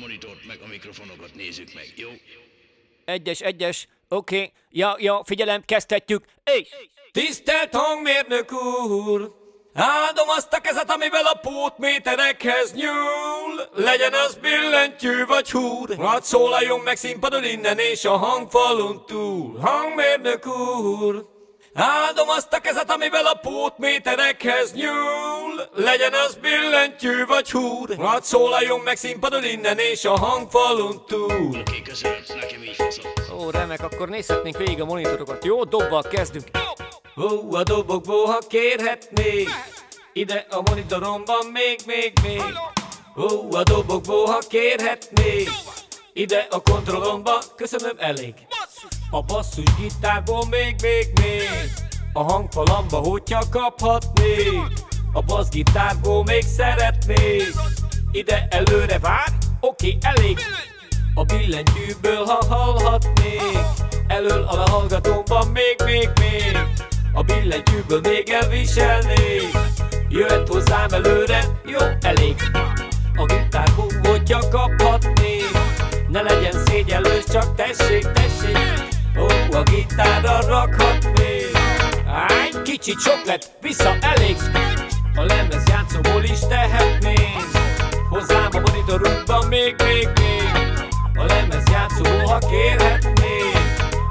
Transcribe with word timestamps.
monitort 0.00 0.46
meg 0.46 0.58
a 0.64 0.66
mikrofonokat 0.66 1.34
nézzük 1.34 1.74
meg, 1.74 1.92
jó? 1.96 2.08
Egyes, 3.04 3.40
egyes, 3.40 3.88
oké. 4.08 4.36
Okay. 4.36 4.52
Ja, 4.70 4.96
ja, 4.98 5.22
figyelem, 5.24 5.62
kezdhetjük. 5.64 6.24
És... 6.44 6.68
Tisztelt 7.12 7.74
hangmérnök 7.74 8.52
úr! 8.52 9.38
Áldom 9.74 10.28
azt 10.28 10.52
a 10.52 10.60
kezet, 10.60 10.90
amivel 10.90 11.24
a 11.24 11.38
pótméterekhez 11.38 12.74
nyúl 12.74 13.68
Legyen 13.74 14.12
az 14.12 14.34
billentyű 14.34 15.24
vagy 15.24 15.50
húr 15.50 15.96
Hadd 15.96 16.22
szólaljon 16.22 16.80
meg 16.80 16.96
színpadon 16.96 17.44
innen 17.44 17.78
és 17.78 18.04
a 18.04 18.16
hangfalon 18.16 19.06
túl 19.06 19.58
Hangmérnök 19.58 20.46
úr! 20.46 21.29
Áldom 21.74 22.28
azt 22.28 22.52
a 22.52 22.60
kezet, 22.60 22.90
amivel 22.90 23.26
a 23.26 23.34
pótméterekhez 23.34 24.72
nyúl 24.72 25.68
Legyen 25.74 26.12
az 26.12 26.34
billentyű 26.34 27.24
vagy 27.26 27.50
húr 27.50 27.96
Hadd 27.96 28.22
szólaljon 28.22 28.80
meg 28.80 28.96
színpadon 28.96 29.44
innen 29.44 29.78
és 29.78 30.04
a 30.04 30.18
hangfalon 30.18 31.04
túl 31.06 31.58
Oké, 31.60 31.82
köszönöm, 31.82 32.18
nekem 32.40 32.62
így. 32.62 32.76
Ó, 33.38 33.50
remek, 33.50 33.82
akkor 33.82 34.08
nézhetnénk 34.08 34.56
végig 34.56 34.80
a 34.80 34.84
monitorokat. 34.84 35.44
Jó, 35.44 35.64
dobbal 35.64 36.02
kezdünk. 36.02 36.46
Ó, 37.16 37.54
a 37.54 37.62
dobokból, 37.62 38.26
ha 38.26 38.38
kérhetnék 38.48 39.48
Ide 40.12 40.46
a 40.50 40.60
monitoromban 40.60 41.46
még, 41.46 41.80
még, 41.86 42.12
még 42.22 42.42
Ó, 43.16 43.54
a 43.54 43.62
dobokból, 43.62 44.26
ha 44.26 44.38
kérhetnék 44.48 45.50
Ide 46.12 46.46
a 46.50 46.62
kontrollomba, 46.62 47.42
köszönöm, 47.56 47.96
elég 47.98 48.34
A 49.12 49.22
basszus 49.22 49.74
gitárból 49.80 50.46
még, 50.50 50.74
még, 50.82 51.08
még. 51.20 51.70
A 52.12 52.22
hangfalamba, 52.22 52.96
hogyha 52.96 53.42
kaphatnék. 53.50 54.72
A 55.12 55.22
bassgitárból 55.22 56.24
még 56.24 56.42
szeretnék. 56.42 57.52
Ide 58.12 58.46
előre 58.50 58.98
vár, 58.98 59.28
oké, 59.60 59.98
elég. 60.00 60.38
A 61.14 61.24
billentyűből, 61.24 62.24
ha 62.24 62.44
hallhatnék. 62.48 63.58
Elől 64.06 64.42
a 64.42 64.70
hallgatómban 64.70 65.46
még, 65.48 65.76
még, 65.84 66.08
még. 66.20 66.58
A 67.12 67.22
billentyűből 67.22 68.00
még 68.00 68.28
elviselnék. 68.28 69.50
Jöhet 70.08 70.48
hozzám 70.48 70.88
előre, 70.90 71.44
jó, 71.64 71.78
elég. 72.00 72.34
A 73.16 73.24
gitárból, 73.24 73.90
hogyha 74.02 74.48
kaphatnék. 74.48 75.50
Ne 76.08 76.22
legyen 76.22 76.64
szégyellős, 76.66 77.24
csak 77.24 77.54
tessék, 77.54 78.12
tessék 78.12 78.89
Ó, 79.18 79.56
a 79.56 79.62
gitárra 79.62 80.38
rakhatnék 80.46 81.56
Áj, 82.06 82.62
kicsit 82.62 83.00
sok 83.00 83.24
lett, 83.24 83.50
vissza, 83.60 83.96
elég. 84.00 84.36
A 85.14 85.22
lemez 85.22 85.68
játszóból 85.68 86.22
is 86.22 86.38
tehetnénk. 86.48 87.50
Hozzám 88.08 88.48
a 88.52 88.60
monitorunkban 88.60 89.46
még, 89.46 89.74
még, 89.84 90.08
még. 90.20 90.88
A 91.14 91.24
lemez 91.24 91.64
játszóból, 91.70 92.24
ha 92.24 92.38
kérhetnék 92.38 93.20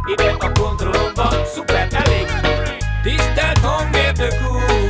Ide 0.06 0.36
a 0.40 0.52
kontrollomba, 0.52 1.46
szuper, 1.54 1.88
elég. 1.92 2.26
Tisztelt 3.04 3.58
hangmérnök 3.58 4.34
úr 4.52 4.89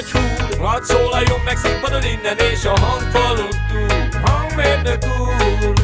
vagy 0.00 0.10
húr 0.10 0.58
Hadd 0.58 0.82
szólaljon 0.82 1.40
meg 1.44 1.56
színpadon 1.56 2.02
innen 2.02 2.38
és 2.38 2.64
a 2.64 2.78
hangfalon 2.78 3.54
túl 3.70 4.20
Hangmérnök 4.22 5.02
úr 5.20 5.74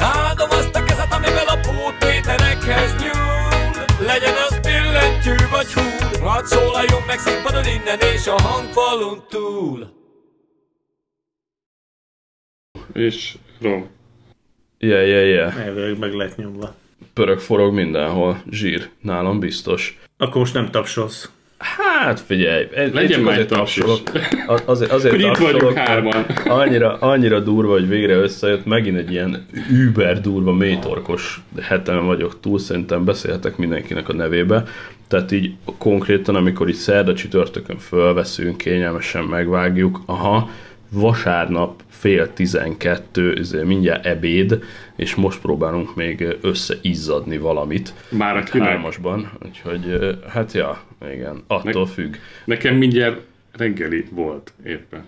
Áldom 0.00 0.50
azt 0.50 0.74
a 0.74 0.84
kezet, 0.84 1.12
amivel 1.12 1.46
a 1.46 1.58
pótméterekhez 1.66 2.94
nyúl 3.02 4.06
Legyen 4.06 4.34
az 4.48 4.58
billentyű 4.62 5.34
vagy 5.50 5.72
húr 5.72 6.20
Hadd 6.20 6.44
szólaljon 6.44 7.02
meg 7.06 7.18
színpadon 7.18 7.64
innen 7.64 7.98
és 8.14 8.26
a 8.26 8.40
hangfalon 8.40 9.22
túl 9.28 10.00
És 12.92 13.36
rom. 13.60 13.90
Yeah, 14.78 15.06
yeah, 15.06 15.26
yeah. 15.26 15.66
Elvileg 15.66 15.98
meg 15.98 16.12
lett 16.12 16.36
nyomva. 16.36 16.74
Pörög 17.12 17.38
forog 17.38 17.74
mindenhol. 17.74 18.42
Zsír. 18.50 18.90
Nálam 19.00 19.38
biztos. 19.38 20.00
Akkor 20.16 20.36
most 20.36 20.54
nem 20.54 20.70
tapsolsz. 20.70 21.30
Hát 21.62 22.20
figyelj, 22.20 22.66
Legyen 22.92 23.20
már 23.20 23.38
egy 23.38 23.46
taps 23.46 23.76
is. 23.76 23.84
Azért, 24.64 24.92
azért 24.92 25.18
itt 25.18 25.36
vagyunk 25.36 25.72
hárman. 25.72 26.26
Annyira, 26.60 26.96
annyira 26.98 27.40
durva, 27.40 27.72
hogy 27.72 27.88
végre 27.88 28.14
összejött. 28.14 28.64
Megint 28.64 28.96
egy 28.96 29.10
ilyen 29.10 29.46
über 29.70 30.20
durva, 30.20 30.52
mélytorkos 30.52 31.40
hetem 31.62 32.06
vagyok 32.06 32.40
túl. 32.40 32.58
Szerintem 32.58 33.04
beszélhetek 33.04 33.56
mindenkinek 33.56 34.08
a 34.08 34.12
nevébe. 34.12 34.64
Tehát 35.08 35.32
így 35.32 35.54
konkrétan, 35.78 36.34
amikor 36.34 36.68
így 36.68 36.74
szerda 36.74 37.14
csütörtökön 37.14 37.78
fölveszünk, 37.78 38.56
kényelmesen 38.56 39.24
megvágjuk. 39.24 40.00
Aha, 40.06 40.50
vasárnap 40.90 41.82
fél 41.88 42.32
tizenkettő, 42.32 43.42
mindjárt 43.64 44.06
ebéd, 44.06 44.64
és 44.96 45.14
most 45.14 45.40
próbálunk 45.40 45.94
még 45.94 46.36
összeizzadni 46.40 47.38
valamit. 47.38 47.94
Már 48.08 48.36
a 48.36 48.40
Itt? 48.40 48.62
Hármasban, 48.62 49.30
úgyhogy 49.44 50.16
hát 50.28 50.52
ja, 50.52 50.80
igen, 51.10 51.42
attól 51.46 51.86
függ. 51.86 52.14
Nekem 52.44 52.74
mindjárt 52.74 53.20
reggeli 53.52 54.04
volt 54.10 54.52
éppen. 54.64 55.04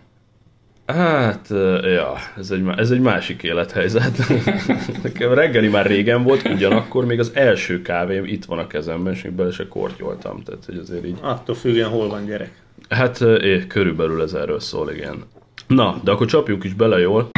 Hát, 0.86 1.48
ja, 1.82 2.14
ez 2.36 2.50
egy, 2.50 2.64
ez 2.76 2.90
egy 2.90 3.00
másik 3.00 3.42
élethelyzet. 3.42 4.18
Nekem 5.02 5.32
reggeli 5.32 5.68
már 5.68 5.86
régen 5.86 6.22
volt, 6.22 6.48
ugyanakkor 6.48 7.04
még 7.04 7.18
az 7.18 7.30
első 7.34 7.82
kávém 7.82 8.24
itt 8.24 8.44
van 8.44 8.58
a 8.58 8.66
kezemben, 8.66 9.12
és 9.12 9.22
még 9.22 9.32
bele 9.32 9.50
se 9.50 9.68
kortyoltam, 9.68 10.42
tehát 10.42 10.64
hogy 10.64 10.76
azért 10.76 11.06
így... 11.06 11.18
Attól 11.20 11.54
függően 11.54 11.88
hol 11.88 12.08
van 12.08 12.24
gyerek. 12.24 12.50
Hát 12.88 13.20
é, 13.20 13.66
körülbelül 13.66 14.22
ez 14.22 14.32
erről 14.32 14.60
szól, 14.60 14.90
igen. 14.90 15.24
Na, 15.66 16.00
de 16.04 16.10
akkor 16.10 16.26
csapjunk 16.26 16.64
is 16.64 16.74
bele 16.74 16.98
jól. 16.98 17.28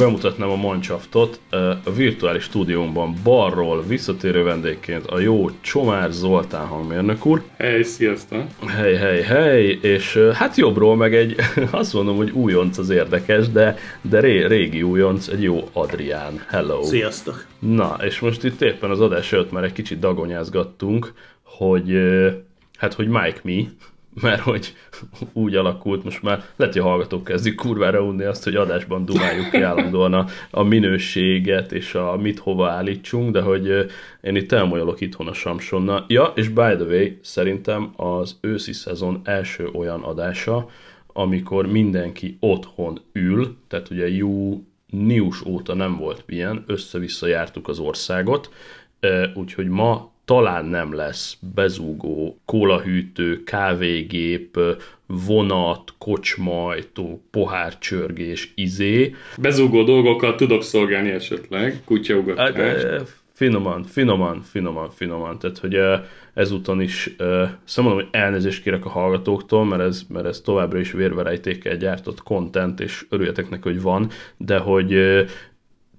Bemutatnám 0.00 0.50
a 0.50 0.56
Mancsaftot. 0.56 1.40
A 1.84 1.90
virtuális 1.90 2.42
stúdiómban 2.42 3.14
balról 3.22 3.82
visszatérő 3.82 4.42
vendégként 4.42 5.06
a 5.06 5.18
jó 5.18 5.50
Csomár 5.60 6.10
Zoltán 6.10 6.66
hangmérnök 6.66 7.26
úr. 7.26 7.42
Hely, 7.56 7.82
sziasztok! 7.82 8.42
Hely, 8.66 8.94
hely, 8.94 9.22
hely, 9.22 9.78
és 9.82 10.18
hát 10.32 10.56
jobbról 10.56 10.96
meg 10.96 11.14
egy, 11.14 11.36
azt 11.70 11.92
mondom, 11.92 12.16
hogy 12.16 12.30
újonc 12.30 12.78
az 12.78 12.90
érdekes, 12.90 13.48
de, 13.48 13.76
de 14.00 14.20
ré, 14.20 14.44
régi 14.46 14.82
újonc, 14.82 15.28
egy 15.28 15.42
jó 15.42 15.68
Adrián. 15.72 16.44
Hello. 16.48 16.82
Sziasztok! 16.82 17.46
Na, 17.58 17.96
és 18.02 18.20
most 18.20 18.44
itt 18.44 18.60
éppen 18.60 18.90
az 18.90 19.00
adás 19.00 19.32
előtt 19.32 19.52
már 19.52 19.64
egy 19.64 19.72
kicsit 19.72 19.98
dagonyázgattunk, 19.98 21.12
hogy 21.42 21.92
hát, 22.78 22.94
hogy 22.94 23.08
Mike 23.08 23.40
mi, 23.42 23.68
mert 24.14 24.40
hogy 24.40 24.74
úgy 25.32 25.54
alakult, 25.54 26.04
most 26.04 26.22
már 26.22 26.44
lehet, 26.56 26.74
hogy 26.74 26.82
a 26.82 26.86
hallgatók 26.86 27.24
kezdik 27.24 27.54
kurvára 27.54 28.02
unni 28.02 28.24
azt, 28.24 28.44
hogy 28.44 28.54
adásban 28.54 29.04
dumáljuk 29.04 29.50
ki 29.50 29.62
állandóan 29.62 30.14
a, 30.14 30.26
a 30.50 30.62
minőséget 30.62 31.72
és 31.72 31.94
a 31.94 32.16
mit 32.16 32.38
hova 32.38 32.68
állítsunk, 32.68 33.32
de 33.32 33.40
hogy 33.40 33.66
én 34.20 34.36
itt 34.36 34.52
elmolyolok 34.52 35.00
itthon 35.00 35.26
a 35.28 35.32
Samsonna. 35.32 36.04
Ja, 36.08 36.32
és 36.34 36.48
by 36.48 36.74
the 36.76 36.84
way, 36.84 37.08
szerintem 37.22 37.92
az 37.96 38.38
őszi 38.40 38.72
szezon 38.72 39.20
első 39.24 39.68
olyan 39.72 40.02
adása, 40.02 40.68
amikor 41.06 41.66
mindenki 41.66 42.36
otthon 42.40 43.00
ül, 43.12 43.56
tehát 43.68 43.90
ugye 43.90 44.08
június 44.08 45.44
óta 45.44 45.74
nem 45.74 45.96
volt 45.96 46.24
ilyen, 46.26 46.64
össze-vissza 46.66 47.26
jártuk 47.26 47.68
az 47.68 47.78
országot, 47.78 48.50
úgyhogy 49.34 49.68
ma 49.68 50.09
talán 50.30 50.64
nem 50.64 50.94
lesz 50.94 51.36
bezúgó 51.54 52.40
kólahűtő, 52.44 53.42
kávégép, 53.44 54.58
vonat, 55.06 55.94
kocsmajtó, 55.98 57.22
pohárcsörgés, 57.30 58.52
izé. 58.54 59.14
Bezúgó 59.38 59.82
dolgokkal 59.82 60.34
tudok 60.34 60.62
szolgálni 60.62 61.10
esetleg, 61.10 61.72
Hát, 61.72 61.84
kutyaugatás. 61.84 62.82
ö, 62.82 63.00
finoman, 63.32 63.84
finoman, 63.84 64.42
finoman, 64.42 64.90
finoman. 64.90 65.38
Tehát, 65.38 65.58
hogy 65.58 65.78
ezúton 66.34 66.80
is 66.80 67.14
szóval 67.64 67.90
mondom, 67.90 67.94
hogy 67.94 68.08
elnézést 68.10 68.62
kérek 68.62 68.84
a 68.84 68.88
hallgatóktól, 68.88 69.64
mert 69.64 69.82
ez, 69.82 70.02
mert 70.08 70.26
ez 70.26 70.40
továbbra 70.40 70.78
is 70.78 70.92
vérverejtékkel 70.92 71.76
gyártott 71.76 72.22
content, 72.22 72.80
és 72.80 73.06
örüljetek 73.08 73.48
neki, 73.50 73.62
hogy 73.68 73.82
van, 73.82 74.10
de 74.36 74.58
hogy 74.58 74.98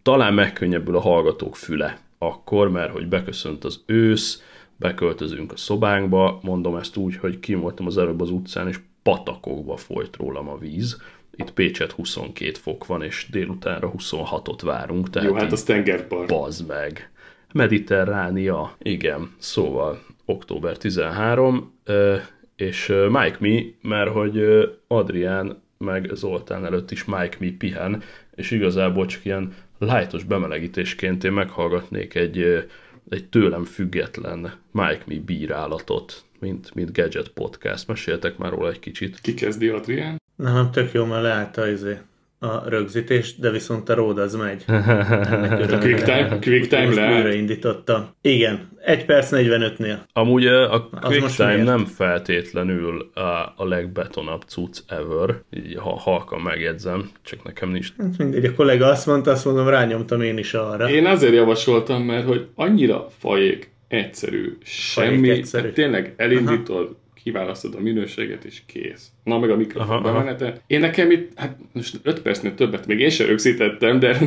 talán 0.02 0.34
megkönnyebbül 0.34 0.96
a 0.96 1.02
hallgatók 1.02 1.56
füle 1.56 1.98
akkor, 2.24 2.70
mert 2.70 2.92
hogy 2.92 3.08
beköszönt 3.08 3.64
az 3.64 3.82
ősz, 3.86 4.44
beköltözünk 4.76 5.52
a 5.52 5.58
szobánkba, 5.58 6.40
mondom 6.42 6.76
ezt 6.76 6.96
úgy, 6.96 7.16
hogy 7.16 7.40
kim 7.40 7.60
voltam 7.60 7.86
az 7.86 7.98
előbb 7.98 8.22
az 8.22 8.30
utcán, 8.30 8.68
és 8.68 8.80
patakokba 9.04 9.78
folyt 9.78 10.16
rólam 10.16 10.50
a 10.50 10.58
víz. 10.58 11.02
Itt 11.36 11.52
Pécset 11.52 11.92
22 11.92 12.52
fok 12.52 12.86
van, 12.86 13.04
és 13.04 13.28
délutánra 13.32 13.92
26-ot 13.98 14.60
várunk, 14.64 15.10
tehát 15.10 15.30
Jó, 15.30 15.36
hát 15.36 15.52
az 15.52 15.64
tengerpart. 15.64 16.28
bazd 16.28 16.68
meg. 16.68 17.12
Mediterránia. 17.54 18.76
Igen, 18.82 19.32
szóval 19.38 20.04
október 20.26 20.78
13, 20.78 21.74
ö, 21.84 22.16
és 22.56 22.94
Mike 23.10 23.38
Mi, 23.40 23.76
mert 23.82 24.12
hogy 24.12 24.42
Adrián 24.88 25.62
meg 25.78 26.10
Zoltán 26.14 26.66
előtt 26.66 26.92
is 26.92 27.06
Mike 27.06 27.38
Mi 27.40 27.52
pihen, 27.52 28.02
és 28.36 28.52
igazából 28.52 29.06
csak 29.06 29.26
ilyen 29.26 29.54
lájtos 29.82 30.24
bemelegítésként 30.24 31.24
én 31.24 31.32
meghallgatnék 31.32 32.16
egy, 32.16 32.68
egy 33.10 33.30
tőlem 33.30 33.64
független 33.64 34.54
Mike 34.72 35.04
Mi 35.06 35.20
bírálatot, 35.20 36.24
mint, 36.40 36.74
mint 36.74 36.94
Gadget 36.94 37.30
Podcast. 37.30 37.88
Meséltek 37.88 38.38
már 38.38 38.52
róla 38.52 38.70
egy 38.70 38.80
kicsit. 38.80 39.20
Ki 39.20 39.34
kezdi 39.34 39.68
Adrián? 39.68 40.22
Nem, 40.36 40.72
tök 40.72 40.92
jó, 40.92 41.06
mert 41.06 41.22
leállt 41.22 41.58
a, 41.58 41.68
izé, 41.68 41.98
a 42.44 42.70
rögzítés, 42.70 43.36
de 43.36 43.52
viszont 43.52 43.90
a 43.90 43.94
road 43.94 44.18
az 44.18 44.36
megy. 44.36 44.64
Örülök. 45.62 45.80
Quick 45.80 46.04
time, 46.04 46.40
quick 46.42 46.68
time 46.68 46.86
Most 46.86 46.96
leállt. 46.98 47.24
újraindítottam. 47.24 48.10
Igen, 48.22 48.70
1 48.84 49.06
perc 49.06 49.30
45-nél. 49.32 49.98
Amúgy 50.14 50.46
a 50.48 50.90
most 50.92 51.06
QuickTime 51.06 51.48
miért? 51.48 51.66
nem 51.66 51.86
feltétlenül 51.86 53.12
a, 53.14 53.54
a 53.56 53.66
legbetonabb 53.68 54.42
cucc 54.42 54.78
ever, 54.88 55.42
így 55.50 55.76
ha, 55.76 55.90
halkan 56.00 56.42
megjegyzem, 56.42 57.10
csak 57.24 57.44
nekem 57.44 57.70
nincs. 57.70 57.94
Hát 57.98 58.18
mindegy, 58.18 58.46
a 58.46 58.54
kollega 58.54 58.86
azt 58.86 59.06
mondta, 59.06 59.32
azt 59.32 59.46
mondom, 59.46 59.68
rányomtam 59.68 60.22
én 60.22 60.38
is 60.38 60.54
arra. 60.54 60.90
Én 60.90 61.06
azért 61.06 61.34
javasoltam, 61.34 62.04
mert 62.04 62.26
hogy 62.26 62.48
annyira 62.56 63.08
fajék 63.20 63.72
egyszerű, 63.88 64.58
semmi, 64.64 65.30
egyszerű. 65.30 65.70
tényleg 65.70 66.14
elindítod, 66.18 66.96
kiválasztod 67.24 67.76
a 67.76 67.80
minőséget, 67.80 68.44
és 68.44 68.62
kész. 68.66 69.08
Na, 69.24 69.40
meg 69.40 69.50
a 69.50 69.56
mikrofon 69.56 69.96
Aha, 69.96 70.08
aha. 70.08 70.14
bemenete. 70.14 70.62
Én 70.68 70.80
nekem 70.80 71.12
itt, 71.12 71.32
hát 71.36 71.58
most 71.74 72.00
5 72.04 72.22
percnél 72.22 72.56
többet 72.56 72.88
még 72.88 73.00
én 73.00 73.10
sem 73.10 73.28
rögzítettem, 73.28 74.00
de 74.00 74.18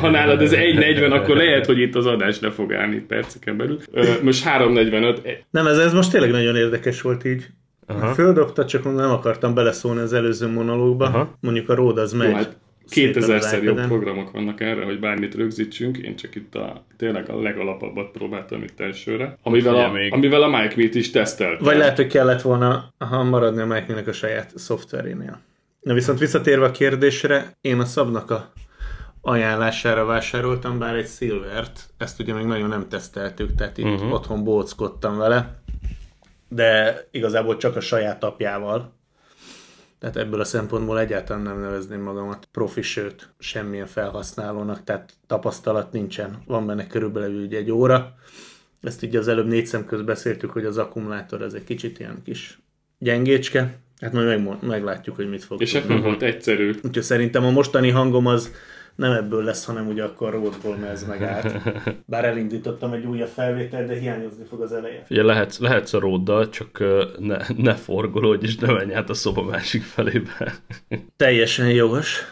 ha 0.00 0.10
nálad 0.10 0.42
ez 0.42 0.52
1.40, 0.52 1.10
akkor 1.12 1.36
lehet, 1.36 1.66
hogy 1.66 1.78
itt 1.78 1.94
az 1.94 2.06
adás 2.06 2.40
le 2.40 2.50
fog 2.50 2.72
állni 2.72 2.98
perceken 2.98 3.56
belül. 3.56 3.78
Most 4.22 4.44
3.45, 4.44 5.36
Nem, 5.50 5.66
ez, 5.66 5.78
ez 5.78 5.92
most 5.92 6.10
tényleg 6.10 6.30
nagyon 6.30 6.56
érdekes 6.56 7.00
volt 7.02 7.24
így. 7.24 7.46
Aha. 7.86 8.14
Földobta, 8.14 8.64
csak 8.64 8.84
nem 8.84 9.10
akartam 9.10 9.54
beleszólni 9.54 10.00
az 10.00 10.12
előző 10.12 10.46
monológba. 10.46 11.04
Aha. 11.04 11.36
Mondjuk 11.40 11.68
a 11.68 11.74
road 11.74 11.98
az 11.98 12.12
megy. 12.12 12.28
Jó, 12.28 12.34
hát 12.34 12.56
2000-szer 12.90 13.62
jobb 13.62 13.86
programok 13.86 14.30
vannak 14.30 14.60
erre, 14.60 14.84
hogy 14.84 15.00
bármit 15.00 15.34
rögzítsünk, 15.34 15.96
én 15.96 16.16
csak 16.16 16.34
itt 16.34 16.54
a, 16.54 16.84
tényleg 16.96 17.30
a 17.30 17.40
legalapabbat 17.40 18.10
próbáltam 18.10 18.62
itt 18.62 18.80
elsőre, 18.80 19.38
amivel 19.42 19.74
a, 19.74 19.92
még. 19.92 20.12
amivel 20.12 20.42
a 20.42 20.48
Mike 20.48 20.74
Meet 20.76 20.94
is 20.94 21.10
teszteltem. 21.10 21.64
Vagy 21.64 21.76
lehet, 21.76 21.96
hogy 21.96 22.06
kellett 22.06 22.42
volna 22.42 22.92
ha 22.98 23.22
maradni 23.22 23.60
a 23.60 23.66
mike 23.66 24.10
a 24.10 24.12
saját 24.12 24.52
szoftverénél. 24.54 25.40
Na 25.80 25.94
viszont 25.94 26.18
visszatérve 26.18 26.66
a 26.66 26.70
kérdésre, 26.70 27.56
én 27.60 27.80
a 27.80 27.84
szabnak 27.84 28.30
a 28.30 28.52
ajánlására 29.20 30.04
vásároltam, 30.04 30.78
bár 30.78 30.94
egy 30.94 31.08
Silvert, 31.08 31.88
ezt 31.98 32.20
ugye 32.20 32.34
még 32.34 32.44
nagyon 32.44 32.68
nem 32.68 32.88
teszteltük, 32.88 33.54
tehát 33.54 33.78
itt 33.78 33.84
uh-huh. 33.84 34.12
otthon 34.12 34.44
bóckodtam 34.44 35.18
vele, 35.18 35.60
de 36.48 37.00
igazából 37.10 37.56
csak 37.56 37.76
a 37.76 37.80
saját 37.80 38.24
apjával. 38.24 38.92
Tehát 40.00 40.16
ebből 40.16 40.40
a 40.40 40.44
szempontból 40.44 41.00
egyáltalán 41.00 41.42
nem 41.42 41.60
nevezném 41.60 42.00
magamat 42.00 42.48
profi, 42.52 42.82
sőt, 42.82 43.28
semmilyen 43.38 43.86
felhasználónak, 43.86 44.84
tehát 44.84 45.12
tapasztalat 45.26 45.92
nincsen. 45.92 46.42
Van 46.46 46.66
benne 46.66 46.86
körülbelül 46.86 47.44
ugye 47.44 47.58
egy 47.58 47.70
óra. 47.70 48.14
Ezt 48.82 49.02
ugye 49.02 49.18
az 49.18 49.28
előbb 49.28 49.46
négy 49.46 49.66
szem 49.66 49.84
közt 49.84 50.04
beszéltük, 50.04 50.50
hogy 50.50 50.64
az 50.64 50.78
akkumulátor 50.78 51.42
ez 51.42 51.52
egy 51.52 51.64
kicsit 51.64 51.98
ilyen 51.98 52.20
kis 52.24 52.58
gyengécske. 52.98 53.78
Hát 54.00 54.12
majd 54.12 54.26
meg, 54.26 54.56
meglátjuk, 54.62 55.16
hogy 55.16 55.28
mit 55.28 55.44
fog 55.44 55.60
És 55.60 55.70
tudni. 55.72 55.92
akkor 55.92 56.04
volt 56.04 56.22
egyszerű. 56.22 56.74
Úgyhogy 56.82 57.02
szerintem 57.02 57.44
a 57.44 57.50
mostani 57.50 57.90
hangom 57.90 58.26
az 58.26 58.52
nem 58.94 59.12
ebből 59.12 59.44
lesz, 59.44 59.64
hanem 59.64 59.88
ugye 59.88 60.02
akkor 60.02 60.32
rótból 60.32 60.76
ez 60.90 61.06
megállt. 61.06 61.54
Bár 62.06 62.24
elindítottam 62.24 62.92
egy 62.92 63.04
újabb 63.04 63.28
felvételt, 63.28 63.86
de 63.86 63.98
hiányozni 63.98 64.44
fog 64.48 64.60
az 64.60 64.72
eleje. 64.72 65.04
Ugye 65.10 65.22
lehetsz, 65.22 65.58
lehetsz 65.58 65.92
a 65.92 65.98
róddal, 65.98 66.48
csak 66.48 66.84
ne, 67.18 67.36
ne 67.56 67.74
forgolódj, 67.74 68.44
és 68.44 68.56
ne 68.56 68.72
menj 68.72 68.94
át 68.94 69.10
a 69.10 69.14
szoba 69.14 69.42
másik 69.42 69.82
felébe. 69.82 70.54
Teljesen 71.16 71.70
jogos. 71.70 72.22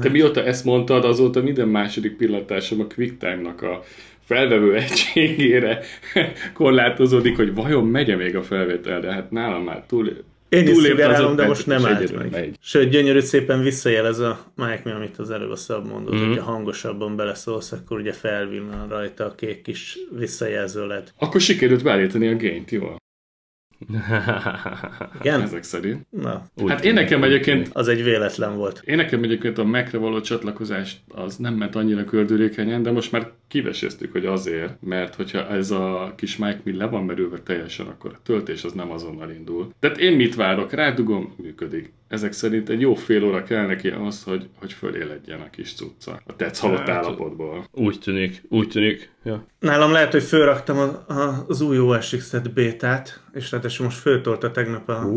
Te 0.00 0.08
mióta 0.08 0.44
ezt 0.44 0.64
mondtad, 0.64 1.04
azóta 1.04 1.42
minden 1.42 1.68
második 1.68 2.16
pillantásom 2.16 2.80
a 2.80 2.86
QuickTime-nak 2.96 3.62
a 3.62 3.82
felvevő 4.20 4.74
egységére 4.74 5.80
korlátozódik, 6.52 7.36
hogy 7.36 7.54
vajon 7.54 7.86
megye 7.86 8.16
még 8.16 8.36
a 8.36 8.42
felvétel, 8.42 9.00
de 9.00 9.12
hát 9.12 9.30
nálam 9.30 9.62
már 9.62 9.84
túl, 9.86 10.24
Én 10.54 10.68
is 10.68 10.76
szugerálom, 10.76 11.36
de 11.36 11.46
most 11.46 11.66
nem 11.66 11.86
állt 11.86 12.16
meg. 12.16 12.30
megy. 12.30 12.56
Sőt, 12.62 12.88
gyönyörű 12.90 13.20
szépen 13.20 13.62
visszajelez 13.62 14.18
a 14.18 14.38
Mike 14.56 14.80
mi, 14.84 14.90
amit 14.90 15.18
az 15.18 15.30
előbb 15.30 15.50
a 15.50 15.56
szab 15.56 15.86
mondott, 15.86 16.14
Mhm. 16.14 16.22
mm. 16.22 16.28
hogyha 16.28 16.44
hangosabban 16.44 17.16
beleszólsz, 17.16 17.72
akkor 17.72 17.98
ugye 17.98 18.12
felvillan 18.12 18.86
rajta 18.88 19.24
a 19.24 19.34
kék 19.34 19.62
kis 19.62 19.98
visszajelző 20.18 20.86
led. 20.86 21.10
Akkor 21.18 21.40
sikerült 21.40 21.82
beállítani 21.82 22.28
a 22.28 22.36
gain 22.36 22.64
jól. 22.68 22.96
Igen? 25.20 25.40
Ezek 25.40 25.62
szerint. 25.62 26.06
Na, 26.10 26.44
Úgy 26.62 26.70
Hát 26.70 26.84
én 26.84 26.92
nekem 26.92 27.22
egyébként 27.22 27.70
az 27.72 27.88
egy 27.88 28.02
véletlen 28.02 28.56
volt. 28.56 28.82
Én 28.84 28.96
nekem 28.96 29.22
egyébként 29.22 29.58
a 29.58 29.64
Mac-re 29.64 29.98
való 29.98 30.20
csatlakozás 30.20 30.96
az 31.08 31.36
nem 31.36 31.54
ment 31.54 31.74
annyira 31.74 32.04
kördülékenyen, 32.04 32.82
de 32.82 32.90
most 32.90 33.12
már 33.12 33.30
kiveséztük, 33.48 34.12
hogy 34.12 34.26
azért, 34.26 34.82
mert 34.82 35.14
hogyha 35.14 35.48
ez 35.48 35.70
a 35.70 36.12
kis 36.16 36.36
Mike 36.36 36.60
mi 36.62 36.76
le 36.76 36.86
van 36.86 37.04
merülve 37.04 37.38
teljesen, 37.38 37.86
akkor 37.86 38.10
a 38.14 38.20
töltés 38.22 38.64
az 38.64 38.72
nem 38.72 38.90
azonnal 38.90 39.30
indul. 39.30 39.70
Tehát 39.78 39.98
én 39.98 40.16
mit 40.16 40.34
várok? 40.34 40.72
Rádugom, 40.72 41.34
működik. 41.42 41.92
Ezek 42.14 42.32
szerint 42.32 42.68
egy 42.68 42.80
jó 42.80 42.94
fél 42.94 43.24
óra 43.24 43.42
kell 43.42 43.66
neki 43.66 43.88
ahhoz, 43.88 44.22
hogy, 44.22 44.48
hogy 44.60 44.72
föléledjen 44.72 45.40
a 45.40 45.50
kis 45.50 45.74
cucca. 45.74 46.20
A 46.26 46.36
tetsz 46.36 46.58
halott 46.58 46.78
Hát, 46.78 46.88
állapotból. 46.88 47.68
Úgy 47.72 47.98
tűnik, 47.98 48.42
úgy 48.48 48.68
tűnik. 48.68 49.12
Ja. 49.24 49.46
Nálam 49.58 49.92
lehet, 49.92 50.12
hogy 50.12 50.22
fölraktam 50.22 50.78
a, 50.78 51.12
a, 51.12 51.44
az 51.48 51.60
új 51.60 51.78
OS 51.78 52.16
X-et 52.16 52.52
bétát, 52.52 53.22
és 53.32 53.50
ráadásul 53.50 53.84
most 53.84 53.98
föltolta 53.98 54.50
tegnap 54.50 54.88
a, 54.88 55.10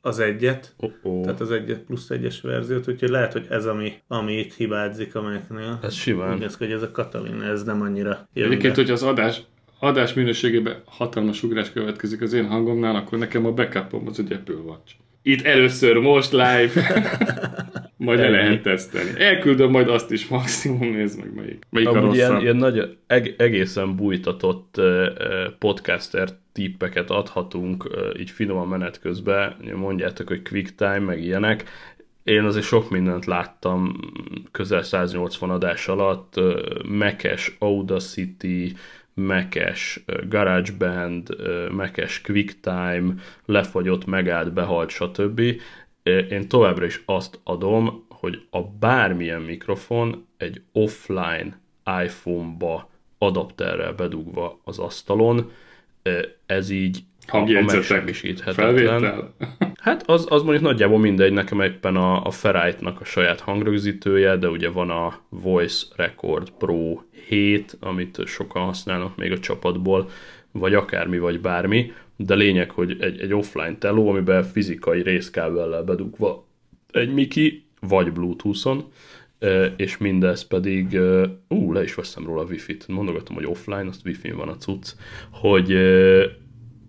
az 0.00 0.18
egyet, 0.18 0.74
oh, 0.76 0.90
oh. 1.02 1.24
tehát 1.24 1.40
az 1.40 1.50
egyet 1.50 1.80
plusz 1.80 2.10
egyes 2.10 2.40
verziót, 2.40 2.88
úgyhogy 2.88 3.08
lehet, 3.08 3.32
hogy 3.32 3.46
ez 3.50 3.66
ami, 3.66 3.92
ami 4.08 4.32
itt 4.38 4.54
hibázik 4.54 5.14
a 5.14 5.22
Mac-nél. 5.22 5.78
Ez 5.82 5.94
simán. 5.94 6.32
Úgy 6.32 6.38
néz 6.38 6.56
hogy 6.56 6.72
ez 6.72 6.82
a 6.82 6.90
Katalin, 6.90 7.42
ez 7.42 7.64
nem 7.64 7.80
annyira 7.80 8.28
jön 8.32 8.46
Egyébként, 8.46 8.74
be. 8.74 8.80
hogy 8.82 8.90
az 8.90 9.02
adás, 9.02 9.40
adás 9.78 10.14
minőségében 10.14 10.82
hatalmas 10.84 11.42
ugrás 11.42 11.72
következik 11.72 12.22
az 12.22 12.32
én 12.32 12.46
hangomnál, 12.46 12.96
akkor 12.96 13.18
nekem 13.18 13.46
a 13.46 13.52
backupom 13.52 14.06
az 14.06 14.18
egy 14.18 14.32
Apple 14.32 14.54
Watch. 14.54 14.94
Itt 15.28 15.42
először, 15.42 15.96
most 15.96 16.32
live. 16.32 16.70
majd 17.96 18.18
le 18.18 18.24
Ennyi. 18.24 18.36
lehet 18.36 18.62
tesztelni. 18.62 19.20
Elküldöm 19.20 19.70
majd 19.70 19.88
azt 19.88 20.10
is 20.10 20.28
maximum, 20.28 20.92
nézd 20.92 21.18
meg 21.18 21.34
melyik. 21.34 21.64
Melyik 21.70 21.88
a 21.88 21.92
Amúgy 21.92 22.14
ilyen, 22.14 22.26
rosszabb. 22.28 22.42
ilyen 22.42 22.56
nagy, 22.56 22.96
eg, 23.06 23.34
egészen 23.38 23.96
bújtatott 23.96 24.74
ö, 24.78 25.10
podcaster 25.58 26.28
tippeket 26.52 27.10
adhatunk 27.10 27.84
ö, 27.90 28.10
így 28.18 28.30
finoman 28.30 28.68
menet 28.68 29.00
közben. 29.00 29.56
Mondjátok, 29.74 30.28
hogy 30.28 30.42
quick 30.48 30.74
time, 30.74 30.98
meg 30.98 31.22
ilyenek. 31.22 31.64
Én 32.24 32.44
azért 32.44 32.64
sok 32.66 32.90
mindent 32.90 33.24
láttam 33.24 34.00
közel 34.50 34.82
180 34.82 35.50
adás 35.50 35.88
alatt. 35.88 36.36
ö, 36.36 36.60
Mac-es 36.88 37.56
Audacity, 37.58 38.72
Mac-es 39.20 40.02
ö, 40.06 40.26
GarageBand, 40.28 41.30
ö, 41.30 41.70
Mac-es 41.70 42.20
QuickTime, 42.20 43.14
lefagyott, 43.44 44.04
megállt, 44.04 44.52
behalt, 44.52 44.90
stb. 44.90 45.40
Én 46.30 46.48
továbbra 46.48 46.84
is 46.84 47.02
azt 47.04 47.40
adom, 47.44 48.06
hogy 48.08 48.46
a 48.50 48.62
bármilyen 48.62 49.40
mikrofon 49.40 50.26
egy 50.36 50.62
offline 50.72 51.60
iPhone-ba 52.04 52.90
adapterrel 53.18 53.92
bedugva 53.92 54.60
az 54.64 54.78
asztalon, 54.78 55.50
ez 56.46 56.70
így 56.70 56.98
megsemmisíthetetlen. 57.66 58.76
Felvétel. 58.76 59.34
Hát 59.78 60.08
az, 60.08 60.26
az 60.28 60.42
mondjuk 60.42 60.64
nagyjából 60.64 60.98
mindegy, 60.98 61.32
nekem 61.32 61.60
éppen 61.60 61.96
a, 61.96 62.24
a 62.24 62.30
Ferrite-nak 62.30 63.00
a 63.00 63.04
saját 63.04 63.40
hangrögzítője, 63.40 64.36
de 64.36 64.48
ugye 64.48 64.68
van 64.70 64.90
a 64.90 65.20
Voice 65.28 65.86
Record 65.96 66.50
Pro 66.50 67.00
7, 67.28 67.76
amit 67.80 68.26
sokan 68.26 68.62
használnak 68.62 69.16
még 69.16 69.32
a 69.32 69.38
csapatból, 69.38 70.08
vagy 70.52 70.74
akármi, 70.74 71.18
vagy 71.18 71.40
bármi, 71.40 71.92
de 72.16 72.34
lényeg, 72.34 72.70
hogy 72.70 72.96
egy, 73.00 73.20
egy 73.20 73.34
offline 73.34 73.76
teló, 73.78 74.08
amiben 74.08 74.42
fizikai 74.42 75.02
részkábellel 75.02 75.82
bedugva 75.82 76.46
egy 76.90 77.12
Miki, 77.14 77.66
vagy 77.80 78.12
Bluetooth-on, 78.12 78.84
és 79.76 79.96
mindez 79.96 80.46
pedig, 80.46 80.98
ú, 81.48 81.72
le 81.72 81.82
is 81.82 81.94
veszem 81.94 82.24
róla 82.24 82.40
a 82.40 82.44
Wi-Fi-t, 82.44 82.88
mondogatom, 82.88 83.36
hogy 83.36 83.46
offline, 83.46 83.86
azt 83.88 84.04
Wi-Fi-n 84.04 84.36
van 84.36 84.48
a 84.48 84.56
cucc, 84.56 84.92
hogy 85.30 85.68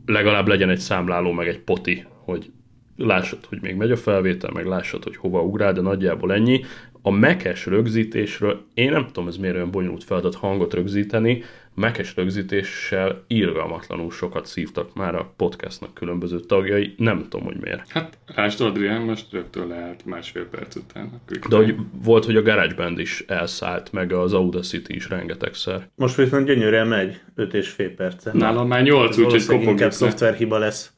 legalább 0.05 0.47
legyen 0.47 0.69
egy 0.69 0.79
számláló, 0.79 1.31
meg 1.31 1.47
egy 1.47 1.59
poti, 1.59 2.05
hogy 2.23 2.51
lássad, 2.97 3.45
hogy 3.45 3.61
még 3.61 3.75
megy 3.75 3.91
a 3.91 3.97
felvétel, 3.97 4.51
meg 4.53 4.65
lássad, 4.65 5.03
hogy 5.03 5.15
hova 5.15 5.41
ugrál, 5.41 5.73
de 5.73 5.81
nagyjából 5.81 6.33
ennyi. 6.33 6.61
a 7.01 7.11
mekes 7.11 7.65
rögzítésről, 7.65 8.65
én 8.73 8.91
nem 8.91 9.05
tudom, 9.05 9.27
ez 9.27 9.37
miért 9.37 9.55
olyan 9.55 9.71
bonyolult 9.71 10.03
feladat 10.03 10.35
hangot 10.35 10.73
rögzíteni, 10.73 11.43
mekes 11.77 12.15
rögzítéssel 12.15 13.23
irgalmatlanul 13.27 14.11
sokat 14.11 14.45
szívtak 14.45 14.95
már 14.95 15.15
a 15.15 15.33
podcastnak 15.37 15.93
különböző 15.93 16.39
tagjai, 16.39 16.93
nem 16.97 17.27
tudom, 17.29 17.45
hogy 17.45 17.57
miért. 17.61 17.89
Hát, 17.89 18.17
Rást 18.35 18.61
Adrián 18.61 19.01
most 19.01 19.31
rögtön 19.31 19.67
leállt 19.67 20.05
másfél 20.05 20.45
perc 20.45 20.75
után. 20.75 21.21
De 21.49 21.55
hogy 21.55 21.75
volt, 22.03 22.25
hogy 22.25 22.35
a 22.35 22.41
GarageBand 22.41 22.99
is 22.99 23.23
elszállt, 23.27 23.91
meg 23.91 24.13
az 24.13 24.33
Audacity 24.33 24.89
is 24.89 25.09
rengetegszer. 25.09 25.89
Most 25.95 26.15
viszont 26.15 26.45
gyönyörűen 26.45 26.87
megy, 26.87 27.21
5 27.35 27.53
és 27.53 27.69
fél 27.69 27.93
perce. 27.93 28.31
Nálam 28.33 28.67
már 28.67 28.83
8, 28.83 29.09
úgyhogy 29.09 29.25
Valószínűleg 29.25 29.67
inkább 29.67 29.91
szoftverhiba 29.91 30.57
lesz. 30.57 30.96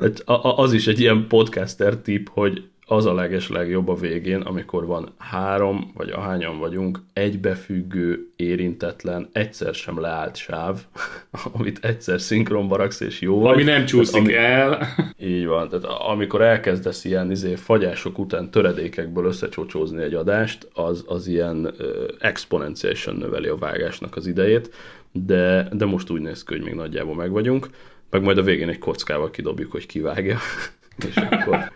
Hát 0.00 0.22
az 0.56 0.72
is 0.72 0.86
egy 0.86 1.00
ilyen 1.00 1.26
podcaster 1.28 1.96
tip, 1.96 2.28
hogy 2.28 2.62
az 2.86 3.06
a 3.06 3.14
leges 3.14 3.48
legjobb 3.48 3.88
a 3.88 3.94
végén, 3.94 4.40
amikor 4.40 4.86
van 4.86 5.12
három, 5.18 5.90
vagy 5.94 6.10
ahányan 6.10 6.58
vagyunk, 6.58 6.98
egybefüggő, 7.12 8.28
érintetlen, 8.36 9.28
egyszer 9.32 9.74
sem 9.74 10.00
leállt 10.00 10.36
sáv, 10.36 10.80
amit 11.52 11.84
egyszer 11.84 12.20
szinkronba 12.20 12.76
raksz, 12.76 13.00
és 13.00 13.20
jó 13.20 13.40
vagy. 13.40 13.52
Ami 13.52 13.62
nem 13.62 13.84
csúszik 13.84 14.20
ami, 14.20 14.34
el. 14.34 14.88
Így 15.18 15.46
van, 15.46 15.68
tehát 15.68 15.84
amikor 15.84 16.42
elkezdesz 16.42 17.04
ilyen 17.04 17.30
izé, 17.30 17.54
fagyások 17.54 18.18
után 18.18 18.50
töredékekből 18.50 19.24
összecsocsózni 19.24 20.02
egy 20.02 20.14
adást, 20.14 20.68
az, 20.74 21.04
az 21.06 21.26
ilyen 21.26 21.74
ö, 21.76 22.08
exponenciálisan 22.18 23.14
növeli 23.16 23.48
a 23.48 23.56
vágásnak 23.56 24.16
az 24.16 24.26
idejét, 24.26 24.74
de, 25.12 25.68
de 25.72 25.84
most 25.84 26.10
úgy 26.10 26.20
néz 26.20 26.44
ki, 26.44 26.54
hogy 26.54 26.64
még 26.64 26.74
nagyjából 26.74 27.14
meg 27.14 27.30
vagyunk, 27.30 27.68
meg 28.12 28.22
majd 28.22 28.38
a 28.38 28.42
végén 28.42 28.68
egy 28.68 28.78
kockával 28.78 29.30
kidobjuk, 29.30 29.72
hogy 29.72 29.86
kivágja, 29.86 30.38
és 31.08 31.16
akkor, 31.16 31.72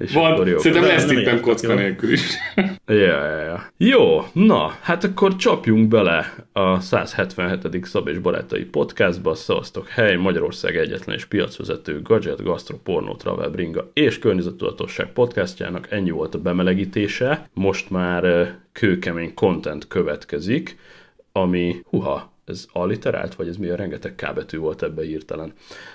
és 0.00 0.14
akkor 0.14 0.36
Van, 0.36 0.48
jó. 0.48 0.58
szerintem 0.58 0.86
lesz 0.86 1.04
tippem 1.04 1.40
kocka 1.40 1.72
jó. 1.72 1.78
nélkül 1.78 2.12
is. 2.12 2.20
Ja, 2.86 3.26
ja, 3.26 3.36
ja. 3.36 3.66
Jó, 3.76 4.24
na, 4.32 4.76
hát 4.80 5.04
akkor 5.04 5.36
csapjunk 5.36 5.88
bele 5.88 6.34
a 6.52 6.80
177. 6.80 7.84
Szab 7.84 8.08
és 8.08 8.18
Barátai 8.18 8.64
podcastba. 8.64 9.34
Szavaztok, 9.34 9.88
hely, 9.88 10.16
Magyarország 10.16 10.76
egyetlen 10.76 11.16
és 11.16 11.24
piacvezető 11.24 12.02
gadget, 12.02 12.42
gastro, 12.42 12.76
pornó, 12.76 13.14
travel, 13.14 13.50
bringa 13.50 13.90
és 13.92 14.18
környezettudatosság 14.18 15.12
podcastjának 15.12 15.90
ennyi 15.90 16.10
volt 16.10 16.34
a 16.34 16.38
bemelegítése. 16.38 17.48
Most 17.54 17.90
már 17.90 18.54
kőkemény 18.72 19.34
content 19.34 19.88
következik, 19.88 20.76
ami, 21.32 21.80
huha, 21.84 22.29
ez 22.50 22.66
alliterált, 22.72 23.34
vagy 23.34 23.48
ez 23.48 23.56
mi 23.56 23.68
a 23.68 23.76
rengeteg 23.76 24.14
K 24.14 24.34
betű 24.34 24.58
volt 24.58 24.82
ebbe 24.82 25.02
hirtelen. 25.02 25.52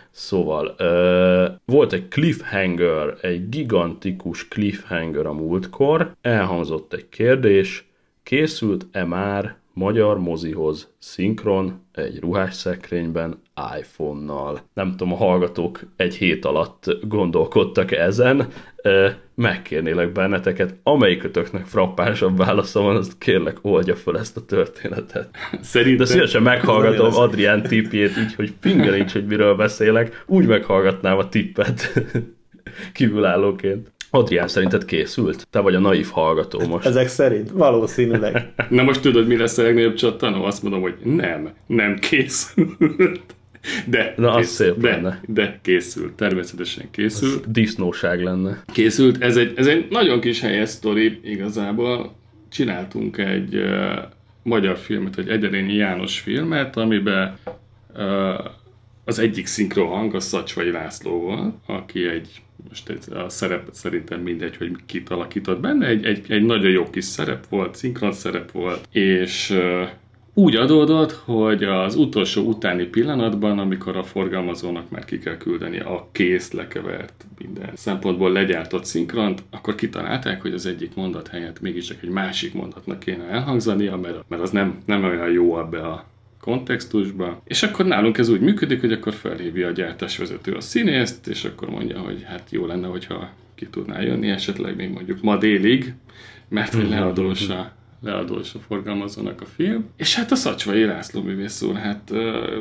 Szóval, 0.10 0.76
ö, 0.78 1.46
volt 1.66 1.94
egy 1.94 2.08
cliffhanger, 2.08 3.18
egy 3.22 3.50
gigantikus 3.50 4.48
cliffhanger 4.48 5.26
a 5.26 5.34
múltkor, 5.34 6.16
elhangzott 6.22 6.94
egy 6.94 7.10
kérdés, 7.10 7.88
készült-e 8.24 9.04
már 9.04 9.56
magyar 9.74 10.20
mozihoz 10.20 10.94
szinkron 10.98 11.82
egy 11.92 12.20
ruhás 12.20 12.54
szekrényben 12.54 13.42
iPhone-nal. 13.80 14.60
Nem 14.74 14.92
tudom, 14.92 15.14
a 15.14 15.16
hallgatók 15.16 15.80
egy 15.96 16.16
hét 16.16 16.46
alatt 16.46 16.98
gondolkodtak 17.08 17.92
ezen. 17.92 18.48
Megkérnélek 19.36 20.12
benneteket, 20.12 20.76
amelyikötöknek 20.84 21.66
frappánsabb 21.66 22.38
válasza 22.38 22.82
van, 22.82 22.96
azt 22.96 23.18
kérlek 23.18 23.58
oldja 23.62 23.96
fel 23.96 24.20
ezt 24.20 24.38
a 24.38 24.46
történetet. 24.46 25.30
Szerintem... 25.62 26.06
De 26.06 26.12
szívesen 26.12 26.42
meghallgatom 26.42 27.14
Adrián 27.14 27.64
tippjét, 27.64 28.18
így, 28.18 28.36
hogy 28.36 28.54
nincs, 28.64 29.12
hogy 29.12 29.26
miről 29.26 29.56
beszélek, 29.56 30.24
úgy 30.26 30.46
meghallgatnám 30.46 31.18
a 31.18 31.30
tippet 31.30 31.94
kívülállóként. 32.94 33.94
Adrián, 34.10 34.48
szerinted 34.48 34.86
készült? 34.86 35.48
Te 35.50 35.60
vagy 35.60 35.76
a 35.76 35.80
naív 35.80 36.10
hallgató 36.12 36.68
most. 36.68 36.86
Ezek 36.86 37.08
szerint 37.08 37.50
valószínűleg. 37.50 38.54
Na 38.70 38.84
most 38.84 39.02
tudod, 39.02 39.28
mi 39.28 39.38
lesz 39.38 39.58
a 39.58 39.64
legnagyobb 39.64 39.94
csattanó? 39.94 40.44
Azt 40.44 40.64
mondom, 40.64 40.82
hogy 40.82 40.96
nem, 41.04 41.50
nem 41.68 41.96
készült. 41.96 43.36
De, 43.88 44.14
Na, 44.18 44.32
az 44.32 44.46
kész, 44.46 44.50
szép 44.50 44.78
de, 44.78 44.90
lenne. 44.90 45.22
de 45.28 45.60
készült, 45.62 46.14
természetesen 46.14 46.92
készült. 46.92 47.52
Disznóság 47.52 48.24
lenne. 48.24 48.64
Készült, 48.74 49.22
ez 49.22 49.38
egy, 49.38 49.54
ez 49.56 49.68
egy 49.68 49.88
nagyon 49.90 50.20
kis 50.20 50.40
helyes 50.42 50.70
sztori 50.70 51.20
igazából. 51.24 52.16
Csináltunk 52.50 53.18
egy 53.18 53.56
uh, 53.56 53.98
magyar 54.44 54.78
filmet, 54.78 55.18
egy 55.18 55.30
Egyedényi 55.30 55.74
János 55.74 56.20
filmet, 56.20 56.78
amiben 56.78 57.38
uh, 57.96 58.46
az 59.06 59.20
egyik 59.20 59.46
szinkrohang 59.46 60.16
a 60.16 60.20
Szacsvai 60.20 60.72
László 60.72 61.20
volt, 61.20 61.54
aki 61.66 62.08
egy, 62.08 62.42
most 62.70 62.90
egy, 62.90 63.14
a 63.14 63.30
szerep 63.30 63.68
szerintem 63.72 64.22
mindegy, 64.22 64.58
hogy 64.58 64.72
kit 64.86 65.10
alakított 65.10 65.60
benne, 65.60 65.88
egy, 65.88 66.06
egy, 66.06 66.26
egy 66.28 66.44
nagyon 66.44 66.72
jó 66.72 66.90
kis 66.90 67.06
szerep 67.06 67.48
volt, 67.50 67.76
szinkron 67.76 68.12
szerep 68.12 68.52
volt, 68.52 68.88
és 68.92 69.50
uh, 69.50 69.90
úgy 70.38 70.56
adódott, 70.56 71.12
hogy 71.12 71.64
az 71.64 71.96
utolsó 71.96 72.42
utáni 72.42 72.84
pillanatban, 72.84 73.60
amikor 73.60 73.96
a 73.96 74.04
forgalmazónak 74.04 74.90
már 74.90 75.06
ki 75.06 75.18
kell 75.18 75.38
küldeni 75.38 75.80
a 75.80 76.10
kész 76.12 76.52
lekevert 76.52 77.26
minden 77.38 77.70
szempontból 77.74 78.32
legyártott 78.32 78.86
szinkront, 78.86 79.44
akkor 79.50 79.76
kitalálták, 79.76 80.42
hogy 80.42 80.54
az 80.54 80.66
egyik 80.66 80.96
mondat 80.96 81.28
helyett 81.28 81.62
mégiscsak 81.62 81.98
egy 82.04 82.10
másik 82.10 82.54
mondatnak 82.54 83.00
kéne 83.00 83.24
elhangzania, 83.24 83.98
mert, 83.98 84.24
mert 84.28 84.42
az 84.42 84.50
nem, 84.50 84.82
nem 84.86 85.04
olyan 85.04 85.32
jó 85.32 85.60
ebbe 85.60 85.82
a 85.82 86.06
kontextusba. 86.40 87.42
És 87.46 87.64
akkor 87.64 87.86
nálunk 87.86 88.18
ez 88.18 88.30
úgy 88.30 88.42
működik, 88.42 88.80
hogy 88.80 88.92
akkor 88.92 89.14
felhívja 89.14 89.68
a 89.68 89.72
gyártásvezető 89.72 90.54
a 90.54 90.62
színészt, 90.62 91.28
és 91.28 91.44
akkor 91.44 91.70
mondja, 91.70 92.00
hogy 92.00 92.24
hát 92.24 92.48
jó 92.50 92.66
lenne, 92.66 92.88
hogyha 92.88 93.30
ki 93.56 93.68
tudná 93.68 94.02
jönni 94.02 94.30
esetleg 94.30 94.76
még 94.76 94.90
mondjuk 94.90 95.22
ma 95.22 95.38
délig, 95.38 95.94
mert 96.50 96.74
hogy 96.74 96.90
leadós 96.90 97.50
a 97.50 97.72
leadós 98.02 98.54
a 98.56 98.60
forgalmazónak 98.60 99.42
a 99.42 99.46
film. 99.46 99.86
És 99.98 100.16
hát 100.16 100.32
a 100.32 100.36
Szacsvai 100.36 100.86
László 100.86 101.22
művész 101.22 101.62
úr, 101.62 101.76
hát 101.76 102.12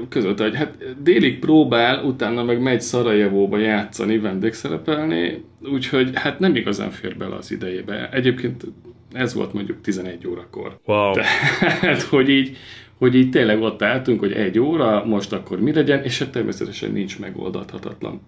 között, 0.08 0.40
hogy 0.40 0.56
hát 0.56 1.02
délig 1.02 1.38
próbál, 1.38 2.04
utána 2.04 2.44
meg 2.44 2.60
megy 2.60 2.80
Szarajevóba 2.80 3.58
játszani, 3.58 4.18
vendégszerepelni, 4.18 5.44
úgyhogy 5.72 6.10
hát 6.14 6.38
nem 6.38 6.56
igazán 6.56 6.90
fér 6.90 7.16
bele 7.16 7.34
az 7.34 7.50
idejébe. 7.50 8.08
Egyébként 8.12 8.64
ez 9.12 9.34
volt 9.34 9.52
mondjuk 9.52 9.80
11 9.80 10.26
órakor. 10.26 10.78
Wow. 10.84 11.12
Tehát, 11.12 12.02
hogy 12.02 12.28
így, 12.28 12.56
hogy 12.98 13.14
így 13.14 13.30
tényleg 13.30 13.62
ott 13.62 13.82
álltunk, 13.82 14.20
hogy 14.20 14.32
egy 14.32 14.58
óra, 14.58 15.04
most 15.04 15.32
akkor 15.32 15.60
mi 15.60 15.72
legyen, 15.72 16.02
és 16.02 16.18
hát 16.18 16.30
természetesen 16.30 16.90
nincs 16.90 17.18
megoldhatatlan. 17.18 18.20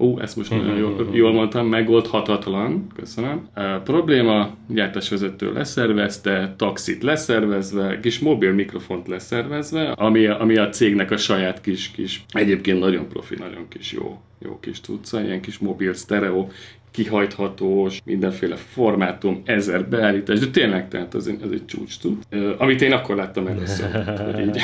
Ó, 0.00 0.18
ezt 0.20 0.36
most 0.36 0.50
nagyon 0.50 0.76
jól, 0.76 1.08
jól 1.12 1.32
mondtam, 1.32 1.66
megoldhatatlan, 1.66 2.86
köszönöm. 2.94 3.48
A 3.54 3.60
probléma, 3.84 4.50
gyártásvezető 4.68 5.52
leszervezte, 5.52 6.54
taxit 6.56 7.02
leszervezve, 7.02 8.00
kis 8.00 8.18
mobil 8.18 8.52
mikrofont 8.52 9.08
leszervezve, 9.08 9.90
ami, 9.90 10.26
a- 10.26 10.40
ami 10.40 10.56
a 10.56 10.68
cégnek 10.68 11.10
a 11.10 11.16
saját 11.16 11.60
kis, 11.60 11.90
kis, 11.90 12.24
egyébként 12.30 12.78
nagyon 12.80 13.08
profi, 13.08 13.34
nagyon 13.38 13.66
kis 13.68 13.92
jó, 13.92 14.20
jó 14.38 14.58
kis 14.60 14.80
tudca, 14.80 15.22
ilyen 15.22 15.40
kis 15.40 15.58
mobil 15.58 15.94
sztereó, 15.94 16.50
kihajthatós, 16.90 18.00
mindenféle 18.04 18.56
formátum, 18.56 19.42
ezer 19.44 19.88
beállítás, 19.88 20.38
de 20.38 20.46
tényleg, 20.46 20.88
tehát 20.88 21.14
ez 21.14 21.26
egy, 21.26 21.38
ez 21.44 21.50
egy 21.50 21.64
csúcs 21.64 21.98
tud. 21.98 22.16
Amit 22.58 22.82
én 22.82 22.92
akkor 22.92 23.16
láttam 23.16 23.46
először, 23.46 23.90
hogy 24.34 24.46
így 24.46 24.62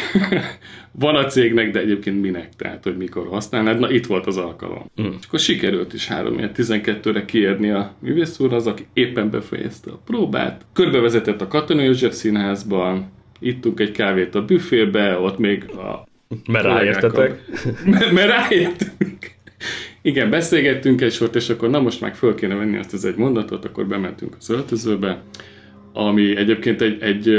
van 1.05 1.15
a 1.15 1.25
cégnek, 1.25 1.71
de 1.71 1.81
egyébként 1.81 2.21
minek, 2.21 2.49
tehát 2.57 2.85
hogy 2.85 2.97
mikor 2.97 3.27
használnád, 3.29 3.79
na 3.79 3.91
itt 3.91 4.07
volt 4.07 4.27
az 4.27 4.37
alkalom. 4.37 4.91
Mm. 5.03 5.05
És 5.21 5.27
akkor 5.27 5.39
sikerült 5.39 5.93
is 5.93 6.07
3 6.09 6.37
12-re 6.39 7.25
kiérni 7.25 7.71
a 7.71 7.95
művész 7.99 8.41
az, 8.41 8.67
aki 8.67 8.87
éppen 8.93 9.31
befejezte 9.31 9.91
a 9.91 10.01
próbát, 10.05 10.65
körbevezetett 10.73 11.41
a 11.41 11.47
Katona 11.47 11.83
József 11.83 12.15
színházban, 12.15 13.13
ittunk 13.39 13.81
egy 13.81 13.91
kávét 13.91 14.35
a 14.35 14.45
büfébe, 14.45 15.19
ott 15.19 15.39
még 15.39 15.65
a 15.65 16.07
Mert 16.47 16.65
ráértetek. 16.65 17.45
mert 18.15 18.29
ráértünk. 18.29 19.33
Igen, 20.07 20.31
beszélgettünk 20.31 21.01
egy 21.01 21.13
sort, 21.13 21.35
és 21.35 21.49
akkor 21.49 21.71
na 21.71 21.81
most 21.81 22.01
meg 22.01 22.15
föl 22.15 22.35
kéne 22.35 22.55
venni 22.55 22.77
azt 22.77 22.93
az 22.93 23.05
egy 23.05 23.17
mondatot, 23.17 23.65
akkor 23.65 23.87
bementünk 23.87 24.37
az 24.39 24.51
öltözőbe, 24.51 25.23
ami 25.93 26.37
egyébként 26.37 26.81
egy, 26.81 27.03
egy 27.03 27.31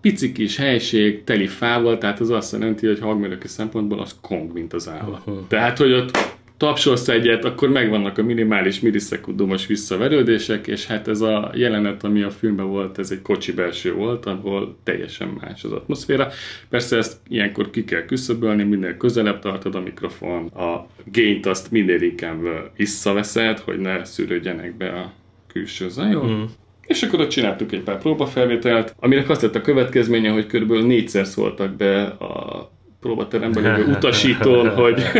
pici 0.00 0.32
kis 0.32 0.56
helység, 0.56 1.24
teli 1.24 1.46
fával, 1.46 1.98
tehát 1.98 2.20
az 2.20 2.30
azt 2.30 2.52
jelenti, 2.52 2.86
hogy 2.86 3.00
hangmérnöki 3.00 3.48
szempontból 3.48 4.00
az 4.00 4.16
kong, 4.20 4.52
mint 4.52 4.72
az 4.72 4.88
állat. 4.88 5.48
Tehát, 5.48 5.78
hogy 5.78 5.92
ott 5.92 6.18
tapsolsz 6.56 7.08
egyet, 7.08 7.44
akkor 7.44 7.68
megvannak 7.68 8.18
a 8.18 8.22
minimális 8.22 8.80
millisekundumos 8.80 9.66
visszaverődések, 9.66 10.66
és 10.66 10.86
hát 10.86 11.08
ez 11.08 11.20
a 11.20 11.50
jelenet, 11.54 12.04
ami 12.04 12.22
a 12.22 12.30
filmben 12.30 12.66
volt, 12.66 12.98
ez 12.98 13.10
egy 13.10 13.22
kocsi 13.22 13.52
belső 13.52 13.94
volt, 13.94 14.26
ahol 14.26 14.76
teljesen 14.82 15.38
más 15.40 15.64
az 15.64 15.72
atmoszféra. 15.72 16.28
Persze 16.68 16.96
ezt 16.96 17.16
ilyenkor 17.28 17.70
ki 17.70 17.84
kell 17.84 18.04
küszöbölni, 18.04 18.62
minél 18.62 18.96
közelebb 18.96 19.38
tartod 19.38 19.74
a 19.74 19.80
mikrofon, 19.80 20.46
a 20.46 20.86
gént 21.04 21.46
azt 21.46 21.70
minél 21.70 22.02
inkább 22.02 22.40
visszaveszed, 22.76 23.58
hogy 23.58 23.78
ne 23.78 24.04
szűrődjenek 24.04 24.76
be 24.76 24.88
a 24.88 25.12
külső 25.52 25.88
zajok. 25.88 26.26
Mm. 26.26 26.42
És 26.86 27.02
akkor 27.02 27.20
ott 27.20 27.28
csináltuk 27.28 27.72
egy 27.72 27.82
pár 27.82 27.98
próbafelvételt, 27.98 28.94
aminek 28.98 29.28
azt 29.28 29.42
lett 29.42 29.54
a 29.54 29.60
következménye, 29.60 30.30
hogy 30.30 30.46
körülbelül 30.46 30.86
négyszer 30.86 31.26
szóltak 31.26 31.76
be 31.76 32.02
a 32.02 32.70
próbateremben 33.00 33.62
lévő 33.62 33.90
utasítón, 33.96 34.68
hogy 34.68 35.02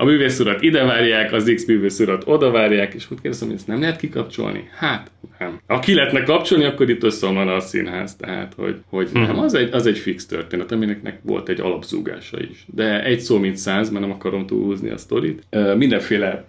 a 0.00 0.04
művész 0.04 0.38
urat 0.40 0.62
ide 0.62 0.84
várják, 0.84 1.32
az 1.32 1.52
X 1.54 1.64
művész 1.66 1.98
urat 1.98 2.22
oda 2.26 2.50
várják, 2.50 2.94
és 2.94 3.10
úgy 3.10 3.20
kérdezem, 3.20 3.48
hogy 3.48 3.56
ezt 3.56 3.66
nem 3.66 3.80
lehet 3.80 3.96
kikapcsolni? 3.96 4.68
Hát, 4.76 5.10
nem. 5.38 5.60
Ha 5.66 5.78
ki 5.78 5.94
lehetne 5.94 6.22
kapcsolni, 6.22 6.64
akkor 6.64 6.90
itt 6.90 7.02
összeomlan 7.02 7.48
a 7.48 7.60
színház, 7.60 8.16
tehát, 8.16 8.52
hogy, 8.56 8.76
hogy 8.88 9.08
Mhm. 9.14 9.22
nem, 9.22 9.38
az 9.38 9.54
egy, 9.54 9.68
az 9.72 9.86
egy 9.86 9.98
fix 9.98 10.26
történet, 10.26 10.72
aminek 10.72 11.18
volt 11.22 11.48
egy 11.48 11.60
alapzúgása 11.60 12.40
is. 12.50 12.64
De 12.74 13.04
egy 13.04 13.20
szó 13.20 13.38
mint 13.38 13.56
száz, 13.56 13.90
mert 13.90 14.04
nem 14.06 14.14
akarom 14.14 14.46
túlhúzni 14.46 14.90
a 14.90 14.96
sztorit. 14.96 15.42
Mindenféle 15.76 16.44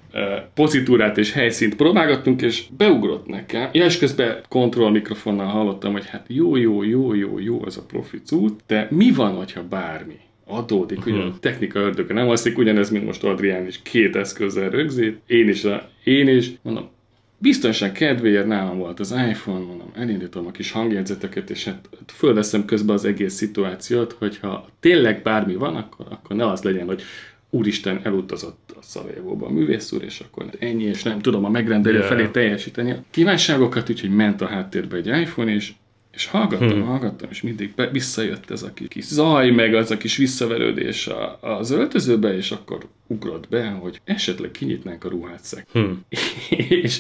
pozitúrát 0.54 1.18
és 1.18 1.32
helyszínt 1.34 1.76
próbálgattunk, 1.76 2.42
és 2.42 2.64
beugrott 2.78 3.28
nekem. 3.28 3.70
Ja, 3.72 3.86
és 3.86 3.98
közben 3.98 4.36
kontroll 4.50 4.92
mikrofonnal 4.92 5.46
hallottam, 5.48 5.92
hogy 5.92 6.06
hát 6.10 6.26
jó, 6.28 6.56
jó, 6.56 6.84
jó, 6.84 7.14
jó, 7.14 7.40
jó 7.40 7.62
az 7.66 7.78
a 7.78 7.86
profi 7.88 8.22
cucc, 8.22 8.60
de 8.68 8.88
mi 8.90 9.12
van, 9.12 9.32
hogyha 9.36 9.64
bármi? 9.70 10.16
Adódik, 10.52 11.06
ugye 11.06 11.22
a 11.22 11.40
technika 11.40 11.80
ördöge 11.80 12.14
nem 12.14 12.30
alszik, 12.30 12.58
ugyanez, 12.58 12.90
mint 12.90 13.06
most 13.06 13.24
Adrián 13.24 13.68
is 13.68 13.80
két 13.84 14.16
eszközzel 14.16 14.70
rögzít, 14.70 15.20
én 15.26 15.50
is, 15.50 15.64
a, 15.64 15.90
én 16.04 16.28
is, 16.28 16.52
mondom, 16.62 16.90
biztonság 17.38 17.92
kedvéért 17.92 18.48
nálam 18.48 18.78
volt 18.78 19.00
az 19.00 19.12
iPhone, 19.30 19.66
mondom, 19.66 19.92
elindítom 19.96 20.46
a 20.46 20.52
kis 20.52 20.72
hangjegyzeteket, 20.72 21.50
és 21.50 21.66
hát 21.66 21.90
fölveszem 22.14 22.66
közben 22.66 22.96
az 22.96 23.06
egész 23.06 23.34
szituációt, 23.34 24.16
hogyha 24.20 24.68
tényleg 24.80 25.22
bármi 25.22 25.56
van, 25.56 25.76
akkor, 25.76 26.06
akkor 26.10 26.36
ne 26.36 26.48
az 26.48 26.62
legyen, 26.62 26.86
hogy 26.86 27.02
úristen 27.50 28.00
elutazott 28.04 28.76
a 28.80 28.82
Szarajevóba 28.82 29.46
a 29.46 29.52
művész 29.52 29.92
úr, 29.92 30.04
és 30.04 30.20
akkor 30.20 30.46
ennyi, 30.60 30.84
és 30.84 31.04
nem 31.04 31.20
tudom 31.20 31.46
a 31.46 31.50
megrendelő 31.50 31.98
Yeah. 31.98 32.10
felé 32.10 32.28
teljesíteni. 32.28 32.92
A 32.92 33.04
kívánságokat, 33.10 33.90
úgyhogy 33.90 34.10
ment 34.10 34.42
a 34.42 34.46
háttérbe 34.46 34.96
egy 34.96 35.08
iPhone, 35.08 35.54
és 35.54 35.72
és 36.14 36.26
hallgattam, 36.26 36.70
hmm. 36.70 36.86
hallgattam, 36.86 37.30
és 37.32 37.42
mindig 37.42 37.74
be, 37.76 37.90
visszajött 37.90 38.50
ez 38.50 38.64
a 38.64 38.74
kis, 38.74 38.88
kis 38.88 39.06
zaj, 39.06 39.50
meg 39.50 39.74
az 39.74 39.92
a 39.92 39.98
kis 39.98 40.18
visszaverődés 40.18 41.08
a, 41.08 41.38
az 41.42 41.72
öltözőbe, 41.72 42.36
és 42.36 42.52
akkor 42.52 42.88
ugrott 43.08 43.50
be, 43.50 43.70
hogy 43.70 44.02
esetleg 44.04 44.52
kinyitnánk 44.52 45.04
a 45.04 45.10
ruhát 45.10 45.66
hmm. 45.72 46.06
és, 46.84 47.00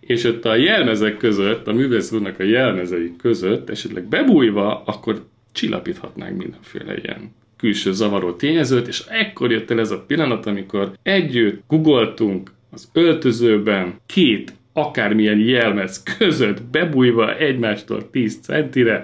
és 0.00 0.24
ott 0.24 0.44
a 0.44 0.54
jelmezek 0.54 1.16
között, 1.16 1.66
a 1.66 1.72
művész 1.72 2.12
úrnak 2.12 2.38
a 2.38 2.42
jelmezei 2.42 3.12
között, 3.16 3.70
esetleg 3.70 4.04
bebújva, 4.04 4.82
akkor 4.84 5.24
csillapíthatnánk 5.52 6.36
mindenféle 6.36 6.96
ilyen 6.96 7.34
külső 7.56 7.92
zavaró 7.92 8.32
tényezőt, 8.32 8.88
és 8.88 9.04
ekkor 9.08 9.50
jött 9.50 9.70
el 9.70 9.80
ez 9.80 9.90
a 9.90 10.04
pillanat, 10.06 10.46
amikor 10.46 10.92
együtt 11.02 11.62
googoltunk 11.68 12.50
az 12.70 12.90
öltözőben 12.92 14.00
két 14.06 14.52
akármilyen 14.72 15.38
jelmez 15.38 16.02
között 16.02 16.62
bebújva 16.62 17.36
egymástól 17.36 18.10
10 18.10 18.38
centire, 18.42 19.02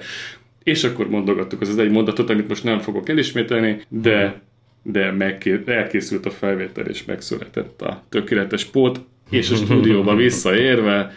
és 0.62 0.84
akkor 0.84 1.08
mondogattuk 1.08 1.60
az 1.60 1.68
az 1.68 1.78
egy 1.78 1.90
mondatot, 1.90 2.30
amit 2.30 2.48
most 2.48 2.64
nem 2.64 2.78
fogok 2.78 3.08
elismételni, 3.08 3.80
de, 3.88 4.40
de 4.82 5.10
megké- 5.10 5.68
elkészült 5.68 6.26
a 6.26 6.30
felvétel, 6.30 6.86
és 6.86 7.04
megszületett 7.04 7.82
a 7.82 8.02
tökéletes 8.08 8.64
pót, 8.64 9.00
és 9.30 9.50
a 9.50 9.54
stúdióba 9.54 10.14
visszaérve, 10.26 11.12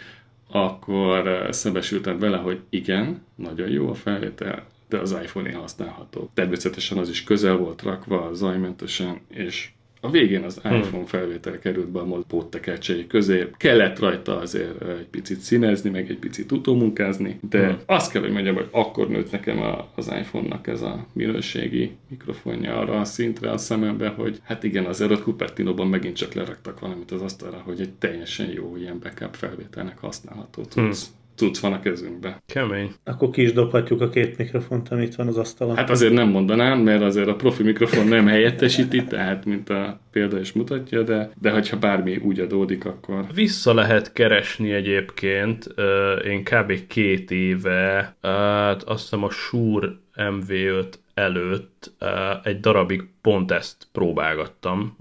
akkor 0.50 1.26
eh, 1.28 1.52
szembesültem 1.52 2.18
vele, 2.18 2.36
hogy 2.36 2.58
igen, 2.70 3.22
nagyon 3.34 3.68
jó 3.68 3.88
a 3.88 3.94
felvétel, 3.94 4.66
de 4.88 4.98
az 4.98 5.16
iPhone-én 5.22 5.54
használható. 5.54 6.30
Természetesen 6.34 6.98
az 6.98 7.08
is 7.08 7.24
közel 7.24 7.56
volt 7.56 7.82
rakva, 7.82 8.30
zajmentesen, 8.32 9.20
és 9.28 9.68
a 10.00 10.10
végén 10.10 10.42
az 10.42 10.60
iPhone 10.64 11.06
felvétel 11.06 11.58
került 11.58 11.90
be 11.90 12.00
a 12.00 12.22
póttekercsei 12.28 13.06
közé. 13.06 13.50
Kellett 13.56 13.98
rajta 13.98 14.38
azért 14.38 14.82
egy 14.82 15.06
picit 15.10 15.40
színezni, 15.40 15.90
meg 15.90 16.10
egy 16.10 16.18
picit 16.18 16.52
utómunkázni, 16.52 17.38
de 17.50 17.66
hmm. 17.66 17.78
azt 17.86 18.12
kell, 18.12 18.22
hogy 18.22 18.32
mondjam, 18.32 18.54
hogy 18.54 18.68
akkor 18.70 19.08
nőtt 19.08 19.30
nekem 19.30 19.60
a, 19.60 19.88
az 19.94 20.06
iPhone-nak 20.06 20.66
ez 20.66 20.82
a 20.82 21.06
minőségi 21.12 21.96
mikrofonja 22.08 22.78
arra 22.78 23.00
a 23.00 23.04
szintre 23.04 23.50
a 23.50 23.58
szemembe, 23.58 24.08
hogy 24.08 24.40
hát 24.42 24.64
igen, 24.64 24.84
azért 24.84 25.10
ott 25.10 25.22
Cupertino-ban 25.22 25.86
megint 25.86 26.16
csak 26.16 26.32
leraktak 26.32 26.80
valamit 26.80 27.10
az 27.10 27.22
asztalra, 27.22 27.62
hogy 27.64 27.80
egy 27.80 27.92
teljesen 27.92 28.50
jó 28.50 28.76
ilyen 28.76 28.98
backup 28.98 29.34
felvételnek 29.34 29.98
használható 29.98 30.62
cucc, 30.62 30.74
hmm. 30.74 31.18
Cucc 31.40 31.58
van 31.58 31.72
a 31.72 31.80
kezünkbe. 31.80 32.42
Kemény. 32.46 32.92
Akkor 33.04 33.30
ki 33.30 33.42
is 33.42 33.52
dobhatjuk 33.52 34.00
a 34.00 34.08
két 34.08 34.36
mikrofont, 34.36 34.88
amit 34.88 35.14
van 35.14 35.26
az 35.26 35.36
asztalon. 35.36 35.76
Hát 35.76 35.90
azért 35.90 36.12
nem 36.12 36.28
mondanám, 36.28 36.78
mert 36.78 37.02
azért 37.02 37.28
a 37.28 37.34
profi 37.34 37.62
mikrofon 37.62 38.06
nem 38.06 38.26
helyettesíti, 38.26 39.04
tehát 39.04 39.44
mint 39.44 39.68
a 39.68 40.00
példa 40.12 40.40
is 40.40 40.52
mutatja, 40.52 41.02
de, 41.02 41.30
de 41.40 41.50
hogyha 41.50 41.78
bármi 41.78 42.16
úgy 42.16 42.40
adódik, 42.40 42.84
akkor 42.84 43.24
Vissza 43.34 43.74
lehet 43.74 44.12
keresni 44.12 44.72
egyébként, 44.72 45.66
ö, 45.74 46.12
én 46.12 46.44
kb. 46.44 46.86
két 46.86 47.30
éve, 47.30 48.16
hát 48.22 48.82
azt 48.82 49.02
hiszem 49.02 49.24
a 49.24 49.30
Shure 49.30 49.88
MV5 50.16 50.86
előtt 51.14 51.92
ö, 51.98 52.06
egy 52.42 52.60
darabig 52.60 53.08
pont 53.20 53.50
ezt 53.50 53.88
próbálgattam, 53.92 54.96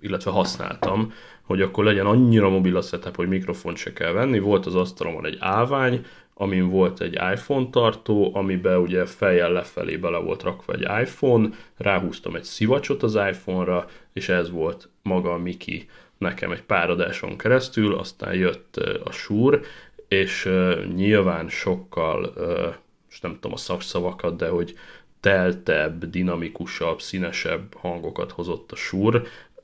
illetve 0.00 0.30
használtam, 0.30 1.12
hogy 1.50 1.62
akkor 1.62 1.84
legyen 1.84 2.06
annyira 2.06 2.48
mobil 2.48 2.76
a 2.76 2.80
setup, 2.80 3.16
hogy 3.16 3.28
mikrofont 3.28 3.76
se 3.76 3.92
kell 3.92 4.12
venni. 4.12 4.38
Volt 4.38 4.66
az 4.66 4.74
asztalomon 4.74 5.26
egy 5.26 5.36
állvány, 5.40 6.04
amin 6.34 6.68
volt 6.68 7.00
egy 7.00 7.12
iPhone 7.12 7.66
tartó, 7.70 8.30
amiben 8.34 8.76
ugye 8.76 9.06
fejjel 9.06 9.52
lefelé 9.52 9.96
bele 9.96 10.18
volt 10.18 10.42
rakva 10.42 10.72
egy 10.72 10.86
iPhone, 11.02 11.48
ráhúztam 11.76 12.34
egy 12.34 12.44
szivacsot 12.44 13.02
az 13.02 13.14
iPhone-ra, 13.14 13.86
és 14.12 14.28
ez 14.28 14.50
volt 14.50 14.88
maga 15.02 15.32
a 15.32 15.38
Miki 15.38 15.88
nekem 16.18 16.50
egy 16.52 16.62
pár 16.62 16.90
adáson 16.90 17.36
keresztül, 17.36 17.94
aztán 17.94 18.34
jött 18.34 18.76
a 19.04 19.12
Shure, 19.12 19.60
és 20.08 20.48
nyilván 20.94 21.48
sokkal, 21.48 22.32
most 23.08 23.22
nem 23.22 23.34
tudom 23.34 23.52
a 23.52 23.56
szakszavakat, 23.56 24.36
de 24.36 24.48
hogy 24.48 24.74
teltebb, 25.20 26.04
dinamikusabb, 26.04 27.00
színesebb 27.00 27.74
hangokat 27.74 28.32
hozott 28.32 28.72
a 28.72 28.76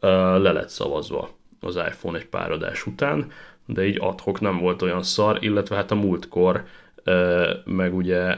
ö, 0.01 0.39
le 0.39 0.53
lett 0.53 0.69
szavazva 0.69 1.35
az 1.61 1.77
iPhone 1.77 2.19
egy 2.19 2.27
pár 2.27 2.51
adás 2.51 2.87
után, 2.87 3.31
de 3.67 3.87
így 3.87 3.99
adhok 4.01 4.41
nem 4.41 4.59
volt 4.59 4.83
olyan 4.83 5.03
szar, 5.03 5.39
illetve 5.41 5.77
hát 5.77 5.91
a 5.91 5.95
múltkor 5.95 6.65
meg 7.65 7.95
ugye 7.95 8.37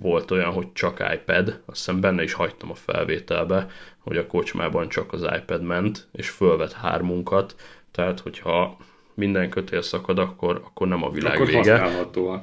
volt 0.00 0.30
olyan, 0.30 0.52
hogy 0.52 0.72
csak 0.72 1.12
iPad, 1.12 1.48
azt 1.48 1.76
hiszem 1.76 2.00
benne 2.00 2.22
is 2.22 2.32
hagytam 2.32 2.70
a 2.70 2.74
felvételbe, 2.74 3.66
hogy 3.98 4.16
a 4.16 4.26
kocsmában 4.26 4.88
csak 4.88 5.12
az 5.12 5.26
iPad 5.36 5.62
ment, 5.62 6.08
és 6.12 6.28
fölvett 6.28 6.72
hármunkat, 6.72 7.54
tehát 7.90 8.20
hogyha 8.20 8.76
minden 9.20 9.50
kötél 9.50 9.82
szakad, 9.82 10.18
akkor, 10.18 10.60
akkor 10.64 10.88
nem 10.88 11.04
a 11.04 11.10
világ 11.10 11.34
akkor 11.34 11.46
vége. 11.46 11.90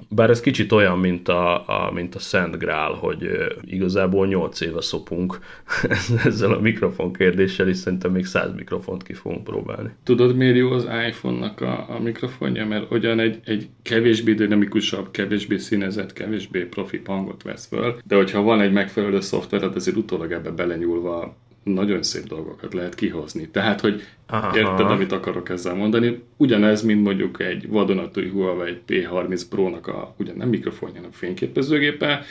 Bár 0.10 0.30
ez 0.30 0.40
kicsit 0.40 0.72
olyan, 0.72 1.00
mint 1.00 1.28
a, 1.28 1.68
a, 1.68 1.92
mint 1.92 2.16
a 2.16 2.20
Szent 2.20 2.58
Grál, 2.58 2.92
hogy 2.92 3.30
igazából 3.62 4.28
8 4.28 4.62
éve 4.62 4.82
szopunk 4.82 5.40
ezzel 6.26 6.52
a 6.52 6.60
mikrofon 6.60 7.14
kérdéssel, 7.14 7.68
és 7.68 7.78
szerintem 7.78 8.12
még 8.12 8.26
100 8.26 8.54
mikrofont 8.56 9.04
ki 9.04 9.14
fogunk 9.14 9.44
próbálni. 9.44 9.90
Tudod, 10.04 10.36
miért 10.36 10.56
jó 10.56 10.72
az 10.72 10.88
iPhone-nak 11.08 11.62
a, 11.62 11.86
a 11.90 12.00
mikrofonja? 12.00 12.66
Mert 12.66 12.92
ugyan 12.92 13.20
egy, 13.20 13.40
egy 13.46 13.70
kevésbé 13.82 14.34
dinamikusabb, 14.34 15.12
kevésbé 15.12 15.58
színezett, 15.58 16.14
kevésbé 16.14 16.64
profi 16.64 17.02
hangot 17.06 17.44
vesz 17.44 17.68
föl, 17.68 17.96
de 18.06 18.16
hogyha 18.16 18.42
van 18.42 18.62
egy 18.62 18.72
megfelelő 18.72 19.20
szoftvered, 19.20 19.76
azért 19.76 19.98
utólag 19.98 20.32
ebbe 20.32 20.52
belenyúlva 20.52 21.36
nagyon 21.68 22.04
szép 22.04 22.24
dolgokat 22.24 22.74
lehet 22.74 22.96
kihozni. 22.96 23.50
Tehát, 23.50 23.82
hogy 23.82 24.04
Aha. 24.28 24.58
érted, 24.58 24.90
amit 24.90 25.12
akarok 25.12 25.50
ezzel 25.50 25.74
mondani? 25.74 26.24
Ugyanez, 26.38 26.82
mint 26.82 27.04
mondjuk 27.04 27.42
egy 27.42 27.68
vadonatúj 27.68 28.30
Huawei 28.30 28.78
P30 28.88 29.42
Pro-nak 29.50 29.88
a, 29.88 30.16
ugyan 30.18 30.36
nem 30.36 30.50
mikrofonja, 30.50 30.96
hanem 30.96 31.12
fényképezőgépe, 31.12 32.26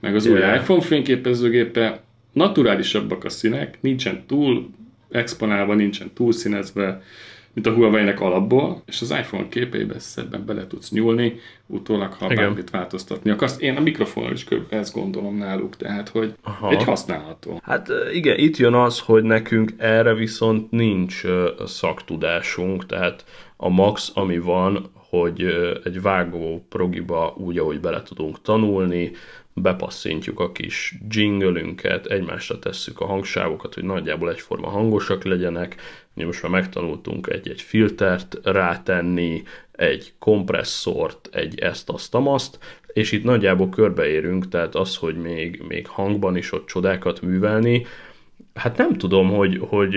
meg 0.00 0.14
az 0.14 0.26
új 0.26 0.38
Yeah. 0.38 0.60
iPhone 0.60 0.80
fényképezőgépe, 0.80 2.02
naturálisabbak 2.32 3.24
a 3.24 3.28
színek, 3.28 3.78
nincsen 3.80 4.22
túl 4.26 4.70
exponálva, 5.10 5.74
nincsen 5.74 6.10
túl 6.14 6.32
színezve, 6.32 7.02
mint 7.52 7.66
a 7.66 7.72
Huawei-nek 7.72 8.20
alapból, 8.20 8.82
és 8.86 9.00
az 9.00 9.10
iPhone 9.10 9.48
képeibe 9.48 9.98
szebben 9.98 10.44
bele 10.46 10.66
tudsz 10.66 10.90
nyúlni, 10.90 11.34
utólag, 11.66 12.12
ha 12.12 12.24
Igen. 12.24 12.36
bármit 12.36 12.70
változtatni 12.70 13.30
akarsz. 13.30 13.60
Én 13.60 13.76
a 13.76 13.80
mikrofonnal 13.80 14.32
is 14.32 14.44
kb. 14.44 14.72
ezt 14.72 14.94
gondolom 14.94 15.36
náluk, 15.36 15.76
tehát, 15.76 16.08
hogy 16.08 16.34
Aha. 16.42 16.70
egy 16.70 16.84
használható. 16.84 17.60
Hát 17.62 17.88
igen, 18.12 18.38
itt 18.38 18.56
jön 18.56 18.74
az, 18.74 19.00
hogy 19.00 19.22
nekünk 19.22 19.72
erre 19.76 20.14
viszont 20.14 20.70
nincs 20.70 21.22
szaktudásunk, 21.64 22.86
tehát 22.86 23.24
a 23.56 23.68
max, 23.68 24.10
ami 24.14 24.38
van, 24.38 24.90
hogy 25.10 25.44
egy 25.84 26.02
vágó 26.02 26.66
progiba 26.68 27.34
úgy, 27.36 27.58
ahogy 27.58 27.80
bele 27.80 28.02
tudunk 28.02 28.42
tanulni, 28.42 29.10
bepasszintjuk 29.54 30.40
a 30.40 30.52
kis 30.52 30.94
jinglünket, 31.08 32.06
egymásra 32.06 32.58
tesszük 32.58 33.00
a 33.00 33.06
hangsávokat, 33.06 33.74
hogy 33.74 33.84
nagyjából 33.84 34.30
egyforma 34.30 34.68
hangosak 34.68 35.24
legyenek. 35.24 35.76
Mi 36.14 36.24
most 36.24 36.42
már 36.42 36.50
megtanultunk 36.50 37.26
egy-egy 37.26 37.62
filtert 37.62 38.38
rátenni, 38.42 39.42
egy 39.72 40.12
kompresszort, 40.18 41.28
egy 41.32 41.58
ezt, 41.58 41.90
azt, 41.90 42.14
amazt, 42.14 42.58
és 42.92 43.12
itt 43.12 43.24
nagyjából 43.24 43.68
körbeérünk, 43.68 44.48
tehát 44.48 44.74
az, 44.74 44.96
hogy 44.96 45.16
még, 45.16 45.62
még 45.68 45.86
hangban 45.86 46.36
is 46.36 46.52
ott 46.52 46.66
csodákat 46.66 47.20
művelni, 47.20 47.86
hát 48.54 48.76
nem 48.76 48.96
tudom, 48.96 49.30
hogy, 49.30 49.60
hogy 49.68 49.94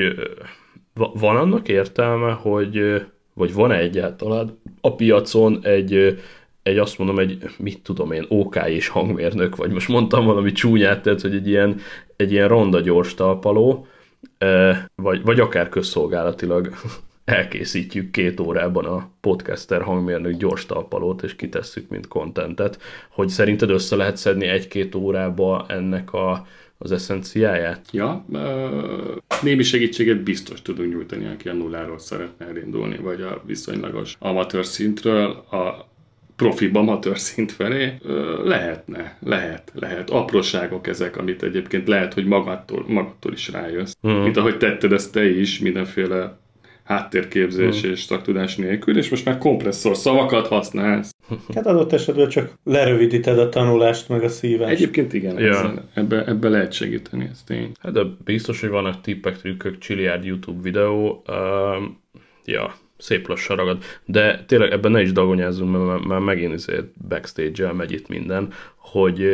van 0.93 1.35
annak 1.35 1.67
értelme, 1.67 2.31
hogy 2.31 3.03
vagy 3.33 3.53
van-e 3.53 3.77
egyáltalán 3.77 4.59
a 4.81 4.95
piacon 4.95 5.59
egy, 5.63 6.19
egy 6.63 6.77
azt 6.77 6.97
mondom, 6.97 7.19
egy, 7.19 7.43
mit 7.57 7.81
tudom 7.81 8.11
én, 8.11 8.25
OK 8.27 8.55
és 8.65 8.87
hangmérnök, 8.87 9.55
vagy. 9.55 9.71
Most 9.71 9.87
mondtam 9.87 10.25
valami 10.25 10.51
csúnyát, 10.51 11.01
tehát, 11.01 11.21
hogy 11.21 11.35
egy 11.35 11.47
ilyen, 11.47 11.79
egy 12.15 12.31
ilyen 12.31 12.47
ronda 12.47 12.79
gyors 12.79 13.13
talpaló, 13.13 13.87
vagy, 14.95 15.23
vagy 15.23 15.39
akár 15.39 15.69
közszolgálatilag 15.69 16.69
elkészítjük 17.25 18.11
két 18.11 18.39
órában 18.39 18.85
a 18.85 19.09
podcaster 19.21 19.81
hangmérnök 19.81 20.37
gyors 20.37 20.65
talpalót, 20.65 21.23
és 21.23 21.35
kitesszük, 21.35 21.89
mint 21.89 22.07
kontentet, 22.07 22.81
hogy 23.09 23.29
szerinted 23.29 23.69
össze 23.69 23.95
lehet 23.95 24.17
szedni 24.17 24.47
egy-két 24.47 24.95
órába 24.95 25.65
ennek 25.67 26.13
a, 26.13 26.47
az 26.77 26.91
eszenciáját? 26.91 27.85
Ja, 27.91 28.25
némi 29.41 29.63
segítséget 29.63 30.23
biztos 30.23 30.61
tudunk 30.61 30.93
nyújtani, 30.93 31.25
aki 31.25 31.49
a 31.49 31.53
nulláról 31.53 31.99
szeretne 31.99 32.47
elindulni, 32.47 32.97
vagy 32.97 33.21
a 33.21 33.41
viszonylagos 33.45 34.15
amatőr 34.19 34.65
szintről. 34.65 35.29
A 35.31 35.91
profibb 36.35 36.75
amatőr 36.75 37.19
szint 37.19 37.51
felé 37.51 37.93
lehetne, 38.43 39.17
lehet, 39.19 39.71
lehet. 39.75 40.09
Apróságok 40.09 40.87
ezek, 40.87 41.17
amit 41.17 41.43
egyébként 41.43 41.87
lehet, 41.87 42.13
hogy 42.13 42.25
magadtól, 42.25 42.85
magadtól 42.87 43.33
is 43.33 43.51
rájössz. 43.51 43.93
Mm. 44.07 44.11
Mint 44.11 44.37
ahogy 44.37 44.57
tetted 44.57 44.91
ezt 44.91 45.11
te 45.11 45.29
is, 45.29 45.59
mindenféle 45.59 46.41
háttérképzés 46.83 47.81
hmm. 47.81 47.91
és 47.91 48.01
szaktudás 48.01 48.55
nélkül, 48.55 48.97
és 48.97 49.09
most 49.09 49.25
már 49.25 49.37
kompresszor 49.37 49.95
szavakat 49.95 50.47
használsz. 50.47 51.15
Hát 51.55 51.65
adott 51.65 51.93
esetben 51.93 52.29
csak 52.29 52.53
lerövidíted 52.63 53.39
a 53.39 53.49
tanulást, 53.49 54.09
meg 54.09 54.23
a 54.23 54.29
szívást. 54.29 54.71
Egyébként 54.71 55.13
igen, 55.13 55.39
ja. 55.39 55.49
ezzel, 55.49 55.89
ebbe, 55.93 56.25
ebbe 56.25 56.49
lehet 56.49 56.71
segíteni, 56.71 57.29
ez 57.31 57.43
tény. 57.43 57.71
Hát 57.79 57.93
de 57.93 58.01
biztos, 58.23 58.61
hogy 58.61 58.69
vannak 58.69 59.01
tippek, 59.01 59.37
trükkök, 59.37 59.77
csiliárd 59.77 60.25
YouTube 60.25 60.61
videó. 60.61 61.23
Uh, 61.27 61.35
ja, 62.45 62.73
szép 63.03 63.27
lassan 63.27 63.55
ragad. 63.55 63.83
De 64.05 64.43
tényleg 64.47 64.71
ebben 64.71 64.91
ne 64.91 65.01
is 65.01 65.11
dagonyázzunk, 65.11 65.87
mert 65.87 66.03
már 66.03 66.19
megint 66.19 66.53
azért 66.53 67.07
backstage-el 67.07 67.73
megy 67.73 67.91
itt 67.91 68.07
minden, 68.07 68.53
hogy 68.75 69.25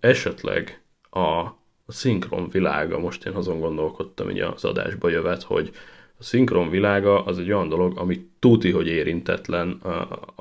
esetleg 0.00 0.82
a, 1.10 1.46
szinkron 1.86 2.48
világa, 2.48 2.98
most 2.98 3.26
én 3.26 3.32
azon 3.32 3.60
gondolkodtam 3.60 4.30
így 4.30 4.40
az 4.40 4.64
adásba 4.64 5.08
jövet, 5.08 5.42
hogy 5.42 5.70
a 6.18 6.22
szinkron 6.22 6.70
világa 6.70 7.24
az 7.24 7.38
egy 7.38 7.52
olyan 7.52 7.68
dolog, 7.68 7.98
ami 7.98 8.28
tuti, 8.38 8.70
hogy 8.70 8.86
érintetlen 8.86 9.70
a, 9.82 9.88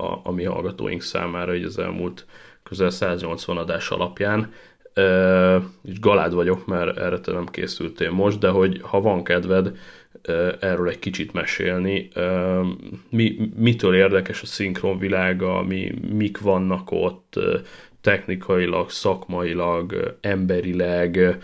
a, 0.01 0.21
a 0.23 0.31
mi 0.31 0.43
hallgatóink 0.43 1.01
számára 1.01 1.55
így 1.55 1.63
az 1.63 1.79
elmúlt 1.79 2.25
közel 2.63 2.89
180 2.89 3.57
adás 3.57 3.89
alapján, 3.89 4.51
e, 4.93 5.55
és 5.83 5.99
galád 5.99 6.33
vagyok, 6.33 6.65
mert 6.65 6.97
erre 6.97 7.19
te 7.19 7.31
nem 7.31 7.45
készültél 7.45 8.11
most, 8.11 8.39
de 8.39 8.49
hogy 8.49 8.79
ha 8.81 9.01
van 9.01 9.23
kedved 9.23 9.77
erről 10.60 10.89
egy 10.89 10.99
kicsit 10.99 11.34
mesélni, 11.34 12.08
mi, 13.10 13.52
mitől 13.56 13.95
érdekes 13.95 14.41
a 14.41 14.45
szinkron 14.45 14.97
világa, 14.97 15.63
mi, 15.63 15.93
mik 16.13 16.39
vannak 16.39 16.91
ott 16.91 17.39
technikailag, 18.02 18.89
szakmailag, 18.89 20.17
emberileg, 20.21 21.38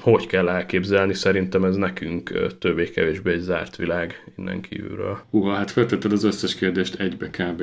hogy 0.00 0.26
kell 0.26 0.48
elképzelni, 0.48 1.14
szerintem 1.14 1.64
ez 1.64 1.76
nekünk 1.76 2.48
többé-kevésbé 2.58 3.32
egy 3.32 3.40
zárt 3.40 3.76
világ 3.76 4.32
innen 4.38 4.60
kívülről. 4.60 5.18
Hú, 5.30 5.44
hát 5.44 5.70
feltetted 5.70 6.12
az 6.12 6.24
összes 6.24 6.54
kérdést 6.54 7.00
egybe 7.00 7.30
kb. 7.30 7.62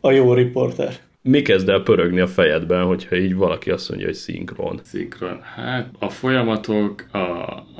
A 0.00 0.10
jó 0.10 0.34
riporter 0.34 0.98
mi 1.22 1.42
kezd 1.42 1.68
el 1.68 1.80
pörögni 1.80 2.20
a 2.20 2.26
fejedben, 2.26 2.84
hogyha 2.84 3.16
így 3.16 3.34
valaki 3.34 3.70
azt 3.70 3.88
mondja, 3.88 4.06
hogy 4.06 4.16
szinkron? 4.16 4.80
Szinkron. 4.82 5.40
Hát 5.42 5.88
a 5.98 6.08
folyamatok, 6.08 7.04
a, 7.10 7.18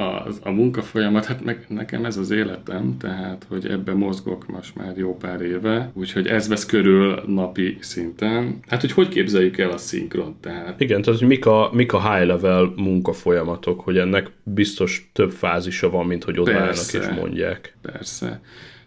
a, 0.02 0.26
a 0.42 0.50
munkafolyamat, 0.50 1.24
hát 1.24 1.44
meg, 1.44 1.64
nekem 1.68 2.04
ez 2.04 2.16
az 2.16 2.30
életem, 2.30 2.96
tehát, 2.98 3.46
hogy 3.48 3.66
ebben 3.66 3.96
mozgok 3.96 4.46
most 4.46 4.74
már 4.76 4.96
jó 4.96 5.16
pár 5.16 5.40
éve, 5.40 5.90
úgyhogy 5.94 6.26
ez 6.26 6.48
vesz 6.48 6.66
körül 6.66 7.22
napi 7.26 7.76
szinten. 7.80 8.58
Hát, 8.68 8.80
hogy 8.80 8.92
hogy 8.92 9.08
képzeljük 9.08 9.58
el 9.58 9.70
a 9.70 9.78
szinkron, 9.78 10.36
tehát. 10.40 10.80
Igen, 10.80 11.02
tehát, 11.02 11.18
hogy 11.18 11.28
mik 11.28 11.46
a, 11.46 11.70
mik 11.72 11.92
a 11.92 12.12
high 12.12 12.26
level 12.26 12.72
munkafolyamatok, 12.76 13.80
hogy 13.80 13.98
ennek 13.98 14.30
biztos 14.42 15.10
több 15.12 15.30
fázisa 15.30 15.90
van, 15.90 16.06
mint 16.06 16.24
hogy 16.24 16.38
ott 16.38 16.48
állnak 16.48 16.92
és 16.92 17.06
mondják. 17.16 17.76
Persze. 17.82 18.40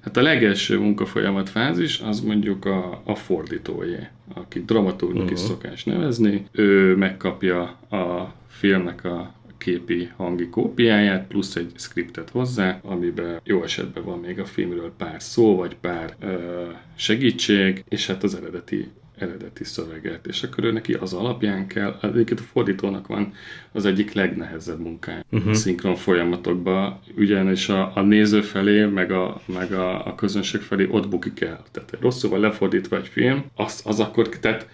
Hát 0.05 0.17
a 0.17 0.21
legelső 0.21 0.79
munkafolyamat 0.79 1.49
fázis 1.49 1.99
az 1.99 2.19
mondjuk 2.19 2.65
a, 2.65 3.01
a 3.03 3.15
fordítójé, 3.15 4.07
aki 4.33 4.63
dramaturgnak 4.65 5.23
uh-huh. 5.23 5.39
is 5.39 5.45
szokás 5.45 5.83
nevezni. 5.83 6.45
Ő 6.51 6.95
megkapja 6.95 7.61
a 7.89 8.33
filmnek 8.47 9.03
a 9.03 9.33
képi 9.57 10.09
hangi 10.15 10.49
kópiáját, 10.49 11.27
plusz 11.27 11.55
egy 11.55 11.71
scriptet 11.75 12.29
hozzá, 12.29 12.79
amiben 12.83 13.41
jó 13.43 13.63
esetben 13.63 14.03
van 14.03 14.19
még 14.19 14.39
a 14.39 14.45
filmről 14.45 14.91
pár 14.97 15.21
szó, 15.21 15.55
vagy 15.55 15.75
pár 15.75 16.15
ö, 16.19 16.63
segítség, 16.95 17.83
és 17.89 18.07
hát 18.07 18.23
az 18.23 18.35
eredeti 18.35 18.87
eredeti 19.17 19.63
szöveget, 19.63 20.27
és 20.27 20.43
akkor 20.43 20.63
ő 20.63 20.71
neki 20.71 20.93
az 20.93 21.13
alapján 21.13 21.67
kell, 21.67 21.97
egyébként 22.01 22.39
a 22.39 22.43
fordítónak 22.43 23.07
van 23.07 23.33
az 23.71 23.85
egyik 23.85 24.13
legnehezebb 24.13 24.79
munkája 24.79 25.23
uh-huh. 25.31 25.49
a 25.49 25.53
szinkron 25.53 25.95
folyamatokban, 25.95 26.99
ugyanis 27.17 27.69
a, 27.69 27.91
a 27.95 28.01
néző 28.01 28.41
felé, 28.41 28.85
meg, 28.85 29.11
a, 29.11 29.41
meg 29.45 29.71
a, 29.71 30.07
a 30.07 30.15
közönség 30.15 30.61
felé 30.61 30.87
ott 30.89 31.09
bukik 31.09 31.41
el. 31.41 31.63
Tehát 31.71 31.97
rosszul 31.99 32.29
van 32.29 32.39
lefordítva 32.39 32.97
egy 32.97 33.07
film, 33.07 33.45
az, 33.55 33.81
az 33.85 33.99
akkor, 33.99 34.29
tehát 34.29 34.67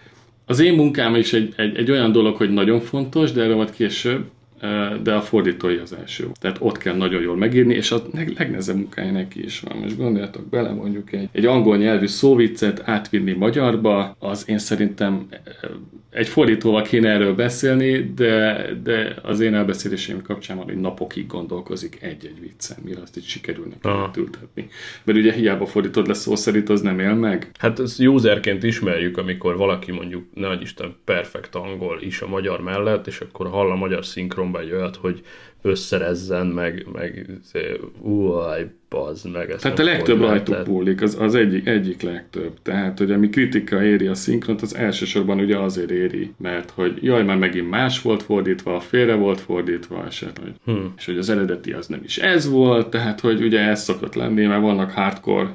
az 0.45 0.60
én 0.60 0.73
munkám 0.73 1.15
is 1.15 1.34
egy, 1.34 1.54
egy, 1.58 1.75
egy 1.75 1.91
olyan 1.91 2.12
dolog, 2.12 2.36
hogy 2.36 2.49
nagyon 2.49 2.80
fontos, 2.80 3.32
de 3.32 3.41
erről 3.41 3.56
majd 3.56 3.71
később, 3.71 4.30
de 5.04 5.13
a 5.13 5.21
fordítói 5.21 5.78
az 5.78 5.93
első. 5.93 6.28
Tehát 6.39 6.58
ott 6.60 6.78
kell 6.78 6.95
nagyon 6.95 7.21
jól 7.21 7.38
megírni, 7.38 7.74
és 7.74 7.91
a 7.91 8.02
legnehezebb 8.38 8.76
munkája 8.76 9.12
neki 9.12 9.43
is 9.43 9.60
van. 9.60 9.78
Most 9.78 9.97
gondoljatok 9.97 10.50
bele, 10.50 10.71
mondjuk 10.71 11.13
egy, 11.13 11.30
egy 11.32 11.45
angol 11.45 11.78
nyelvű 11.78 12.08
szóviccet 12.08 12.82
átvinni 12.86 13.32
magyarba, 13.32 14.15
az 14.19 14.50
én 14.50 14.58
szerintem 14.58 15.28
egy 16.12 16.28
fordítóval 16.28 16.82
kéne 16.82 17.10
erről 17.10 17.36
beszélni, 17.36 18.12
de, 18.15 18.65
de 18.84 19.15
az 19.24 19.39
én 19.39 19.54
elbeszélésém 19.54 20.21
kapcsán 20.21 20.58
van, 20.58 20.65
hogy 20.65 20.78
napokig 20.78 21.28
gondolkozik 21.28 21.97
egy-egy 22.02 22.39
viccen, 22.41 22.78
mire 22.84 23.02
azt 23.02 23.17
itt 23.17 23.24
sikerül 23.24 23.74
neki 23.82 24.19
ültetni. 24.19 24.67
Mert 25.04 25.17
ugye 25.17 25.34
hiába 25.34 25.65
fordítod 25.65 26.08
le 26.08 26.13
szó 26.13 26.36
szerint, 26.36 26.69
az 26.69 26.82
nem 26.82 27.00
él 27.00 27.13
meg. 27.13 27.52
Hát 27.60 27.80
ezt 27.80 28.00
userként 28.00 28.63
ismerjük, 28.63 29.17
amikor 29.17 29.58
valaki 29.58 29.91
mondjuk, 29.91 30.24
nagy 30.34 30.62
Isten, 30.62 30.95
perfekt 31.06 31.56
angol 31.56 32.02
is 32.02 32.21
a 32.21 32.28
magyar 32.28 32.62
mellett, 32.62 33.08
és 33.08 33.19
akkor 33.19 33.47
hall 33.47 33.71
a 33.71 33.76
magyar 33.76 34.06
szinkronba 34.52 34.60
egy 34.60 34.72
olyat, 34.72 34.96
hogy 34.96 35.22
összerezzen, 35.62 36.48
meg, 36.48 36.86
meg 36.94 37.30
uaj, 38.02 38.72
bazd 38.90 39.32
meg. 39.32 39.50
Ezt 39.50 39.62
Tehát 39.62 39.80
a 39.80 39.84
legtöbb 39.84 40.20
rajtuk 40.20 40.64
púlik, 40.64 41.02
az, 41.02 41.18
az 41.20 41.36
egyik, 41.36 41.68
egyik 41.68 42.02
legtöbb. 42.02 42.52
Tehát, 42.62 42.98
hogy 42.98 43.12
ami 43.12 43.30
kritika 43.30 43.84
éri 43.84 44.08
a 44.08 44.14
szinkront, 44.14 44.62
az 44.62 44.76
elsősorban 44.76 45.40
ugye 45.40 45.58
azért 45.58 45.92
éri, 45.92 46.34
mert 46.38 46.70
hogy 46.70 47.04
jaj, 47.04 47.24
már 47.24 47.38
megint 47.38 47.70
más 47.70 48.02
volt 48.02 48.24
fordítva, 48.24 48.80
félre 48.80 49.16
volt 49.16 49.40
fordítva, 49.40 50.06
esetleg. 50.06 50.54
Hmm. 50.66 50.94
És 50.98 51.06
hogy 51.06 51.18
az 51.18 51.30
eredeti 51.30 51.72
az 51.72 51.88
nem 51.88 52.02
is 52.04 52.18
ez 52.18 52.50
volt, 52.50 52.90
tehát, 52.90 53.20
hogy 53.20 53.42
ugye 53.42 53.60
ez 53.60 53.84
szokott 53.84 54.16
lenni, 54.16 54.46
mert 54.46 54.62
vannak 54.62 54.92
hardcore 54.92 55.50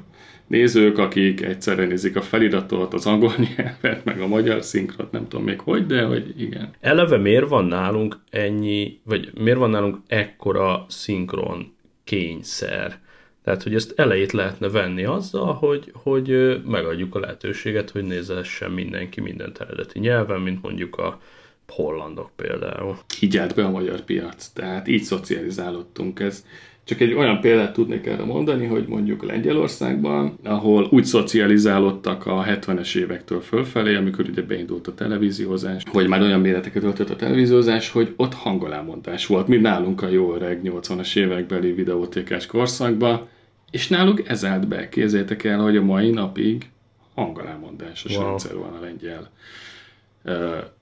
nézők, 0.46 0.98
akik 0.98 1.42
egyszerre 1.42 1.86
nézik 1.86 2.16
a 2.16 2.22
feliratot, 2.22 2.94
az 2.94 3.06
angol 3.06 3.34
nyelvet, 3.56 4.04
meg 4.04 4.20
a 4.20 4.26
magyar 4.26 4.62
szinkrot, 4.62 5.12
nem 5.12 5.28
tudom 5.28 5.44
még 5.44 5.60
hogy, 5.60 5.86
de 5.86 6.02
hogy 6.02 6.40
igen. 6.40 6.70
Eleve 6.80 7.16
miért 7.16 7.48
van 7.48 7.64
nálunk 7.64 8.18
ennyi, 8.30 9.00
vagy 9.04 9.30
miért 9.34 9.58
van 9.58 9.70
nálunk 9.70 9.98
ekkora 10.06 10.86
szinkron 10.88 11.74
kényszer? 12.04 12.98
Tehát, 13.44 13.62
hogy 13.62 13.74
ezt 13.74 13.92
elejét 13.96 14.32
lehetne 14.32 14.68
venni 14.68 15.04
azzal, 15.04 15.54
hogy, 15.54 15.92
hogy 15.92 16.60
megadjuk 16.64 17.14
a 17.14 17.18
lehetőséget, 17.18 17.90
hogy 17.90 18.04
nézhessen 18.04 18.70
mindenki 18.70 19.20
mindent 19.20 19.60
eredeti 19.60 19.98
nyelven, 19.98 20.40
mint 20.40 20.62
mondjuk 20.62 20.96
a 20.96 21.20
hollandok 21.68 22.30
például. 22.36 22.98
Így 23.20 23.36
állt 23.36 23.54
be 23.54 23.64
a 23.64 23.70
magyar 23.70 24.00
piac, 24.00 24.48
tehát 24.48 24.88
így 24.88 25.02
szocializálódtunk. 25.02 26.20
Ez 26.20 26.46
csak 26.86 27.00
egy 27.00 27.12
olyan 27.12 27.40
példát 27.40 27.72
tudnék 27.72 28.06
erre 28.06 28.24
mondani, 28.24 28.66
hogy 28.66 28.86
mondjuk 28.86 29.24
Lengyelországban, 29.24 30.38
ahol 30.44 30.88
úgy 30.90 31.04
szocializálódtak 31.04 32.26
a 32.26 32.44
70-es 32.44 32.96
évektől 32.96 33.40
fölfelé, 33.40 33.94
amikor 33.94 34.28
ugye 34.28 34.42
beindult 34.42 34.86
a 34.86 34.94
televíziózás, 34.94 35.82
vagy 35.92 36.08
már 36.08 36.20
olyan 36.20 36.40
méreteket 36.40 36.82
öltött 36.82 37.10
a 37.10 37.16
televíziózás, 37.16 37.90
hogy 37.90 38.14
ott 38.16 38.34
hangolámondás 38.34 39.26
volt, 39.26 39.48
mint 39.48 39.62
nálunk 39.62 40.02
a 40.02 40.08
jó 40.08 40.34
öreg 40.34 40.60
80-as 40.64 41.16
évekbeli 41.16 41.72
videótékás 41.72 42.46
korszakban, 42.46 43.28
és 43.70 43.88
náluk 43.88 44.28
ez 44.28 44.44
állt 44.44 44.68
be. 44.68 44.88
Képzeljétek 44.88 45.44
el, 45.44 45.60
hogy 45.60 45.76
a 45.76 45.82
mai 45.82 46.10
napig 46.10 46.66
hangolámondásos 47.14 48.16
wow. 48.16 48.26
rendszer 48.26 48.54
van 48.54 48.72
a 48.72 48.80
lengyel 48.80 49.30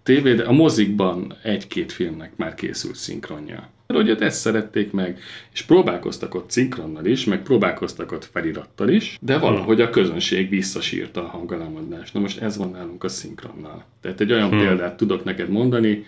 tévé, 0.03 0.35
de 0.35 0.43
a 0.43 0.53
mozikban 0.53 1.35
egy-két 1.43 1.93
filmnek 1.93 2.37
már 2.37 2.55
készült 2.55 2.95
szinkronja. 2.95 3.73
Hogy 3.95 4.11
ott 4.11 4.21
ezt 4.21 4.41
szerették 4.41 4.93
meg, 4.93 5.19
és 5.53 5.63
próbálkoztak 5.63 6.35
ott 6.35 6.51
szinkronnal 6.51 7.05
is, 7.05 7.25
meg 7.25 7.43
próbálkoztak 7.43 8.13
ott 8.13 8.25
felirattal 8.25 8.89
is, 8.89 9.19
de 9.21 9.39
valahogy 9.39 9.81
a 9.81 9.91
közönség 9.91 10.49
visszasírta 10.49 11.25
a 11.25 11.29
hangolámondást. 11.29 12.15
Na 12.15 12.21
most 12.21 12.41
ez 12.41 12.57
van 12.57 12.71
nálunk 12.71 13.05
a 13.05 13.09
szinkronnal. 13.09 13.85
Tehát 14.01 14.21
egy 14.21 14.33
olyan 14.33 14.49
hmm. 14.49 14.59
példát 14.59 14.97
tudok 14.97 15.25
neked 15.25 15.49
mondani, 15.49 16.05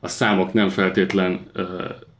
a 0.00 0.08
számok 0.08 0.52
nem 0.52 0.68
feltétlen 0.68 1.40
uh, 1.54 1.64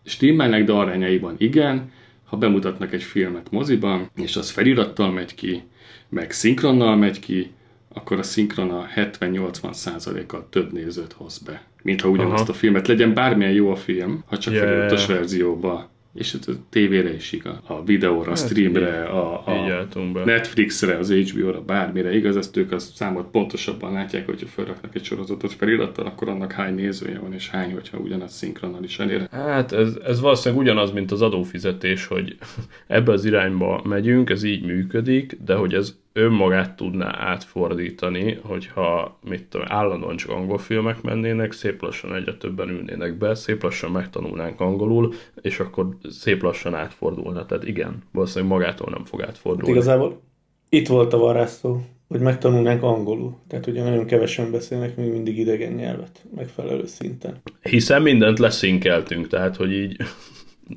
stimmelnek, 0.05 0.65
de 0.65 0.73
arányaiban 0.73 1.35
igen, 1.39 1.91
ha 2.25 2.37
bemutatnak 2.37 2.93
egy 2.93 3.03
filmet 3.03 3.51
moziban, 3.51 4.11
és 4.17 4.37
az 4.37 4.51
felirattal 4.51 5.11
megy 5.11 5.35
ki, 5.35 5.63
meg 6.09 6.31
szinkronnal 6.31 6.97
megy 6.97 7.21
ki, 7.21 7.51
akkor 7.95 8.19
a 8.19 8.23
szinkron 8.23 8.71
a 8.71 8.87
70-80 8.97 9.73
százalékkal 9.73 10.47
több 10.51 10.73
nézőt 10.73 11.13
hoz 11.13 11.39
be, 11.39 11.63
mint 11.83 12.01
ha 12.01 12.09
ugyanazt 12.09 12.43
Aha. 12.43 12.53
a 12.53 12.55
filmet 12.55 12.89
legyen. 12.89 13.15
Bármilyen 13.15 13.53
jó 13.53 13.71
a 13.71 13.77
film, 13.77 14.25
ha 14.27 14.39
csak 14.39 14.53
yeah. 14.53 14.67
feliratos 14.67 15.07
verzióba 15.07 15.89
És 16.15 16.35
a 16.47 16.53
tévére 16.71 17.15
is 17.15 17.33
igaz. 17.33 17.57
A 17.67 17.85
videóra, 17.85 18.31
a 18.31 18.35
streamre, 18.37 19.03
a, 19.03 19.43
Hát 19.47 19.97
Így 19.97 20.03
a 20.03 20.13
be. 20.13 20.25
Netflixre, 20.25 20.97
az 20.97 21.13
HBO-ra, 21.13 21.61
bármire 21.61 22.15
igaz, 22.15 22.37
ezt 22.37 22.57
ők 22.57 22.73
az 22.73 22.93
számot 22.95 23.31
pontosabban 23.31 23.93
látják, 23.93 24.27
hogyha 24.27 24.47
felraknak 24.47 24.95
egy 24.95 25.05
sorozatot 25.05 25.53
felirattal, 25.53 26.07
akkor 26.07 26.29
annak 26.29 26.53
hány 26.53 26.75
nézője 26.75 27.19
van, 27.19 27.33
és 27.33 27.51
hány, 27.51 27.73
hogyha 27.73 27.99
ugyanaz 27.99 28.33
szinkronnal 28.33 28.85
is 28.85 28.99
elér. 28.99 29.29
Hát 29.31 29.73
ez, 29.73 29.99
ez 30.07 30.21
valószínűleg 30.21 30.65
ugyanaz, 30.65 30.93
mint 30.93 31.11
az 31.11 31.23
adófizetés, 31.23 32.07
hogy 32.07 32.37
ebbe 32.87 33.13
az 33.13 33.25
irányba 33.25 33.83
megyünk, 33.85 34.31
ez 34.31 34.43
így 34.43 34.65
működik, 34.65 35.39
de 35.45 35.55
hogy 35.55 35.75
ez 35.75 35.99
önmagát 36.13 36.77
tudná 36.77 37.15
átfordítani, 37.19 38.39
hogyha 38.43 39.19
mit 39.29 39.45
tudom, 39.45 39.67
állandóan 39.71 40.17
csak 40.17 40.31
angol 40.31 40.59
filmek 40.59 41.03
mennének, 41.03 41.53
szép 41.53 41.83
lassan 41.83 42.15
egyre 42.15 42.35
többen 42.35 42.69
ülnének 42.69 43.19
be, 43.19 43.35
szép 43.35 43.63
lassan 43.63 43.91
megtanulnánk 43.91 44.61
angolul, 44.61 45.15
és 45.41 45.61
akkor 45.61 45.89
szép 46.09 46.43
lassan 46.43 46.75
átfordulna. 46.75 47.47
Tehát 47.47 47.65
igen, 47.65 48.03
valószínűleg 48.13 48.53
magától 48.53 48.89
nem 48.91 49.05
fog 49.05 49.21
Hát 49.21 49.29
átfordulni. 49.29 49.71
igazából 49.71 50.21
itt 50.69 50.89
volt 50.89 51.13
a 51.13 51.19
varázsló, 51.19 51.83
hogy 52.09 52.21
megtanulnánk 52.21 52.83
angolul. 52.83 53.37
Tehát 53.49 53.67
ugye 53.67 53.83
nagyon 53.83 54.07
kevesen 54.07 54.51
beszélnek 54.51 54.97
még 54.97 55.11
mindig 55.11 55.39
idegen 55.39 55.73
nyelvet 55.73 56.25
megfelelő 56.37 56.87
szinten. 56.87 57.43
Hiszen 57.63 58.03
mindent 58.03 58.39
leszinkeltünk, 58.39 59.27
tehát 59.27 59.57
hogy 59.57 59.73
így 59.73 59.97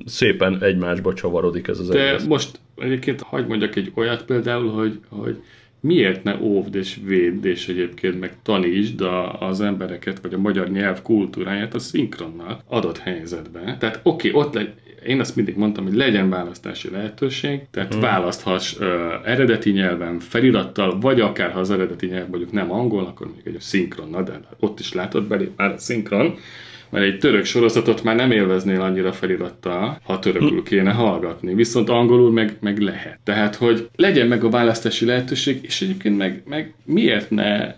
szépen 0.06 0.62
egymásba 0.62 1.14
csavarodik 1.14 1.68
ez 1.68 1.78
az 1.78 1.88
De 1.88 2.08
egész. 2.08 2.26
most 2.26 2.60
egyébként 2.76 3.20
hagyd 3.20 3.48
mondjak 3.48 3.76
egy 3.76 3.92
olyat 3.94 4.24
például, 4.24 4.70
hogy, 4.70 4.98
hogy 5.08 5.42
miért 5.80 6.22
ne 6.22 6.36
óvd 6.40 6.74
és 6.74 6.98
védd, 7.04 7.44
és 7.44 7.68
egyébként 7.68 8.20
meg 8.20 8.36
tanítsd 8.42 9.00
a, 9.00 9.40
az 9.40 9.60
embereket, 9.60 10.20
vagy 10.22 10.34
a 10.34 10.38
magyar 10.38 10.68
nyelv 10.68 11.02
kultúráját 11.02 11.74
a 11.74 11.78
szinkronnal 11.78 12.62
adott 12.66 12.98
helyzetben. 12.98 13.78
Tehát 13.78 14.00
oké, 14.02 14.30
okay, 14.30 14.40
ott 14.40 14.54
legy, 14.54 14.72
én 15.06 15.20
azt 15.20 15.36
mindig 15.36 15.56
mondtam, 15.56 15.84
hogy 15.84 15.94
legyen 15.94 16.30
választási 16.30 16.90
lehetőség, 16.90 17.60
tehát 17.70 17.92
hmm. 17.92 18.02
választhass 18.02 18.78
ö, 18.78 19.14
eredeti 19.24 19.70
nyelven, 19.70 20.18
felirattal, 20.18 20.98
vagy 21.00 21.20
akár 21.20 21.52
ha 21.52 21.60
az 21.60 21.70
eredeti 21.70 22.06
nyelv 22.06 22.28
mondjuk 22.28 22.52
nem 22.52 22.72
angol, 22.72 23.04
akkor 23.04 23.26
mondjuk 23.26 23.46
egy 23.46 23.60
szinkronnal, 23.60 24.22
de 24.22 24.40
ott 24.60 24.80
is 24.80 24.92
látod 24.92 25.24
belép 25.24 25.50
már 25.56 25.72
a 25.72 25.78
szinkron, 25.78 26.34
mert 26.90 27.04
egy 27.04 27.18
török 27.18 27.44
sorozatot 27.44 28.02
már 28.02 28.16
nem 28.16 28.30
élveznél 28.30 28.80
annyira 28.80 29.12
felirattal, 29.12 30.00
ha 30.02 30.18
törökül 30.18 30.62
kéne 30.62 30.92
hallgatni, 30.92 31.54
viszont 31.54 31.88
angolul 31.88 32.30
meg, 32.30 32.56
meg 32.60 32.78
lehet. 32.78 33.18
Tehát, 33.24 33.54
hogy 33.54 33.88
legyen 33.96 34.26
meg 34.26 34.44
a 34.44 34.50
választási 34.50 35.04
lehetőség, 35.04 35.58
és 35.62 35.82
egyébként 35.82 36.16
meg, 36.16 36.42
meg 36.46 36.74
miért 36.84 37.30
ne 37.30 37.74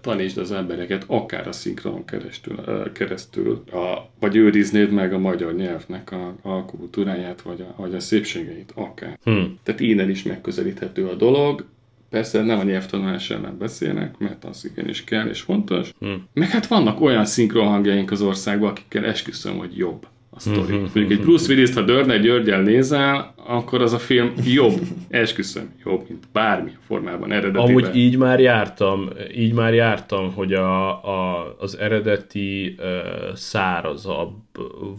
tanítsd 0.00 0.38
az 0.38 0.52
embereket 0.52 1.04
akár 1.06 1.48
a 1.48 1.52
szinkronon 1.52 2.04
keresztül, 2.04 2.56
keresztül 2.92 3.62
a, 3.72 4.10
vagy 4.20 4.36
őriznéd 4.36 4.90
meg 4.90 5.12
a 5.12 5.18
magyar 5.18 5.54
nyelvnek 5.54 6.12
a, 6.12 6.34
a 6.42 6.64
kultúráját, 6.64 7.42
vagy 7.42 7.60
a, 7.60 7.74
vagy 7.76 7.94
a 7.94 8.00
szépségeit, 8.00 8.72
akár. 8.74 9.18
Hmm. 9.22 9.58
Tehát 9.62 9.80
innen 9.80 10.10
is 10.10 10.22
megközelíthető 10.22 11.06
a 11.06 11.14
dolog. 11.14 11.64
Persze 12.10 12.42
nem 12.42 12.58
a 12.58 12.62
nyelvtanulás 12.62 13.30
ellen 13.30 13.58
beszélnek, 13.58 14.18
mert 14.18 14.44
az 14.44 14.70
igenis 14.72 15.04
kell 15.04 15.26
és 15.26 15.40
fontos. 15.40 15.92
Hmm. 15.98 16.28
Meg 16.32 16.50
hát 16.50 16.66
vannak 16.66 17.00
olyan 17.00 17.24
szinkron 17.24 17.66
hangjaink 17.66 18.10
az 18.10 18.22
országban, 18.22 18.70
akikkel 18.70 19.04
esküszöm, 19.04 19.58
hogy 19.58 19.76
jobb 19.76 20.06
a 20.30 20.40
sztori. 20.40 20.76
Mondjuk 20.76 21.10
egy 21.10 21.20
Bruce 21.20 21.52
Willis, 21.52 21.74
ha 21.74 21.82
Dörner 21.82 22.20
Györgyel 22.20 22.62
nézel, 22.62 23.34
akkor 23.36 23.82
az 23.82 23.92
a 23.92 23.98
film 23.98 24.32
jobb, 24.44 24.80
esküszöm, 25.08 25.74
jobb, 25.84 26.04
mint 26.08 26.24
bármi 26.32 26.70
formában 26.86 27.32
eredetiben. 27.32 27.62
Amúgy 27.62 27.96
így 27.96 28.16
már 28.16 28.40
jártam, 28.40 29.08
így 29.36 29.52
már 29.52 29.74
jártam, 29.74 30.32
hogy 30.32 30.52
a, 30.52 31.04
a, 31.04 31.56
az 31.58 31.78
eredeti 31.78 32.76
uh, 32.78 33.34
szárazabb 33.34 34.34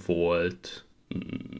volt, 0.05 0.86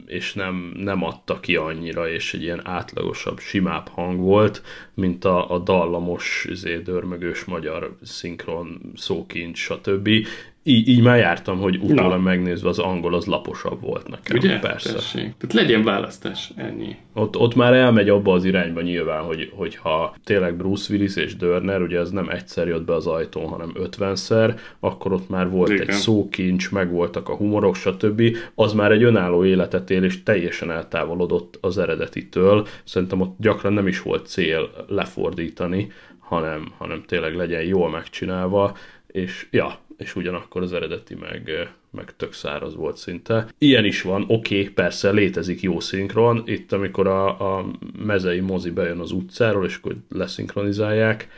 és 0.06 0.34
nem, 0.34 0.72
nem 0.76 1.04
adta 1.04 1.40
ki 1.40 1.56
annyira, 1.56 2.10
és 2.10 2.34
egy 2.34 2.42
ilyen 2.42 2.66
átlagosabb, 2.66 3.38
simább 3.38 3.88
hang 3.88 4.20
volt, 4.20 4.62
mint 4.94 5.24
a, 5.24 5.50
a 5.50 5.58
dallamos, 5.58 6.46
izé, 6.50 6.78
dörmögős 6.78 7.44
magyar 7.44 7.96
szinkron, 8.02 8.92
szókincs, 8.94 9.58
stb. 9.58 10.08
Így, 10.68 10.88
így 10.88 11.02
már 11.02 11.18
jártam, 11.18 11.58
hogy 11.58 11.78
utólag 11.82 12.22
megnézve 12.22 12.68
az 12.68 12.78
angol 12.78 13.14
az 13.14 13.24
laposabb 13.24 13.80
volt 13.80 14.08
nekem. 14.08 14.36
Ugye? 14.36 14.58
Persze. 14.58 14.92
Tessék. 14.92 15.34
Tehát 15.38 15.52
legyen 15.52 15.84
választás, 15.84 16.52
ennyi. 16.56 16.96
Ott, 17.14 17.36
ott 17.36 17.54
már 17.54 17.72
elmegy 17.72 18.08
abba 18.08 18.32
az 18.32 18.44
irányba 18.44 18.80
nyilván, 18.80 19.22
hogy, 19.22 19.52
hogyha 19.54 20.14
tényleg 20.24 20.56
Bruce 20.56 20.92
Willis 20.92 21.16
és 21.16 21.36
Dörner, 21.36 21.82
ugye 21.82 21.98
ez 21.98 22.10
nem 22.10 22.28
egyszer 22.28 22.66
jött 22.66 22.84
be 22.84 22.94
az 22.94 23.06
ajtón, 23.06 23.48
hanem 23.48 23.72
ötvenszer, 23.74 24.58
akkor 24.80 25.12
ott 25.12 25.28
már 25.28 25.50
volt 25.50 25.70
Igen. 25.70 25.88
egy 25.88 25.94
szókincs, 25.94 26.70
meg 26.70 26.90
voltak 26.90 27.28
a 27.28 27.36
humorok, 27.36 27.76
stb. 27.76 28.36
Az 28.54 28.72
már 28.72 28.92
egy 28.92 29.02
önálló 29.02 29.44
életet 29.44 29.90
él, 29.90 30.04
és 30.04 30.22
teljesen 30.22 30.70
eltávolodott 30.70 31.58
az 31.60 31.78
eredetitől. 31.78 32.66
Szerintem 32.84 33.20
ott 33.20 33.34
gyakran 33.38 33.72
nem 33.72 33.86
is 33.86 34.02
volt 34.02 34.26
cél 34.26 34.70
lefordítani, 34.88 35.92
hanem, 36.18 36.72
hanem 36.78 37.02
tényleg 37.06 37.36
legyen 37.36 37.62
jól 37.62 37.90
megcsinálva, 37.90 38.76
és 39.06 39.46
ja, 39.50 39.78
és 39.98 40.16
ugyanakkor 40.16 40.62
az 40.62 40.72
eredeti 40.72 41.14
meg, 41.14 41.70
meg 41.90 42.16
tök 42.16 42.32
száraz 42.32 42.74
volt 42.74 42.96
szinte. 42.96 43.46
Ilyen 43.58 43.84
is 43.84 44.02
van, 44.02 44.24
oké, 44.28 44.60
okay, 44.60 44.72
persze 44.72 45.10
létezik 45.10 45.60
jó 45.60 45.80
szinkron, 45.80 46.42
itt 46.46 46.72
amikor 46.72 47.06
a, 47.06 47.56
a 47.56 47.66
mezei 47.98 48.40
mozi 48.40 48.70
bejön 48.70 48.98
az 48.98 49.12
utcáról, 49.12 49.64
és 49.64 49.76
akkor 49.76 49.96
leszinkronizálják, 50.08 51.28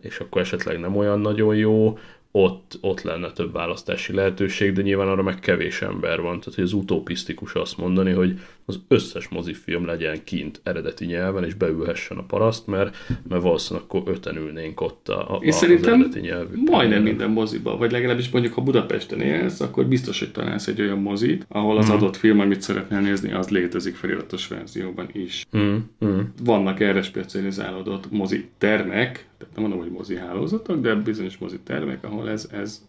és 0.00 0.18
akkor 0.18 0.40
esetleg 0.40 0.80
nem 0.80 0.96
olyan 0.96 1.20
nagyon 1.20 1.56
jó, 1.56 1.98
ott, 2.36 2.78
ott 2.80 3.02
lenne 3.02 3.32
több 3.32 3.52
választási 3.52 4.14
lehetőség, 4.14 4.72
de 4.72 4.82
nyilván 4.82 5.08
arra 5.08 5.22
meg 5.22 5.40
kevés 5.40 5.82
ember 5.82 6.20
van, 6.20 6.38
tehát 6.38 6.54
hogy 6.54 6.64
az 6.64 6.72
utopisztikus 6.72 7.54
azt 7.54 7.76
mondani, 7.76 8.12
hogy 8.12 8.40
az 8.66 8.80
összes 8.88 9.28
mozifilm 9.28 9.86
legyen 9.86 10.24
kint 10.24 10.60
eredeti 10.62 11.04
nyelven, 11.04 11.44
és 11.44 11.54
beülhessen 11.54 12.16
a 12.16 12.22
paraszt, 12.22 12.66
mert, 12.66 12.96
mert 13.28 13.42
valószínűleg 13.42 13.88
akkor 13.88 14.02
öten 14.06 14.36
ülnénk 14.36 14.80
ott 14.80 15.08
a, 15.08 15.34
a, 15.34 15.38
az 15.38 15.56
szerintem 15.56 15.92
eredeti 15.92 16.20
nyelvű. 16.20 16.62
majdnem 16.64 17.02
minden 17.02 17.30
moziba, 17.30 17.76
vagy 17.76 17.92
legalábbis 17.92 18.30
mondjuk 18.30 18.54
ha 18.54 18.60
Budapesten 18.60 19.20
élsz, 19.20 19.60
akkor 19.60 19.86
biztos, 19.86 20.18
hogy 20.18 20.32
találsz 20.32 20.66
egy 20.66 20.80
olyan 20.80 20.98
mozit, 20.98 21.46
ahol 21.48 21.78
az 21.78 21.90
adott 21.90 22.16
film, 22.16 22.40
amit 22.40 22.60
szeretnél 22.60 23.00
nézni, 23.00 23.32
az 23.32 23.48
létezik 23.48 23.94
feliratos 23.94 24.48
verzióban 24.48 25.08
is. 25.12 25.46
Mm, 25.56 25.76
mm. 26.04 26.20
Vannak 26.44 26.80
erre 26.80 27.02
specializálódott 27.02 28.10
mozi 28.10 28.48
termek, 28.58 29.26
tehát 29.38 29.54
nem 29.54 29.62
mondom, 29.62 29.78
hogy 29.78 29.90
mozi 29.90 30.16
hálózatok, 30.16 30.80
de 30.80 30.94
bizonyos 30.94 31.38
mozi 31.38 31.58
termek, 31.64 32.04
ahol 32.04 32.30
ez, 32.30 32.48
ez 32.52 32.82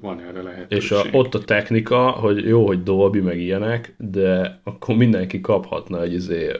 van 0.00 0.20
erre 0.20 0.42
lehetőség. 0.42 0.82
És 0.82 0.90
a, 0.90 1.04
ott 1.12 1.34
a 1.34 1.38
technika, 1.38 2.10
hogy 2.10 2.44
jó, 2.44 2.66
hogy 2.66 2.82
Dolby 2.82 3.20
meg 3.20 3.40
ilyenek, 3.40 3.94
de 3.98 4.60
akkor 4.64 4.96
mindenki 4.96 5.40
kaphatna 5.40 6.02
egy 6.02 6.12
izé, 6.12 6.50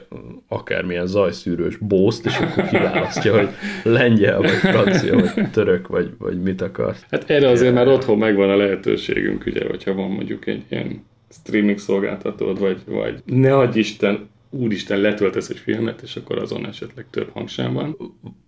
akármilyen 0.47 1.07
zajszűrős 1.07 1.77
bószt, 1.77 2.25
és 2.25 2.37
akkor 2.37 2.67
kiválasztja, 2.67 3.35
hogy 3.35 3.49
lengyel, 3.83 4.41
vagy 4.41 4.49
francia, 4.49 5.15
vagy 5.15 5.51
török, 5.51 5.87
vagy, 5.87 6.09
vagy 6.17 6.41
mit 6.41 6.61
akar. 6.61 6.95
Hát 7.11 7.29
erre 7.29 7.49
azért 7.49 7.73
már 7.73 7.87
otthon 7.87 8.17
megvan 8.17 8.49
a 8.49 8.55
lehetőségünk, 8.55 9.45
ugye, 9.45 9.67
hogyha 9.67 9.93
van 9.93 10.09
mondjuk 10.09 10.47
egy 10.47 10.63
ilyen 10.69 11.05
streaming 11.29 11.77
szolgáltatód, 11.77 12.59
vagy, 12.59 12.81
vagy 12.85 13.21
ne 13.25 13.57
adj 13.57 13.79
Isten, 13.79 14.29
úristen, 14.55 14.99
letöltesz 14.99 15.49
egy 15.49 15.57
filmet, 15.57 16.01
és 16.01 16.15
akkor 16.15 16.37
azon 16.37 16.67
esetleg 16.67 17.05
több 17.09 17.29
hangsám 17.33 17.73
van. 17.73 17.97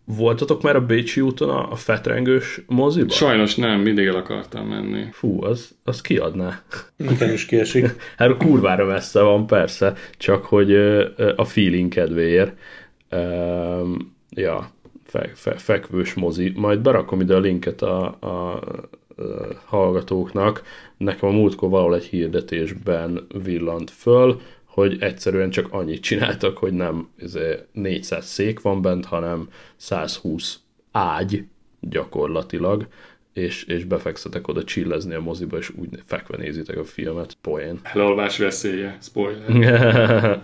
Voltatok 0.05 0.61
már 0.61 0.75
a 0.75 0.85
Bécsi 0.85 1.21
úton 1.21 1.49
a, 1.49 1.71
a 1.71 1.75
fetrengős 1.75 2.61
moziba? 2.67 3.13
Sajnos 3.13 3.55
nem, 3.55 3.79
mindig 3.79 4.07
el 4.07 4.15
akartam 4.15 4.67
menni. 4.67 5.05
Fú, 5.11 5.43
az, 5.43 5.75
az 5.83 6.01
kiadná. 6.01 6.61
Nekem 6.95 7.31
is 7.31 7.45
kiesik. 7.45 7.85
Hát 8.17 8.37
kurvára 8.37 8.85
messze 8.85 9.21
van, 9.21 9.47
persze, 9.47 9.93
csak 10.17 10.45
hogy 10.45 10.75
a 11.35 11.43
feeling 11.43 11.91
kedvéért. 11.91 12.57
Um, 13.11 14.15
ja, 14.29 14.71
fe, 15.03 15.31
fe, 15.33 15.51
fekvős 15.51 16.13
mozi. 16.13 16.53
Majd 16.55 16.79
berakom 16.79 17.21
ide 17.21 17.35
a 17.35 17.39
linket 17.39 17.81
a, 17.81 18.17
a, 18.19 18.27
a 18.27 18.61
hallgatóknak. 19.65 20.63
Nekem 20.97 21.29
a 21.29 21.31
múltkor 21.31 21.69
valahol 21.69 21.95
egy 21.95 22.05
hirdetésben 22.05 23.27
villant 23.43 23.91
föl, 23.91 24.41
hogy 24.81 24.97
egyszerűen 24.99 25.49
csak 25.49 25.67
annyit 25.69 26.01
csináltak, 26.01 26.57
hogy 26.57 26.73
nem 26.73 27.09
izé, 27.19 27.55
400 27.71 28.25
szék 28.25 28.61
van 28.61 28.81
bent, 28.81 29.05
hanem 29.05 29.49
120 29.75 30.59
ágy 30.91 31.43
gyakorlatilag, 31.79 32.87
és, 33.33 33.63
és 33.63 33.83
befekszetek 33.83 34.47
oda 34.47 34.63
csillezni 34.63 35.13
a 35.13 35.21
moziba, 35.21 35.57
és 35.57 35.69
úgy 35.75 35.89
fekve 36.05 36.37
nézitek 36.37 36.77
a 36.77 36.83
filmet. 36.83 37.37
Poén. 37.41 37.79
Elalvás 37.83 38.37
veszélye, 38.37 38.97
spoiler. 39.01 39.49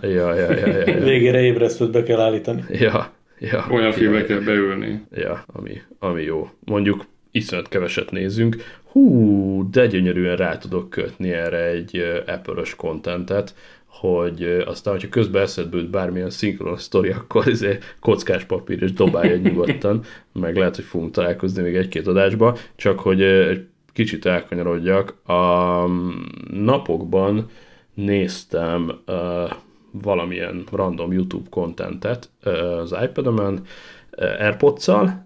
ja, 0.02 0.34
ja, 0.34 0.34
ja, 0.34 0.66
ja, 0.66 0.86
ja. 0.86 0.98
Végére 0.98 1.40
ébresztőt 1.40 1.90
be 1.90 2.02
kell 2.02 2.20
állítani. 2.20 2.62
ja, 2.70 3.12
ja. 3.38 3.66
Olyan 3.70 3.94
ja, 3.98 4.24
kell 4.24 4.40
beülni. 4.40 5.04
Ja, 5.12 5.44
ami, 5.46 5.82
ami 5.98 6.22
jó. 6.22 6.50
Mondjuk 6.64 7.06
iszonyat 7.30 7.68
keveset 7.68 8.10
nézünk. 8.10 8.56
Hú, 8.84 9.70
de 9.70 9.86
gyönyörűen 9.86 10.36
rá 10.36 10.58
tudok 10.58 10.90
kötni 10.90 11.32
erre 11.32 11.64
egy 11.64 12.22
Apple-ös 12.26 12.74
kontentet, 12.74 13.54
hogy 14.00 14.62
aztán, 14.66 14.92
hogyha 14.92 15.08
közben 15.08 15.42
eszedbe 15.42 15.76
jut 15.76 15.90
bármilyen 15.90 16.30
szinkron 16.30 16.76
sztori, 16.76 17.10
akkor 17.10 17.48
izé 17.48 17.78
kockás 18.00 18.44
papír 18.44 18.82
és 18.82 18.92
dobálja 18.92 19.36
nyugodtan, 19.36 20.02
meg 20.32 20.56
lehet, 20.56 20.76
hogy 20.76 20.84
fogunk 20.84 21.12
találkozni 21.12 21.62
még 21.62 21.76
egy-két 21.76 22.06
adásba, 22.06 22.56
csak 22.76 23.00
hogy 23.00 23.22
egy 23.22 23.66
kicsit 23.92 24.26
elkanyarodjak. 24.26 25.14
A 25.24 25.86
mm, 25.86 26.10
napokban 26.50 27.46
néztem 27.94 28.92
uh, 29.06 29.50
valamilyen 29.90 30.64
random 30.72 31.12
YouTube 31.12 31.48
kontentet 31.50 32.30
uh, 32.44 32.52
az 32.78 32.94
iPad-emen 33.02 33.52
uh, 33.52 34.40
Airpods-szal, 34.40 35.24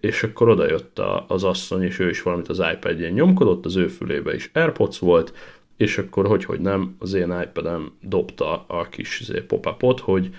és 0.00 0.22
akkor 0.22 0.48
odajött 0.48 1.00
az 1.26 1.44
asszony, 1.44 1.82
és 1.82 1.98
ő 1.98 2.08
is 2.08 2.22
valamit 2.22 2.48
az 2.48 2.62
iPad-jén 2.72 3.12
nyomkodott, 3.12 3.64
az 3.64 3.76
ő 3.76 3.86
fülébe 3.86 4.34
is 4.34 4.50
Airpods 4.54 4.98
volt, 4.98 5.32
és 5.76 5.98
akkor 5.98 6.26
hogy, 6.26 6.44
hogy 6.44 6.60
nem, 6.60 6.96
az 6.98 7.14
én 7.14 7.40
iPad-em 7.42 7.92
dobta 8.00 8.64
a 8.66 8.88
kis 8.88 9.20
izé, 9.20 9.40
pop 9.40 10.00
hogy 10.00 10.34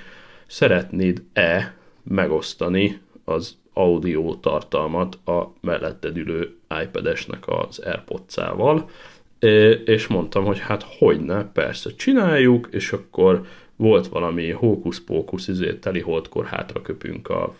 szeretnéd-e 0.47 1.75
megosztani 2.03 2.99
az 3.23 3.57
audio 3.73 4.35
tartalmat 4.35 5.19
a 5.25 5.53
melletted 5.61 6.17
ülő 6.17 6.55
iPad-esnek 6.83 7.47
az 7.47 7.79
AirPods-ával, 7.79 8.89
és 9.85 10.07
mondtam, 10.07 10.45
hogy 10.45 10.59
hát 10.59 10.83
hogyne, 10.97 11.45
persze 11.45 11.89
csináljuk, 11.95 12.67
és 12.71 12.91
akkor 12.91 13.45
volt 13.77 14.07
valami 14.07 14.49
hókusz-pókusz, 14.51 15.47
izé, 15.47 15.73
teli 15.73 15.99
holdkor 15.99 16.45
hátra 16.45 16.81
köpünk 16.81 17.29
a 17.29 17.55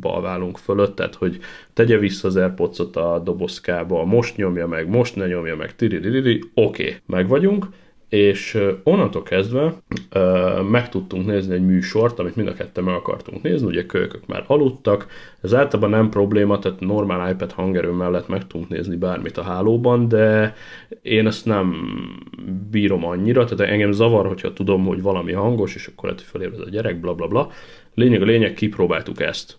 balválunk 0.00 0.58
fölött, 0.58 0.96
tehát 0.96 1.14
hogy 1.14 1.38
tegye 1.72 1.98
vissza 1.98 2.28
az 2.28 2.36
airpods 2.36 2.78
a 2.92 3.18
dobozkába, 3.18 4.04
most 4.04 4.36
nyomja 4.36 4.66
meg, 4.66 4.88
most 4.88 5.16
ne 5.16 5.26
nyomja 5.26 5.56
meg, 5.56 5.74
tiriririri, 5.74 6.42
oké, 6.54 6.82
okay, 6.82 6.96
meg 7.06 7.28
vagyunk, 7.28 7.66
és 8.14 8.58
onnantól 8.82 9.22
kezdve 9.22 9.74
meg 10.70 10.88
tudtunk 10.88 11.26
nézni 11.26 11.54
egy 11.54 11.64
műsort, 11.64 12.18
amit 12.18 12.36
mind 12.36 12.48
a 12.48 12.52
ketten 12.52 12.84
meg 12.84 12.94
akartunk 12.94 13.42
nézni, 13.42 13.66
ugye 13.66 13.86
kölykök 13.86 14.26
már 14.26 14.44
aludtak, 14.46 15.06
ez 15.42 15.54
általában 15.54 15.90
nem 15.90 16.08
probléma, 16.08 16.58
tehát 16.58 16.80
normál 16.80 17.30
iPad 17.30 17.52
hangerő 17.52 17.90
mellett 17.90 18.28
meg 18.28 18.46
tudunk 18.46 18.68
nézni 18.68 18.96
bármit 18.96 19.38
a 19.38 19.42
hálóban, 19.42 20.08
de 20.08 20.54
én 21.02 21.26
ezt 21.26 21.44
nem 21.44 21.74
bírom 22.70 23.04
annyira, 23.04 23.44
tehát 23.44 23.72
engem 23.72 23.92
zavar, 23.92 24.26
hogyha 24.26 24.52
tudom, 24.52 24.84
hogy 24.84 25.02
valami 25.02 25.32
hangos, 25.32 25.74
és 25.74 25.86
akkor 25.86 26.08
hogy 26.08 26.22
felébred 26.22 26.60
a 26.60 26.70
gyerek, 26.70 27.00
bla 27.00 27.14
bla 27.14 27.26
bla. 27.26 27.50
Lényeg 27.94 28.22
a 28.22 28.24
lényeg, 28.24 28.52
kipróbáltuk 28.52 29.20
ezt, 29.20 29.56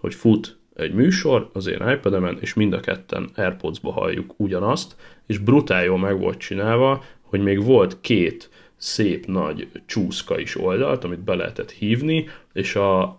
hogy 0.00 0.14
fut 0.14 0.56
egy 0.76 0.92
műsor 0.92 1.50
az 1.52 1.66
én 1.66 1.88
iPad-emen, 1.88 2.38
és 2.40 2.54
mind 2.54 2.72
a 2.72 2.80
ketten 2.80 3.30
AirPods-ba 3.34 3.92
halljuk 3.92 4.34
ugyanazt, 4.36 4.96
és 5.26 5.38
brutál 5.38 5.84
jól 5.84 5.98
meg 5.98 6.18
volt 6.18 6.38
csinálva, 6.38 7.02
hogy 7.28 7.40
még 7.40 7.64
volt 7.64 8.00
két 8.00 8.50
szép 8.76 9.26
nagy 9.26 9.68
csúszka 9.86 10.38
is 10.38 10.56
oldalt, 10.56 11.04
amit 11.04 11.24
be 11.24 11.34
lehetett 11.34 11.70
hívni, 11.70 12.28
és 12.52 12.76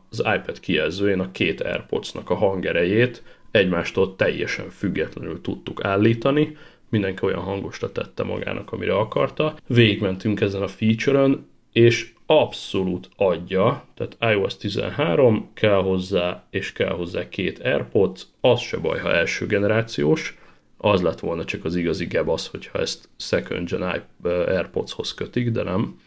az 0.10 0.20
iPad 0.20 0.60
kijelzőjén 0.60 1.20
a 1.20 1.32
két 1.32 1.62
AirPods-nak 1.62 2.30
a 2.30 2.36
hangerejét 2.36 3.24
egymástól 3.52 4.16
teljesen 4.16 4.70
függetlenül 4.70 5.42
tudtuk 5.42 5.84
állítani, 5.84 6.58
mindenki 6.90 7.26
olyan 7.26 7.42
hangosra 7.42 7.92
tette 7.92 8.24
magának, 8.24 8.72
amire 8.72 8.96
akarta. 8.96 9.56
Végmentünk 9.68 10.42
ezen 10.42 10.62
a 10.62 10.68
feature-ön, 10.68 11.48
és 11.72 12.12
abszolút 12.26 13.10
adja, 13.16 13.86
tehát 13.94 14.36
iOS 14.36 14.58
13 14.58 15.50
kell 15.54 15.82
hozzá, 15.82 16.44
és 16.50 16.74
kell 16.74 16.94
hozzá 16.94 17.30
két 17.30 17.60
AirPods, 17.60 18.26
az 18.42 18.60
se 18.60 18.78
baj, 18.78 19.00
ha 19.00 19.14
első 19.14 19.46
generációs, 19.46 20.39
az 20.82 21.02
lett 21.02 21.20
volna 21.20 21.46
csak 21.46 21.66
az 21.66 21.76
igazi 21.76 22.06
gebasz, 22.06 22.48
hogyha 22.48 22.80
ezt 22.80 23.10
second 23.18 23.70
gen 23.70 24.06
AirPods-hoz 24.24 25.14
kötik, 25.14 25.50
de 25.50 25.64
nem. 25.64 26.00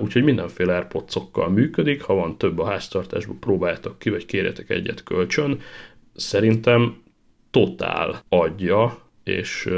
Úgyhogy 0.00 0.22
mindenféle 0.22 0.74
airpods 0.74 1.16
működik, 1.48 2.02
ha 2.02 2.14
van 2.14 2.38
több 2.38 2.58
a 2.58 2.66
háztartásban, 2.66 3.38
próbáljátok 3.38 3.98
ki, 3.98 4.10
vagy 4.10 4.26
kérjetek 4.26 4.70
egyet 4.70 5.02
kölcsön. 5.02 5.60
Szerintem 6.14 7.02
totál 7.50 8.22
adja, 8.28 8.98
és 9.24 9.68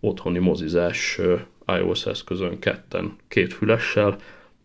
otthoni 0.00 0.38
mozizás 0.38 1.20
iOS 1.66 2.06
eszközön 2.06 2.58
ketten, 2.58 3.16
két 3.28 3.52
fülessel, 3.52 4.16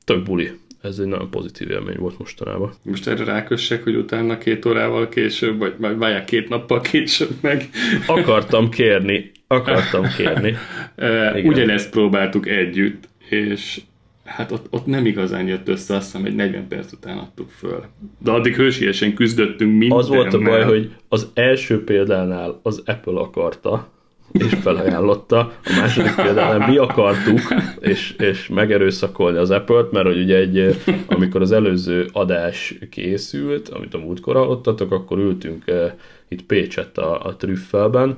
tök 0.03 0.23
buli 0.23 0.59
ez 0.81 0.99
egy 0.99 1.07
nagyon 1.07 1.29
pozitív 1.29 1.69
élmény 1.69 1.97
volt 1.97 2.17
mostanában. 2.17 2.73
Most 2.83 3.07
erre 3.07 3.23
rákössek, 3.23 3.83
hogy 3.83 3.95
utána 3.95 4.37
két 4.37 4.65
órával 4.65 5.09
később, 5.09 5.57
vagy 5.57 5.73
majd 5.79 5.97
várják 5.97 6.25
két 6.25 6.49
nappal 6.49 6.81
később 6.81 7.31
meg. 7.41 7.69
Akartam 8.07 8.69
kérni, 8.69 9.31
akartam 9.47 10.05
kérni. 10.17 10.55
Ugyanezt 11.49 11.89
próbáltuk 11.89 12.47
együtt, 12.47 13.09
és 13.29 13.81
hát 14.25 14.51
ott, 14.51 14.65
ott 14.69 14.85
nem 14.85 15.05
igazán 15.05 15.47
jött 15.47 15.67
össze, 15.67 15.95
azt 15.95 16.05
hiszem, 16.05 16.25
egy 16.25 16.35
40 16.35 16.67
perc 16.67 16.91
után 16.91 17.17
adtuk 17.17 17.49
föl. 17.49 17.85
De 18.19 18.31
addig 18.31 18.55
hősiesen 18.55 19.13
küzdöttünk 19.13 19.77
minden. 19.77 19.97
Az 19.97 20.07
volt 20.07 20.33
a 20.33 20.39
baj, 20.39 20.63
hogy 20.63 20.91
az 21.07 21.31
első 21.33 21.83
példánál 21.83 22.59
az 22.63 22.83
Apple 22.85 23.19
akarta, 23.19 23.89
és 24.31 24.53
felajánlotta. 24.61 25.39
A 25.39 25.75
második 25.79 26.15
példánál 26.15 26.69
mi 26.69 26.77
akartuk, 26.77 27.39
és, 27.79 28.11
és 28.11 28.47
megerőszakolni 28.47 29.37
az 29.37 29.51
Apple-t, 29.51 29.91
mert 29.91 30.05
hogy 30.05 30.19
ugye 30.21 30.35
egy, 30.35 30.81
amikor 31.07 31.41
az 31.41 31.51
előző 31.51 32.09
adás 32.11 32.77
készült, 32.89 33.69
amit 33.69 33.93
a 33.93 33.97
múltkor 33.97 34.35
hallottatok, 34.35 34.91
akkor 34.91 35.17
ültünk 35.17 35.63
uh, 35.67 35.91
itt 36.27 36.41
Pécsett 36.41 36.97
a, 36.97 37.25
a 37.25 37.35
Trüffelben, 37.35 38.17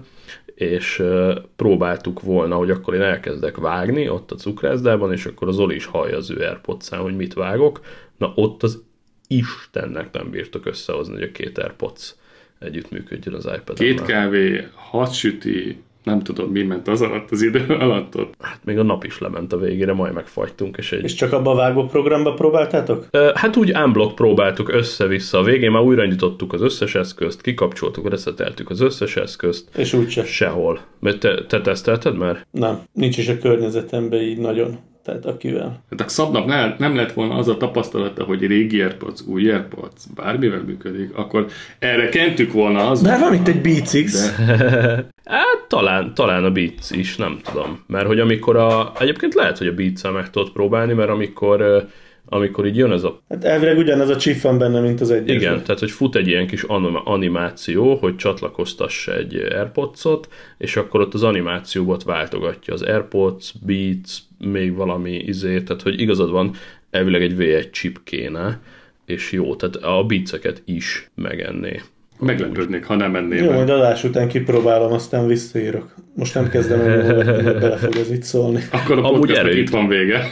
és 0.56 0.99
uh, 0.99 1.36
próbáltuk 1.56 2.21
volna, 2.21 2.56
hogy 2.56 2.69
akkor 2.69 2.93
én 2.93 3.02
elkezdek 3.02 3.58
vágni 3.58 4.10
ott 4.10 4.32
a 4.32 4.36
cukrászdában, 4.36 5.12
és 5.12 5.26
akkor 5.26 5.47
az 5.47 5.60
Oli 5.60 5.76
is 5.76 5.86
hallja 5.86 6.17
az 6.17 6.32
ő 6.32 6.38
airpods 6.38 6.89
hogy 6.89 7.15
mit 7.15 7.34
vágok. 7.34 7.80
Na 8.17 8.32
ott 8.36 8.63
az 8.63 8.82
Istennek 9.28 10.12
nem 10.12 10.30
bírtok 10.30 10.65
összehozni, 10.65 11.13
hogy 11.13 11.23
a 11.23 11.32
két 11.32 11.58
AirPods 11.58 12.15
együttműködjön 12.60 13.36
az 13.36 13.49
ipad 13.58 13.78
Két 13.78 14.02
kávé, 14.02 14.67
hat 14.73 15.13
süti, 15.13 15.82
nem 16.03 16.19
tudom, 16.19 16.51
mi 16.51 16.63
ment 16.63 16.87
az 16.87 17.01
alatt 17.01 17.31
az 17.31 17.41
idő 17.41 17.65
alatt 17.67 18.17
ott. 18.17 18.33
Hát 18.39 18.59
még 18.63 18.77
a 18.77 18.83
nap 18.83 19.03
is 19.03 19.19
lement 19.19 19.53
a 19.53 19.57
végére, 19.57 19.93
majd 19.93 20.13
megfagytunk. 20.13 20.77
És, 20.77 20.91
egy... 20.91 21.03
és 21.03 21.13
csak 21.13 21.33
abba 21.33 21.51
a 21.51 21.55
vágó 21.55 21.85
programba 21.85 22.33
próbáltátok? 22.33 23.07
Hát 23.33 23.55
úgy 23.55 23.71
unblock 23.75 24.15
próbáltuk 24.15 24.69
össze-vissza. 24.73 25.37
A 25.37 25.43
végén 25.43 25.71
már 25.71 25.81
újra 25.81 26.05
nyitottuk 26.05 26.53
az 26.53 26.61
összes 26.61 26.95
eszközt, 26.95 27.41
kikapcsoltuk, 27.41 28.09
reszeteltük 28.09 28.69
az 28.69 28.81
összes 28.81 29.15
eszközt. 29.15 29.77
És 29.77 29.93
úgyse. 29.93 30.25
Sehol. 30.25 30.79
Mert 30.99 31.19
te, 31.19 31.45
te 31.45 31.61
tesztelted 31.61 32.17
már? 32.17 32.45
Nem, 32.51 32.81
nincs 32.93 33.17
is 33.17 33.27
a 33.27 33.37
környezetemben 33.37 34.21
így 34.21 34.37
nagyon 34.37 34.77
tehát 35.03 35.25
akivel. 35.25 35.83
Hát 35.89 36.01
a 36.01 36.07
szabnak 36.07 36.45
nem, 36.45 36.75
nem 36.77 36.95
lett 36.95 37.11
volna 37.11 37.35
az 37.35 37.47
a 37.47 37.57
tapasztalata, 37.57 38.23
hogy 38.23 38.45
régi 38.45 38.81
AirPods, 38.81 39.21
új 39.27 39.51
AirPods, 39.51 40.03
bármivel 40.15 40.63
működik, 40.65 41.15
akkor 41.15 41.45
erre 41.79 42.09
kentük 42.09 42.51
volna 42.51 42.89
az. 42.89 43.01
De 43.01 43.17
van 43.17 43.33
itt 43.33 43.47
egy 43.47 43.61
Beats 43.61 44.03
X. 44.03 44.35
De... 44.37 44.45
hát 45.25 45.65
talán, 45.67 46.13
talán 46.13 46.43
a 46.43 46.51
Beats 46.51 46.91
is, 46.91 47.15
nem 47.15 47.39
tudom. 47.43 47.83
Mert 47.87 48.07
hogy 48.07 48.19
amikor 48.19 48.55
a, 48.55 48.91
egyébként 48.99 49.33
lehet, 49.33 49.57
hogy 49.57 49.67
a 49.67 49.73
beats 49.73 50.11
meg 50.13 50.29
tudod 50.29 50.51
próbálni, 50.51 50.93
mert 50.93 51.09
amikor 51.09 51.87
amikor 52.25 52.65
így 52.65 52.77
jön 52.77 52.91
ez 52.91 53.03
a... 53.03 53.21
Hát 53.29 53.43
elvileg 53.43 53.77
ugyanez 53.77 54.09
a 54.09 54.15
chip 54.15 54.41
van 54.41 54.57
benne, 54.57 54.79
mint 54.79 55.01
az 55.01 55.11
egy. 55.11 55.29
Igen, 55.29 55.63
tehát 55.63 55.79
hogy 55.79 55.91
fut 55.91 56.15
egy 56.15 56.27
ilyen 56.27 56.47
kis 56.47 56.63
animáció, 57.03 57.95
hogy 57.95 58.15
csatlakoztassa 58.15 59.15
egy 59.15 59.35
Airpods-ot, 59.35 60.27
és 60.57 60.75
akkor 60.75 61.01
ott 61.01 61.13
az 61.13 61.23
animációbot 61.23 62.03
váltogatja 62.03 62.73
az 62.73 62.81
Airpods, 62.81 63.53
Beats, 63.65 64.19
még 64.45 64.75
valami 64.75 65.12
izé, 65.12 65.62
tehát 65.62 65.82
hogy 65.82 66.01
igazad 66.01 66.32
van, 66.32 66.51
elvileg 66.89 67.21
egy 67.21 67.36
V1 67.38 67.71
chip 67.71 67.99
kéne, 68.03 68.60
és 69.06 69.32
jó, 69.32 69.56
tehát 69.56 69.75
a 69.75 70.03
beatseket 70.03 70.62
is 70.65 71.10
megenné. 71.15 71.82
Meglepődnék, 72.19 72.86
ha 72.86 72.95
nem 72.95 73.12
menném. 73.12 73.43
Jó, 73.43 73.51
majd 73.51 73.69
adás 73.69 74.03
után 74.03 74.27
kipróbálom, 74.27 74.91
aztán 74.91 75.27
visszaírok. 75.27 75.95
Most 76.15 76.34
nem 76.34 76.49
kezdem 76.49 76.79
el, 76.79 77.15
hogy 77.15 77.43
bele 77.43 77.77
fog 77.77 77.95
ez 77.95 78.12
itt 78.12 78.23
szólni. 78.23 78.62
Akkor 78.71 78.97
a 78.97 79.01
podcastnek 79.01 79.56
itt 79.56 79.69
van 79.69 79.88
vége. 79.88 80.23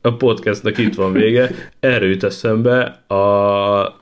A 0.00 0.12
podcastnek 0.14 0.78
itt 0.78 0.94
van 0.94 1.12
vége. 1.12 1.50
Erről 1.80 2.08
jut 2.08 2.24
eszembe, 2.24 2.80
a 3.06 4.00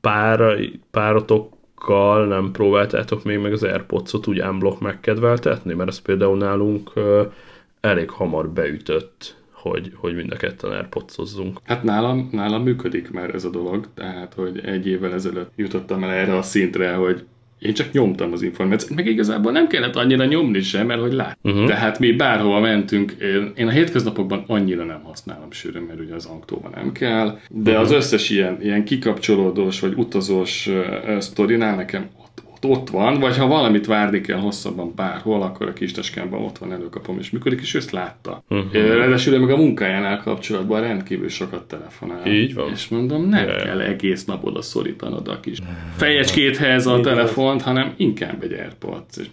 pár, 0.00 0.58
párotokkal 0.90 2.26
nem 2.26 2.50
próbáltátok 2.52 3.24
még 3.24 3.38
meg 3.38 3.52
az 3.52 3.62
Airpods-ot 3.62 4.26
úgy 4.26 4.40
unblock 4.40 4.80
megkedveltetni, 4.80 5.74
mert 5.74 5.88
ez 5.88 5.98
például 5.98 6.36
nálunk 6.36 6.92
elég 7.86 8.10
hamar 8.10 8.50
beütött 8.50 9.36
hogy, 9.70 9.92
hogy 9.94 10.14
mind 10.14 10.32
a 10.32 10.36
ketten 10.36 10.70
airpods 10.70 11.14
Hát 11.64 11.82
nálam, 11.82 12.28
nálam 12.32 12.62
működik 12.62 13.10
már 13.10 13.34
ez 13.34 13.44
a 13.44 13.50
dolog, 13.50 13.88
tehát 13.94 14.34
hogy 14.34 14.60
egy 14.64 14.86
évvel 14.86 15.12
ezelőtt 15.12 15.50
jutottam 15.56 16.02
el 16.02 16.10
erre 16.10 16.36
a 16.36 16.42
szintre, 16.42 16.94
hogy 16.94 17.24
én 17.58 17.74
csak 17.74 17.92
nyomtam 17.92 18.32
az 18.32 18.42
információt, 18.42 18.94
meg 18.94 19.06
igazából 19.06 19.52
nem 19.52 19.66
kellett 19.66 19.96
annyira 19.96 20.24
nyomni 20.24 20.60
sem, 20.60 20.86
mert 20.86 21.00
hogy 21.00 21.12
lát. 21.12 21.38
Uh-huh. 21.42 21.66
Tehát 21.66 21.98
mi 21.98 22.12
bárhova 22.12 22.60
mentünk, 22.60 23.12
én, 23.20 23.52
én 23.56 23.66
a 23.66 23.70
hétköznapokban 23.70 24.44
annyira 24.46 24.84
nem 24.84 25.02
használom 25.02 25.50
sűrűn, 25.50 25.82
mert 25.82 26.00
ugye 26.00 26.14
az 26.14 26.26
autóban 26.26 26.70
nem 26.74 26.92
kell, 26.92 27.38
de 27.48 27.70
uh-huh. 27.70 27.84
az 27.84 27.92
összes 27.92 28.30
ilyen, 28.30 28.58
ilyen 28.62 28.84
kikapcsolódós 28.84 29.80
vagy 29.80 29.94
utazós 29.96 30.66
uh, 30.66 31.18
sztorinál 31.18 31.76
nekem 31.76 32.08
ott 32.70 32.90
van, 32.90 33.20
vagy 33.20 33.36
ha 33.36 33.46
valamit 33.46 33.86
várni 33.86 34.20
kell 34.20 34.38
hosszabban 34.38 34.92
bárhol, 34.96 35.42
akkor 35.42 35.68
a 35.68 35.72
kis 35.72 35.92
taskámban 35.92 36.42
ott 36.42 36.58
van, 36.58 36.72
előkapom 36.72 37.18
és 37.18 37.30
működik, 37.30 37.60
és 37.60 37.74
ezt 37.74 37.90
látta. 37.90 38.42
Uh-huh. 38.48 38.72
Ráadásul 38.72 39.38
meg 39.38 39.50
a 39.50 39.56
munkájánál 39.56 40.20
kapcsolatban 40.22 40.80
rendkívül 40.80 41.28
sokat 41.28 41.68
telefonál. 41.68 42.26
Így 42.26 42.54
van. 42.54 42.70
És 42.70 42.88
mondom, 42.88 43.28
nem 43.28 43.46
yeah. 43.46 43.62
kell 43.62 43.80
egész 43.80 44.24
nap 44.24 44.44
oda 44.44 44.62
szorítanod 44.62 45.28
a 45.28 45.40
kis 45.40 45.58
fejecskéthez 45.96 46.86
a 46.86 47.00
telefont, 47.00 47.62
hanem 47.62 47.94
inkább 47.96 48.42
egy 48.42 48.52
AirPods. 48.52 49.16
És 49.16 49.26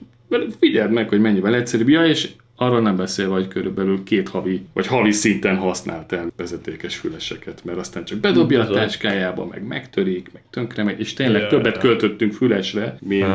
figyeld 0.60 0.92
meg, 0.92 1.10
hogy 1.10 1.20
mennyivel 1.20 1.56
egyszerűbb. 1.56 1.90
Ja, 1.90 2.06
és 2.06 2.30
Arról 2.64 2.82
nem 2.82 2.96
beszélve, 2.96 3.34
hogy 3.34 3.48
körülbelül 3.48 4.04
két 4.04 4.30
havi, 4.30 4.66
vagy 4.74 4.88
havi 4.88 5.12
szinten 5.12 5.58
használt 5.58 6.12
el 6.12 6.28
vezetékes 6.38 6.96
füleseket, 6.96 7.64
mert 7.64 7.78
aztán 7.78 8.06
csak 8.06 8.18
bedobja 8.18 8.62
a 8.62 8.68
táskájába, 8.68 9.46
meg 9.46 9.68
megtörik, 9.68 10.30
meg 10.34 10.44
tönkre 10.50 10.84
megy, 10.84 11.00
és 11.00 11.14
tényleg 11.14 11.42
Ja, 11.42 11.48
többet 11.48 11.76
ja. 11.76 11.82
költöttünk 11.82 12.34
fülesre, 12.34 12.98
mint, 13.00 13.26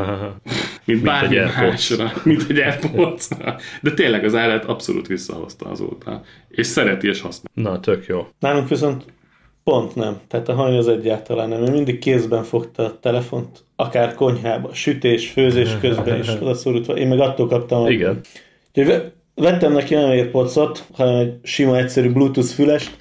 mint 0.84 1.02
bármi 1.02 1.38
AirPods. 1.38 1.60
másra, 1.60 2.12
mint 2.24 2.44
egy 2.48 2.58
airpods 2.58 3.28
De 3.82 3.90
tényleg 3.94 4.24
az 4.24 4.34
árát 4.34 4.64
abszolút 4.64 5.06
visszahozta 5.06 5.66
azóta. 5.66 6.22
És 6.48 6.66
szereti 6.66 7.08
és 7.08 7.20
használ. 7.20 7.52
Na, 7.54 7.80
tök 7.80 8.06
jó. 8.06 8.26
Nálunk 8.38 8.68
viszont 8.68 9.04
pont 9.64 9.94
nem. 9.94 10.20
Tehát 10.28 10.48
a 10.48 10.54
hany 10.54 10.76
az 10.76 10.88
egyáltalán 10.88 11.48
nem. 11.48 11.62
Ő 11.66 11.70
mindig 11.70 11.98
kézben 11.98 12.42
fogta 12.42 12.84
a 12.84 12.98
telefont, 13.00 13.64
akár 13.76 14.14
konyhába, 14.14 14.74
sütés, 14.74 15.28
főzés 15.30 15.70
közben 15.80 16.18
is 16.20 16.28
odaszorultva. 16.28 16.96
Én 16.96 17.08
meg 17.08 17.20
attól 17.20 17.46
kaptam, 17.48 17.82
hogy 17.82 17.92
Igen. 17.92 18.20
Ve- 18.74 19.16
vettem 19.38 19.72
neki 19.72 19.94
nem 19.94 20.08
AirPods-ot, 20.08 20.84
hanem 20.92 21.16
egy 21.16 21.34
sima, 21.42 21.76
egyszerű 21.76 22.12
Bluetooth 22.12 22.48
fülest, 22.48 22.96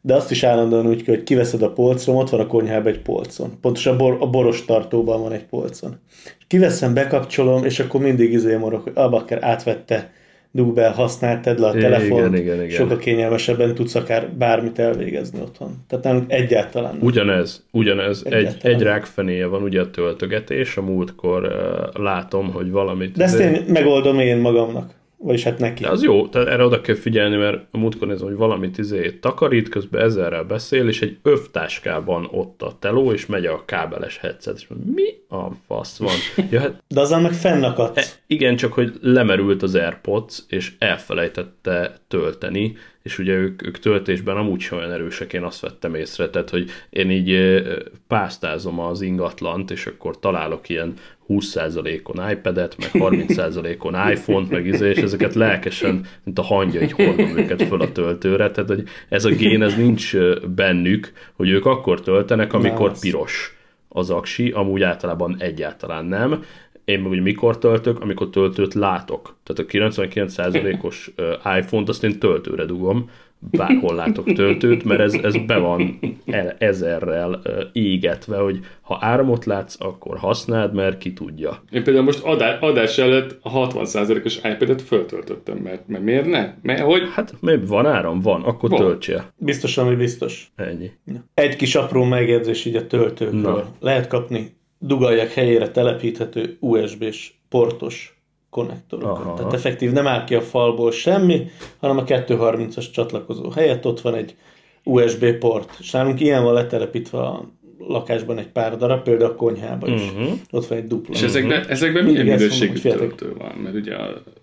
de 0.00 0.14
azt 0.14 0.30
is 0.30 0.42
állandóan 0.42 0.86
úgy 0.86 1.06
hogy 1.06 1.22
kiveszed 1.22 1.62
a 1.62 1.72
polcról, 1.72 2.16
ott 2.16 2.30
van 2.30 2.40
a 2.40 2.46
konyhában 2.46 2.92
egy 2.92 3.00
polcon. 3.00 3.58
Pontosan 3.60 3.94
a, 3.94 3.96
bor, 3.96 4.16
a 4.20 4.26
boros 4.26 4.64
tartóban 4.64 5.22
van 5.22 5.32
egy 5.32 5.44
polcon. 5.44 6.00
Kiveszem, 6.46 6.94
bekapcsolom, 6.94 7.64
és 7.64 7.80
akkor 7.80 8.00
mindig 8.00 8.32
izé 8.32 8.56
morog, 8.56 8.82
hogy 8.82 8.92
abba 8.94 9.24
kell 9.24 9.42
átvette, 9.42 10.12
dugd 10.50 10.74
be, 10.74 10.88
használt, 10.88 11.42
tedd 11.42 11.60
le 11.60 11.66
a 11.66 11.72
telefont, 11.72 12.38
igen, 12.38 12.54
igen. 12.54 12.68
sokkal 12.68 12.96
kényelmesebben 12.96 13.74
tudsz 13.74 13.94
akár 13.94 14.30
bármit 14.30 14.78
elvégezni 14.78 15.40
otthon. 15.40 15.84
Tehát 15.88 16.04
nálunk 16.04 16.32
egyáltalán 16.32 16.92
nem. 16.92 17.06
Ugyanez, 17.06 17.64
ugyanez. 17.70 18.22
Egy, 18.24 18.32
Egyáltalán. 18.32 18.76
egy 18.76 18.82
rákfenéje 18.82 19.46
van 19.46 19.62
ugye 19.62 19.80
a 19.80 19.90
töltögetés, 19.90 20.76
a 20.76 20.82
múltkor 20.82 21.42
uh, 21.42 22.02
látom, 22.02 22.52
hogy 22.52 22.70
valamit... 22.70 23.16
De 23.16 23.24
ezt 23.24 23.38
én 23.38 23.64
megoldom 23.68 24.18
én 24.18 24.36
magamnak. 24.36 25.02
Vagyis 25.16 25.42
hát 25.42 25.58
neki. 25.58 25.82
De 25.82 25.90
az 25.90 26.02
jó, 26.02 26.28
tehát 26.28 26.48
erre 26.48 26.64
oda 26.64 26.80
kell 26.80 26.94
figyelni, 26.94 27.36
mert 27.36 27.66
a 27.70 27.78
múltkor 27.78 28.08
nézem, 28.08 28.26
hogy 28.26 28.36
valamit 28.36 28.78
izé 28.78 29.10
takarít, 29.12 29.68
közben 29.68 30.02
ezerrel 30.02 30.44
beszél, 30.44 30.88
és 30.88 31.02
egy 31.02 31.18
övtáskában 31.22 32.28
ott 32.30 32.62
a 32.62 32.76
teló, 32.78 33.12
és 33.12 33.26
megy 33.26 33.46
a 33.46 33.64
kábeles 33.64 34.18
headset, 34.18 34.56
és 34.56 34.66
mondom, 34.66 34.92
mi 34.94 35.08
a 35.28 35.50
fasz 35.66 35.98
van? 35.98 36.14
Ja, 36.50 36.60
hát 36.60 36.82
De 36.88 37.00
azzal 37.00 37.20
meg 37.20 37.32
fennakadsz. 37.32 37.96
E, 37.98 38.22
igen, 38.26 38.56
csak 38.56 38.72
hogy 38.72 38.92
lemerült 39.00 39.62
az 39.62 39.74
AirPods, 39.74 40.42
és 40.48 40.72
elfelejtette 40.78 41.96
tölteni, 42.08 42.76
és 43.02 43.18
ugye 43.18 43.32
ők, 43.32 43.66
ők 43.66 43.78
töltésben 43.78 44.36
amúgy 44.36 44.60
sem 44.60 44.78
olyan 44.78 44.92
erősek, 44.92 45.32
én 45.32 45.42
azt 45.42 45.60
vettem 45.60 45.94
észre, 45.94 46.28
tehát 46.28 46.50
hogy 46.50 46.70
én 46.90 47.10
így 47.10 47.62
pásztázom 48.06 48.78
az 48.80 49.00
ingatlant, 49.00 49.70
és 49.70 49.86
akkor 49.86 50.18
találok 50.18 50.68
ilyen 50.68 50.94
20%-on 51.28 52.30
iPad-et, 52.30 52.76
meg 52.78 52.90
30%-on 52.92 54.10
iPhone-t, 54.10 54.50
meg 54.50 54.66
izé, 54.66 54.90
és 54.90 55.02
ezeket 55.02 55.34
lelkesen, 55.34 56.06
mint 56.24 56.38
a 56.38 56.42
hangya, 56.42 56.80
így 56.80 56.92
hordom 56.92 57.38
őket 57.38 57.62
föl 57.62 57.80
a 57.80 57.92
töltőre, 57.92 58.50
tehát 58.50 58.70
hogy 58.70 58.82
ez 59.08 59.24
a 59.24 59.30
gén, 59.30 59.62
ez 59.62 59.76
nincs 59.76 60.16
bennük, 60.54 61.12
hogy 61.32 61.48
ők 61.48 61.66
akkor 61.66 62.00
töltenek, 62.00 62.52
amikor 62.52 62.98
piros 62.98 63.56
az 63.88 64.10
aksi, 64.10 64.50
amúgy 64.50 64.82
általában 64.82 65.36
egyáltalán 65.38 66.04
nem. 66.04 66.44
Én 66.84 67.00
meg 67.00 67.10
ugye 67.10 67.20
mikor 67.20 67.58
töltök, 67.58 68.00
amikor 68.00 68.30
töltőt 68.30 68.74
látok. 68.74 69.36
Tehát 69.42 69.88
a 69.90 69.92
99%-os 69.94 71.10
ö, 71.14 71.32
iPhone-t 71.58 71.88
azt 71.88 72.04
én 72.04 72.18
töltőre 72.18 72.64
dugom, 72.64 73.10
bárhol 73.50 73.94
látok 73.94 74.32
töltőt, 74.32 74.84
mert 74.84 75.00
ez, 75.00 75.14
ez 75.14 75.36
be 75.46 75.58
van 75.58 75.98
el, 76.26 76.56
ezerrel 76.58 77.42
égetve, 77.72 78.36
hogy 78.36 78.58
ha 78.80 78.98
áramot 79.00 79.44
látsz, 79.44 79.76
akkor 79.78 80.18
használd, 80.18 80.74
mert 80.74 80.98
ki 80.98 81.12
tudja. 81.12 81.62
Én 81.70 81.82
például 81.82 82.04
most 82.04 82.22
adás, 82.22 82.60
adás 82.60 82.98
előtt 82.98 83.38
a 83.42 83.68
60%-os 83.68 84.36
iPad-et 84.36 84.82
föltöltöttem, 84.82 85.56
mert, 85.56 85.88
mert 85.88 86.04
miért 86.04 86.26
ne? 86.26 86.54
Mert 86.62 86.80
hogy 86.80 87.02
Hát, 87.14 87.34
mi 87.40 87.56
van 87.66 87.86
áram? 87.86 88.20
Van, 88.20 88.42
akkor 88.42 88.70
Van. 88.70 88.80
töltsél. 88.80 89.32
Biztosan, 89.36 89.86
hogy 89.86 89.96
biztos. 89.96 90.52
Ennyi. 90.56 90.90
Egy 91.34 91.56
kis 91.56 91.74
apró 91.74 92.04
megjegyzés 92.04 92.64
így 92.64 92.76
a 92.76 92.86
töltőkről. 92.86 93.40
Na. 93.40 93.64
Lehet 93.80 94.06
kapni 94.06 94.56
dugaljak 94.78 95.30
helyére 95.30 95.70
telepíthető 95.70 96.56
USB-s 96.60 97.32
portos 97.48 98.13
konnektorokat. 98.54 99.24
Aha. 99.24 99.34
Tehát 99.34 99.52
effektív 99.52 99.92
nem 99.92 100.06
áll 100.06 100.24
ki 100.24 100.34
a 100.34 100.40
falból 100.40 100.90
semmi, 100.92 101.46
hanem 101.80 101.98
a 101.98 102.04
230-as 102.04 102.90
csatlakozó 102.92 103.50
helyett 103.50 103.86
ott 103.86 104.00
van 104.00 104.14
egy 104.14 104.36
USB 104.84 105.32
port. 105.32 105.76
És 105.80 105.90
nálunk 105.90 106.20
ilyen 106.20 106.42
van 106.42 106.52
letelepítve 106.52 107.18
a 107.18 107.44
lakásban 107.88 108.38
egy 108.38 108.48
pár 108.48 108.76
darab, 108.76 109.02
például 109.02 109.30
a 109.30 109.34
konyhában 109.34 109.92
is. 109.92 110.10
Mhm. 110.12 110.22
Ott 110.50 110.66
van 110.66 110.78
egy 110.78 110.86
dupla. 110.86 111.14
És 111.14 111.22
ezekben, 111.22 111.66
ezekben 111.68 112.04
milyen 112.04 112.24
minőségű 112.24 112.78
töltő 112.78 113.34
van? 113.38 113.52
Mert 113.62 113.74
ugye 113.74 113.96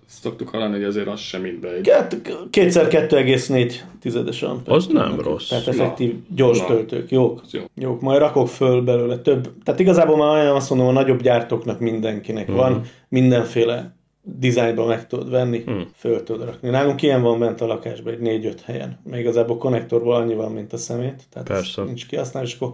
szoktuk 0.05 0.49
hallani, 0.49 0.73
hogy 0.73 0.83
azért 0.83 1.07
az 1.07 1.19
sem 1.19 1.41
mindegy. 1.41 1.81
Kett- 1.81 2.31
Kétszer 2.49 2.87
2,4 2.87 3.73
tizedes 4.01 4.41
amper. 4.43 4.73
Az 4.75 4.87
nem 4.87 5.19
rossz. 5.19 5.47
Tehát 5.47 5.67
effektív 5.67 6.13
gyors 6.35 6.59
Na. 6.59 6.65
töltők, 6.65 7.11
jók. 7.11 7.41
Jó. 7.51 7.61
Jók, 7.75 8.01
majd 8.01 8.19
rakok 8.19 8.47
föl 8.47 8.81
belőle 8.81 9.17
több. 9.17 9.49
Tehát 9.63 9.79
igazából 9.79 10.17
már 10.17 10.41
olyan 10.41 10.55
azt 10.55 10.69
mondom, 10.69 10.87
a 10.87 10.91
nagyobb 10.91 11.21
gyártóknak 11.21 11.79
mindenkinek 11.79 12.47
Mhm. 12.47 12.55
van, 12.57 12.81
mindenféle 13.09 13.95
dizájnban 14.23 14.87
meg 14.87 15.07
tudod 15.07 15.29
venni, 15.29 15.63
Mhm. 15.65 15.79
föl 15.95 16.23
tudod 16.23 16.45
rakni. 16.45 16.69
Nálunk 16.69 17.01
ilyen 17.01 17.21
van 17.21 17.39
bent 17.39 17.61
a 17.61 17.65
lakásban, 17.65 18.13
egy 18.13 18.19
négy-öt 18.19 18.61
helyen. 18.61 18.99
Még 19.03 19.19
igazából 19.19 19.57
konnektorból 19.57 20.15
annyi 20.15 20.33
van, 20.35 20.51
mint 20.51 20.73
a 20.73 20.77
szemét, 20.77 21.23
tehát 21.29 21.47
Persze. 21.47 21.83
nincs 21.83 22.07
kihasználva, 22.07 22.47
és 22.49 22.55
akkor 22.55 22.71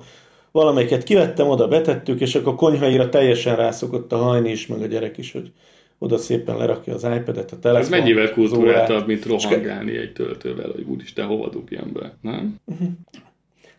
valamelyiket 0.51 1.03
kivettem, 1.03 1.47
oda 1.47 1.67
betettük, 1.67 2.19
és 2.21 2.35
akkor 2.35 2.53
a 2.53 2.55
konyhaira 2.55 3.09
teljesen 3.09 3.55
rászokott 3.55 4.11
a 4.11 4.17
hajni 4.17 4.49
is, 4.51 4.67
meg 4.67 4.81
a 4.81 4.85
gyerek 4.85 5.17
is, 5.17 5.31
hogy 5.31 5.51
oda 5.99 6.17
szépen 6.17 6.57
lerakja 6.57 6.93
az 6.93 7.03
iPad-et, 7.03 7.51
a 7.51 7.59
telefon. 7.59 7.81
Ez 7.81 7.89
mennyivel 7.89 8.31
kultúráltabb, 8.31 9.07
mint 9.07 9.25
rohangálni 9.25 9.97
egy 9.97 10.13
töltővel, 10.13 10.71
hogy 10.71 10.83
úristen, 10.83 11.25
hova 11.25 11.49
dugjam 11.49 11.91
be, 11.93 12.13
nem? 12.21 12.55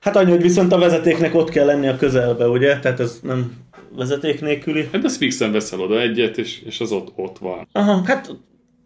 Hát 0.00 0.16
annyi, 0.16 0.30
hogy 0.30 0.42
viszont 0.42 0.72
a 0.72 0.78
vezetéknek 0.78 1.34
ott 1.34 1.50
kell 1.50 1.66
lenni 1.66 1.88
a 1.88 1.96
közelbe, 1.96 2.48
ugye? 2.48 2.78
Tehát 2.78 3.00
ez 3.00 3.18
nem 3.22 3.52
vezeték 3.96 4.40
nélküli. 4.40 4.88
Hát 4.92 5.04
az 5.04 5.16
fixen 5.16 5.52
veszel 5.52 5.80
oda 5.80 6.00
egyet, 6.00 6.38
és, 6.38 6.62
és 6.62 6.80
az 6.80 6.92
ott, 6.92 7.12
ott 7.16 7.38
van. 7.38 7.68
Aha, 7.72 8.02
hát 8.04 8.30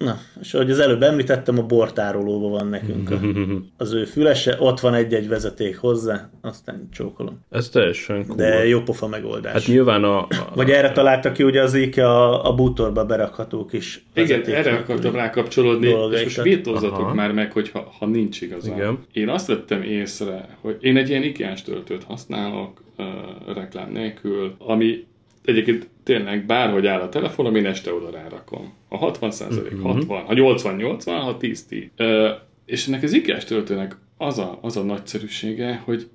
na, 0.05 0.19
és 0.41 0.55
ahogy 0.55 0.71
az 0.71 0.79
előbb 0.79 1.03
említettem, 1.03 1.59
a 1.59 1.63
bortárolóban 1.63 2.51
van 2.51 2.67
nekünk 2.67 3.11
a, 3.11 3.21
az 3.85 3.93
ő 3.93 4.05
fülese, 4.05 4.57
ott 4.59 4.81
van 4.81 4.95
egy-egy 4.95 5.29
vezeték 5.29 5.77
hozzá, 5.79 6.31
aztán 6.41 6.89
csókolom. 6.93 7.41
Ez 7.51 7.69
teljesen 7.69 8.25
cool. 8.27 8.37
De 8.37 8.67
jó 8.67 8.81
pofa 8.81 9.09
megoldás. 9.09 9.53
Hát 9.53 9.67
nyilván 9.67 10.05
a, 10.05 10.19
a 10.19 10.27
Vagy 10.55 10.71
erre 10.71 10.93
találta 10.93 11.33
ki 11.33 11.43
ugye 11.43 11.63
az 11.63 11.75
IKEA 11.75 12.43
a, 12.43 12.49
a 12.51 12.55
bútorba 12.55 13.05
berakható 13.05 13.65
kis 13.65 14.05
Igen, 14.15 14.43
erre 14.43 14.73
akartam 14.73 15.15
rákapcsolódni, 15.15 15.87
és 15.87 15.93
dolgaikat. 15.93 16.25
most 16.25 16.43
vétózzatok 16.43 16.99
Aha. 16.99 17.15
már 17.15 17.33
meg, 17.33 17.53
hogy 17.53 17.71
ha, 17.71 17.93
ha 17.99 18.07
nincs 18.07 18.41
igazán. 18.41 18.77
Igen. 18.77 18.99
Én 19.13 19.29
azt 19.29 19.47
vettem 19.47 19.83
észre, 19.83 20.49
hogy 20.61 20.77
én 20.81 20.97
egy 20.97 21.09
ilyen 21.09 21.23
ikea 21.23 21.55
töltőt 21.65 22.05
használok 22.05 22.83
uh, 22.99 23.07
reklám 23.55 23.91
nélkül, 23.91 24.55
ami 24.59 25.07
egyébként 25.45 25.89
tényleg 26.03 26.47
bárhogy 26.47 26.87
áll 26.87 27.01
a 27.01 27.09
telefonom, 27.09 27.55
én 27.55 27.67
este 27.67 27.93
oda 27.93 28.11
rárakom. 28.11 28.73
Ha 28.93 28.99
60 28.99 29.31
százalék, 29.31 29.73
Mhm. 29.73 29.83
60, 29.83 30.23
ha 30.25 30.33
80, 30.35 30.75
80, 30.77 31.21
ha 31.21 31.37
10, 31.37 31.65
10. 31.67 31.89
Uh, 31.99 32.29
és 32.67 32.87
ennek 32.87 33.03
az 33.03 33.13
ikea 33.13 33.39
töltőnek 33.39 33.97
az 34.17 34.39
a, 34.39 34.59
az 34.63 34.77
a 34.77 34.83
nagyszerűsége, 34.83 35.83
hogy 35.85 36.09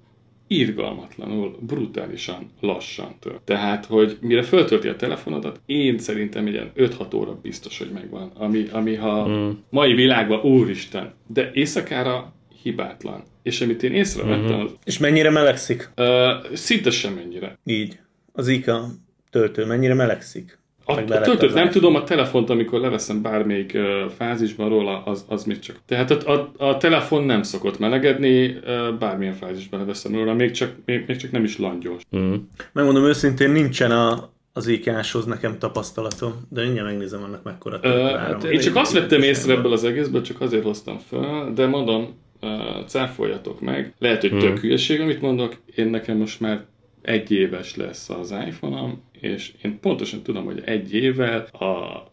irgalmatlanul, 0.48 1.58
brutálisan 1.62 2.50
lassan 2.62 3.16
tölt. 3.20 3.42
Tehát, 3.42 3.86
hogy 3.86 4.18
mire 4.22 4.42
föltölti 4.44 4.88
a 4.88 4.96
telefonodat, 4.96 5.60
én 5.66 5.98
szerintem 6.00 6.46
egy 6.48 6.54
ilyen 6.54 6.72
5-6 6.76 7.16
óra 7.16 7.40
biztos, 7.42 7.78
hogy 7.78 7.90
megvan. 7.94 8.32
Ami, 8.36 8.66
ami 8.72 8.96
ha 8.96 9.28
Mm. 9.28 9.50
mai 9.70 9.94
világban, 9.94 10.40
úristen, 10.42 11.14
de 11.28 11.52
éjszakára 11.54 12.34
hibátlan. 12.62 13.24
És 13.44 13.62
amit 13.62 13.84
én 13.84 13.94
észrevettem, 13.94 14.60
az, 14.60 14.76
És 14.84 14.98
mennyire 14.98 15.30
melegszik? 15.30 15.90
ö, 15.96 16.32
szinte 16.54 16.90
semennyire. 16.92 17.58
Így. 17.66 18.00
Az 18.34 18.48
IKEA 18.48 18.88
töltő 19.30 19.66
mennyire 19.66 19.94
melegszik? 19.94 20.58
A, 20.88 21.04
töltőt 21.06 21.54
nem 21.54 21.70
tudom, 21.70 21.96
a 21.96 22.04
telefont, 22.04 22.50
amikor 22.50 22.80
leveszem 22.80 23.22
bármelyik 23.22 23.78
fázisban 24.18 24.70
róla, 24.70 25.04
az, 25.04 25.26
az 25.28 25.44
mit 25.44 25.62
csak. 25.62 25.76
Tehát 25.86 26.12
a, 26.12 26.52
a, 26.58 26.66
a 26.66 26.78
telefon 26.78 27.24
nem 27.24 27.44
szokott 27.44 27.80
melegedni, 27.80 28.58
ö, 28.66 28.90
bármilyen 29.00 29.34
fázisban 29.34 29.80
leveszem 29.80 30.14
róla, 30.14 30.34
még 30.34 30.52
csak, 30.52 30.72
még, 30.86 31.04
még 31.08 31.18
csak 31.18 31.32
nem 31.32 31.44
is 31.44 31.58
langyos. 31.58 32.02
Mm. 32.18 32.34
Megmondom 32.72 33.04
őszintén, 33.04 33.50
nincsen 33.50 33.92
a, 33.92 34.30
az 34.54 34.68
IKEA-shoz 34.68 35.26
nekem 35.26 35.58
tapasztalatom, 35.60 36.34
de 36.50 36.62
mindjárt 36.64 36.88
megnézem 36.88 37.24
annak 37.24 37.44
mekkora 37.44 37.76
Ö, 37.76 37.80
töltőáram. 37.80 38.52
én 38.52 38.60
csak 38.60 38.76
azt 38.76 38.94
vettem 38.94 39.22
észre 39.22 39.54
ebből 39.54 39.72
az 39.72 39.84
egészből, 39.84 40.22
csak 40.22 40.42
azért 40.42 40.64
hoztam 40.64 40.98
fel, 41.10 41.52
de 41.56 41.66
mondom, 41.68 42.16
ö, 42.42 42.48
cáfoljatok 42.86 43.62
meg. 43.62 43.94
Lehet, 44.00 44.22
hogy 44.22 44.38
tök 44.38 44.60
hülyeség, 44.60 45.02
amit 45.02 45.22
mondok, 45.22 45.56
én 45.76 45.88
nekem 45.88 46.18
most 46.18 46.40
már 46.40 46.66
egy 47.08 47.32
éves 47.32 47.76
lesz 47.76 48.10
az 48.10 48.32
iPhone-om, 48.32 49.02
és 49.12 49.54
én 49.64 49.80
pontosan 49.80 50.22
tudom, 50.22 50.46
hogy 50.46 50.62
egy 50.66 50.94
évvel 50.94 51.40
a 51.42 52.04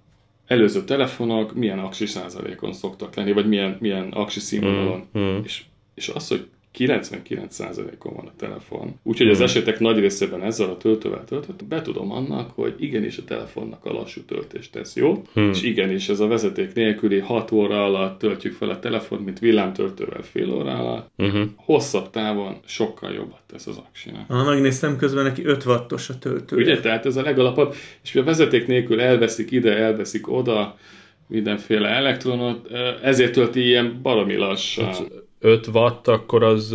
előző 0.47 0.85
telefonok 0.85 1.55
milyen 1.55 1.79
aksi 1.79 2.07
százalékon 2.07 2.73
szoktak 2.73 3.15
lenni, 3.15 3.33
vagy 3.33 3.49
milyen, 3.49 3.77
milyen 3.81 4.13
aksi 4.13 4.41
színvonalon. 4.41 5.09
Mm, 5.19 5.23
mm. 5.23 5.43
És, 5.43 5.63
és 5.95 6.09
az, 6.09 6.29
hogy 6.29 6.49
99%-on 6.79 8.15
van 8.15 8.27
a 8.27 8.33
telefon. 8.37 8.99
Úgyhogy 9.03 9.29
az 9.29 9.41
esetek 9.41 9.79
nagy 9.79 9.99
részében 9.99 10.43
ezzel 10.43 10.71
a 10.71 10.77
töltővel 10.77 11.25
töltött, 11.25 11.65
betudom 11.65 12.13
annak, 12.13 12.51
hogy 12.55 12.75
igenis 12.79 13.19
a 13.19 13.25
telefonnak 13.25 13.85
a 13.85 13.93
lassú 13.93 14.21
töltés 14.21 14.71
tesz 14.71 14.97
jó, 14.97 15.23
hmm. 15.33 15.49
és 15.51 15.63
igenis 15.63 16.09
ez 16.09 16.21
a 16.21 16.27
vezeték 16.27 16.75
nélküli 16.75 17.19
6 17.19 17.53
óra 17.53 17.85
alatt 17.85 18.19
töltjük 18.19 18.53
fel 18.53 18.69
a 18.71 18.79
telefon, 18.79 19.19
mint 19.19 19.39
villámtöltővel 19.39 20.23
fél 20.23 20.53
óra 20.53 20.79
alatt. 20.79 21.11
Uh-huh. 21.17 21.43
Hosszabb 21.57 22.11
távon 22.11 22.57
sokkal 22.65 23.13
jobbat 23.13 23.41
tesz 23.47 23.67
az 23.67 23.77
aksinak. 23.89 24.31
Ha 24.31 24.45
megnéztem 24.45 24.97
közben 24.97 25.25
neki 25.25 25.45
5 25.45 25.65
wattos 25.65 26.09
a 26.09 26.19
töltő. 26.19 26.57
Ugye, 26.57 26.81
tehát 26.81 27.07
ez 27.07 27.17
a 27.17 27.23
legalapabb, 27.23 27.75
és 28.03 28.15
a 28.15 28.25
vezeték 28.25 28.67
nélkül 28.67 29.01
elveszik 29.01 29.51
ide, 29.51 29.77
elveszik 29.77 30.33
oda, 30.33 30.77
mindenféle 31.27 31.89
elektronot, 31.89 32.71
ezért 33.03 33.33
tölti 33.33 33.61
ilyen 33.61 33.99
baromi 34.03 34.37
lassan. 34.37 34.95
5 35.45 35.67
watt, 35.67 36.09
akkor 36.09 36.43
az 36.43 36.75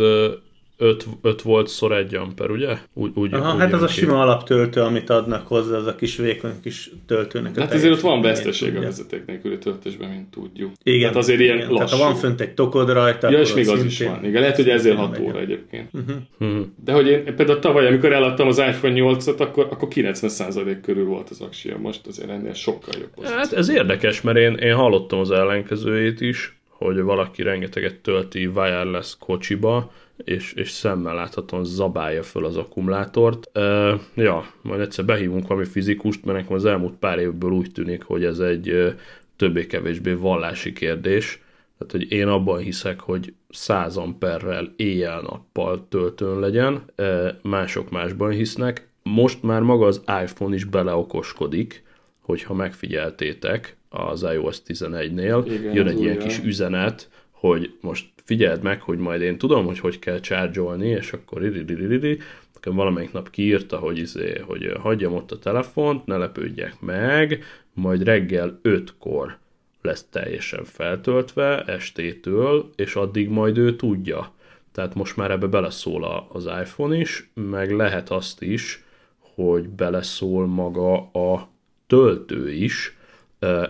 5, 0.80 1.06
5 1.22 1.42
volt 1.42 1.68
szor 1.68 1.92
1 1.92 2.14
amper, 2.14 2.50
ugye? 2.50 2.76
Úgy, 2.94 3.10
úgy, 3.14 3.34
Aha, 3.34 3.54
úgy 3.54 3.60
hát 3.60 3.72
az 3.72 3.82
a 3.82 3.88
sima 3.88 4.20
alaptöltő, 4.20 4.80
amit 4.80 5.10
adnak 5.10 5.46
hozzá, 5.46 5.76
az 5.76 5.86
a 5.86 5.94
kis 5.94 6.16
vékony 6.16 6.60
kis 6.62 6.90
töltőnek. 7.06 7.58
Hát 7.58 7.72
ezért 7.72 7.92
ott 7.92 8.00
van 8.00 8.20
veszteség 8.20 8.76
a 8.76 8.80
vezeték 8.80 9.26
nélküli 9.26 9.58
töltésben, 9.58 10.08
mint 10.08 10.30
tudjuk. 10.30 10.70
Igen. 10.82 11.00
Tehát 11.00 11.16
azért 11.16 11.40
ilyen 11.40 11.56
igen. 11.56 11.68
lassú. 11.68 11.84
Tehát 11.84 11.90
ha 11.90 12.04
van 12.04 12.14
fönt 12.14 12.40
egy 12.40 12.54
tokod 12.54 12.92
rajta, 12.92 13.30
Ja, 13.30 13.40
és 13.40 13.54
még 13.54 13.68
az 13.68 13.84
is 13.84 14.02
van. 14.02 14.24
Igen, 14.24 14.40
lehet, 14.40 14.56
hogy 14.56 14.68
ezért 14.68 14.96
6 14.96 15.18
óra 15.18 15.40
egyébként. 15.40 15.88
Uh-huh. 15.92 16.66
De 16.84 16.92
hogy 16.92 17.06
én 17.06 17.34
például 17.36 17.58
tavaly, 17.58 17.86
amikor 17.86 18.12
eladtam 18.12 18.48
az 18.48 18.58
iPhone 18.58 18.94
8-at, 18.96 19.38
akkor, 19.38 19.66
akkor 19.70 19.88
90% 19.90 20.78
körül 20.82 21.04
volt 21.04 21.30
az 21.30 21.40
aksia. 21.40 21.78
Most 21.78 22.06
azért 22.06 22.30
ennél 22.30 22.54
sokkal 22.54 22.94
jobb. 23.00 23.26
Hát 23.26 23.52
ez 23.52 23.68
érdekes, 23.68 24.20
mert 24.20 24.38
én, 24.38 24.54
én 24.54 24.74
hallottam 24.74 25.18
az 25.18 25.30
ellenkezőjét 25.30 26.20
is, 26.20 26.59
hogy 26.84 27.00
valaki 27.00 27.42
rengeteget 27.42 28.00
tölti 28.00 28.46
wireless 28.46 29.16
kocsiba, 29.18 29.92
és, 30.16 30.52
és 30.52 30.70
szemmel 30.70 31.14
láthatóan 31.14 31.64
zabálja 31.64 32.22
föl 32.22 32.44
az 32.44 32.56
akkumulátort. 32.56 33.50
Uh, 33.54 34.00
ja, 34.14 34.52
majd 34.62 34.80
egyszer 34.80 35.04
behívunk 35.04 35.46
valami 35.46 35.66
fizikust, 35.66 36.24
mert 36.24 36.38
nekem 36.38 36.54
az 36.54 36.64
elmúlt 36.64 36.94
pár 36.94 37.18
évből 37.18 37.50
úgy 37.50 37.72
tűnik, 37.72 38.02
hogy 38.02 38.24
ez 38.24 38.38
egy 38.38 38.94
többé-kevésbé 39.36 40.12
vallási 40.12 40.72
kérdés. 40.72 41.42
Tehát, 41.78 41.92
hogy 41.92 42.12
én 42.12 42.26
abban 42.26 42.58
hiszek, 42.58 43.00
hogy 43.00 43.34
100 43.48 43.96
amperrel 43.96 44.72
éjjel-nappal 44.76 45.86
töltőn 45.88 46.38
legyen, 46.38 46.82
uh, 46.98 47.28
mások 47.42 47.90
másban 47.90 48.30
hisznek. 48.30 48.88
Most 49.02 49.42
már 49.42 49.62
maga 49.62 49.86
az 49.86 50.02
iPhone 50.22 50.54
is 50.54 50.64
beleokoskodik, 50.64 51.82
hogyha 52.20 52.54
megfigyeltétek 52.54 53.78
az 53.90 54.22
iOS 54.22 54.58
11-nél, 54.66 55.44
Igen, 55.46 55.74
jön 55.74 55.86
egy 55.86 56.00
ilyen 56.00 56.18
kis 56.18 56.38
üzenet, 56.38 57.10
hogy 57.30 57.74
most 57.80 58.06
figyeld 58.24 58.62
meg, 58.62 58.80
hogy 58.80 58.98
majd 58.98 59.20
én 59.20 59.38
tudom, 59.38 59.66
hogy 59.66 59.78
hogy 59.78 59.98
kell 59.98 60.20
csárgyolni, 60.20 60.88
és 60.88 61.12
akkor 61.12 61.44
iriririri, 61.44 62.18
nekem 62.54 62.74
valamelyik 62.74 63.12
nap 63.12 63.30
kiírta, 63.30 63.78
hogy, 63.78 63.98
izé, 63.98 64.38
hogy 64.46 64.72
hagyjam 64.80 65.14
ott 65.14 65.32
a 65.32 65.38
telefont, 65.38 66.06
ne 66.06 66.16
lepődjek 66.16 66.80
meg, 66.80 67.44
majd 67.72 68.02
reggel 68.02 68.60
5-kor 68.62 69.38
lesz 69.82 70.06
teljesen 70.10 70.64
feltöltve 70.64 71.64
estétől, 71.64 72.70
és 72.76 72.94
addig 72.94 73.28
majd 73.28 73.58
ő 73.58 73.76
tudja. 73.76 74.32
Tehát 74.72 74.94
most 74.94 75.16
már 75.16 75.30
ebbe 75.30 75.46
beleszól 75.46 76.28
az 76.32 76.44
iPhone 76.44 76.96
is, 76.96 77.30
meg 77.34 77.70
lehet 77.72 78.10
azt 78.10 78.42
is, 78.42 78.84
hogy 79.18 79.68
beleszól 79.68 80.46
maga 80.46 81.10
a 81.10 81.48
töltő 81.86 82.52
is, 82.52 82.96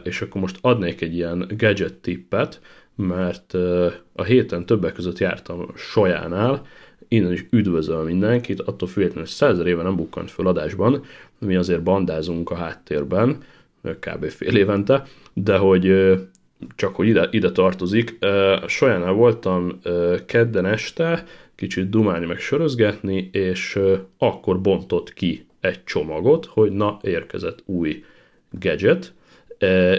és 0.03 0.21
akkor 0.21 0.41
most 0.41 0.59
adnék 0.61 1.01
egy 1.01 1.15
ilyen 1.15 1.51
gadget 1.57 1.95
tippet, 1.95 2.61
mert 2.97 3.55
a 4.13 4.23
héten 4.23 4.67
többek 4.67 4.93
között 4.93 5.19
jártam 5.19 5.73
Sojánál, 5.77 6.67
innen 7.09 7.33
is 7.33 7.47
üdvözöl 7.51 8.05
mindenkit, 8.05 8.61
attól 8.61 8.89
függetlenül, 8.89 9.25
hogy 9.25 9.33
százer 9.33 9.67
éve 9.67 9.83
nem 9.83 9.97
bukkant 9.97 10.31
föl 10.31 10.47
adásban, 10.47 11.05
mi 11.39 11.57
azért 11.57 11.83
bandázunk 11.83 12.51
a 12.51 12.55
háttérben, 12.55 13.43
kb. 13.83 14.25
fél 14.29 14.57
évente, 14.57 15.05
de 15.33 15.57
hogy 15.57 16.15
csak 16.77 16.95
hogy 16.95 17.09
ide, 17.09 17.29
ide 17.31 17.53
tartozik. 17.53 18.19
Sojánál 18.67 19.13
voltam 19.13 19.81
kedden 20.27 20.67
este, 20.67 21.25
kicsit 21.55 21.91
dumálni 21.91 22.27
meg 22.27 22.39
sörözgetni, 22.39 23.29
és 23.33 23.79
akkor 24.19 24.61
bontott 24.61 25.13
ki 25.13 25.47
egy 25.61 25.85
csomagot, 25.85 26.47
hogy 26.47 26.73
na, 26.73 26.99
érkezett 27.03 27.63
új 27.65 28.05
gadget, 28.51 29.13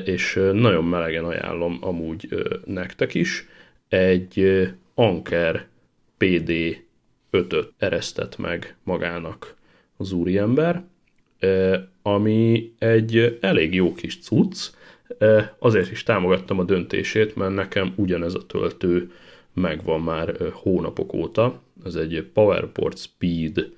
és 0.05 0.39
nagyon 0.53 0.85
melegen 0.85 1.25
ajánlom 1.25 1.77
amúgy 1.81 2.27
nektek 2.65 3.13
is. 3.13 3.47
Egy 3.89 4.67
Anker 4.93 5.67
PD 6.17 6.51
5-öt 7.31 7.73
eresztett 7.77 8.37
meg 8.37 8.75
magának 8.83 9.55
az 9.97 10.11
úriember, 10.11 10.83
ami 12.01 12.73
egy 12.79 13.37
elég 13.41 13.73
jó 13.73 13.93
kis 13.93 14.19
cucc, 14.19 14.69
azért 15.59 15.91
is 15.91 16.03
támogattam 16.03 16.59
a 16.59 16.63
döntését, 16.63 17.35
mert 17.35 17.53
nekem 17.53 17.93
ugyanez 17.95 18.35
a 18.35 18.45
töltő 18.45 19.11
megvan 19.53 20.01
már 20.01 20.35
hónapok 20.51 21.13
óta. 21.13 21.61
Ez 21.85 21.95
egy 21.95 22.29
PowerPort 22.33 22.97
Speed 22.97 23.71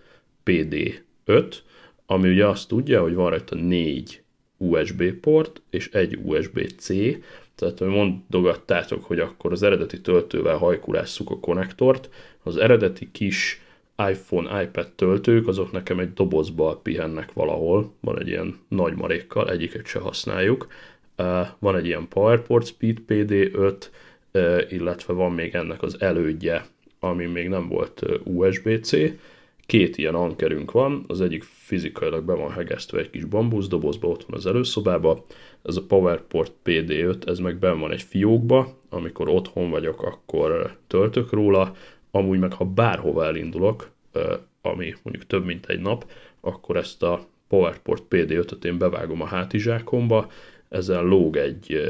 PD5, 0.46 1.54
ami 2.06 2.30
ugye 2.30 2.48
azt 2.48 2.68
tudja, 2.68 3.02
hogy 3.02 3.14
van 3.14 3.30
rajta 3.30 3.56
négy 3.56 4.23
USB 4.70 5.12
port 5.12 5.62
és 5.70 5.90
egy 5.92 6.20
USB-C, 6.24 6.88
tehát 7.56 7.80
mondogattátok, 7.80 9.04
hogy 9.04 9.20
akkor 9.20 9.52
az 9.52 9.64
eredeti 9.64 10.02
töltővel 10.02 10.58
hajkulásszuk 10.58 11.30
a 11.30 11.40
konnektort, 11.40 12.10
az 12.44 12.58
eredeti 12.58 13.10
kis 13.12 13.62
iPhone, 14.10 14.62
iPad 14.64 14.92
töltők, 14.96 15.48
azok 15.48 15.72
nekem 15.72 16.00
egy 16.00 16.14
dobozba 16.14 16.80
pihennek 16.84 17.34
valahol, 17.34 17.94
van 18.00 18.20
egy 18.20 18.28
ilyen 18.28 18.60
nagy 18.68 18.96
marékkal, 18.96 19.50
egyiket 19.50 19.86
se 19.86 20.00
használjuk, 20.00 20.68
van 21.60 21.76
egy 21.76 21.86
ilyen 21.86 22.08
PowerPort 22.08 22.66
Speed 22.66 22.98
PD5, 23.08 23.76
illetve 24.70 25.14
van 25.14 25.32
még 25.32 25.56
ennek 25.56 25.82
az 25.82 25.96
elődje, 26.00 26.66
ami 27.00 27.26
még 27.26 27.50
nem 27.50 27.68
volt 27.68 28.02
USB-C, 28.24 28.92
két 29.66 29.98
ilyen 29.98 30.16
ankerünk 30.16 30.72
van, 30.72 31.04
az 31.08 31.22
egyik 31.22 31.44
fizikailag 31.44 32.24
be 32.24 32.34
van 32.34 32.52
hegesztve 32.52 33.00
egy 33.00 33.10
kis 33.10 33.26
bambuszdobozba, 33.26 34.08
ott 34.08 34.24
van 34.24 34.38
az 34.38 34.46
előszobába, 34.46 35.26
ez 35.64 35.76
a 35.76 35.86
PowerPort 35.88 36.52
PD5, 36.66 37.28
ez 37.28 37.40
meg 37.40 37.58
ben 37.58 37.80
van 37.80 37.92
egy 37.92 38.02
fiókba, 38.02 38.78
amikor 38.90 39.30
otthon 39.30 39.70
vagyok, 39.70 40.02
akkor 40.02 40.78
töltök 40.88 41.32
róla, 41.32 41.76
amúgy 42.12 42.40
meg 42.40 42.54
ha 42.54 42.66
bárhova 42.66 43.26
elindulok, 43.26 43.90
ami 44.62 44.96
mondjuk 45.04 45.28
több 45.28 45.46
mint 45.46 45.66
egy 45.66 45.80
nap, 45.80 46.12
akkor 46.42 46.76
ezt 46.76 47.04
a 47.04 47.26
PowerPort 47.48 48.04
PD5-öt 48.10 48.66
én 48.66 48.78
bevágom 48.78 49.22
a 49.22 49.26
hátizsákomba, 49.26 50.32
ezzel 50.70 51.04
lóg 51.04 51.38
egy 51.38 51.82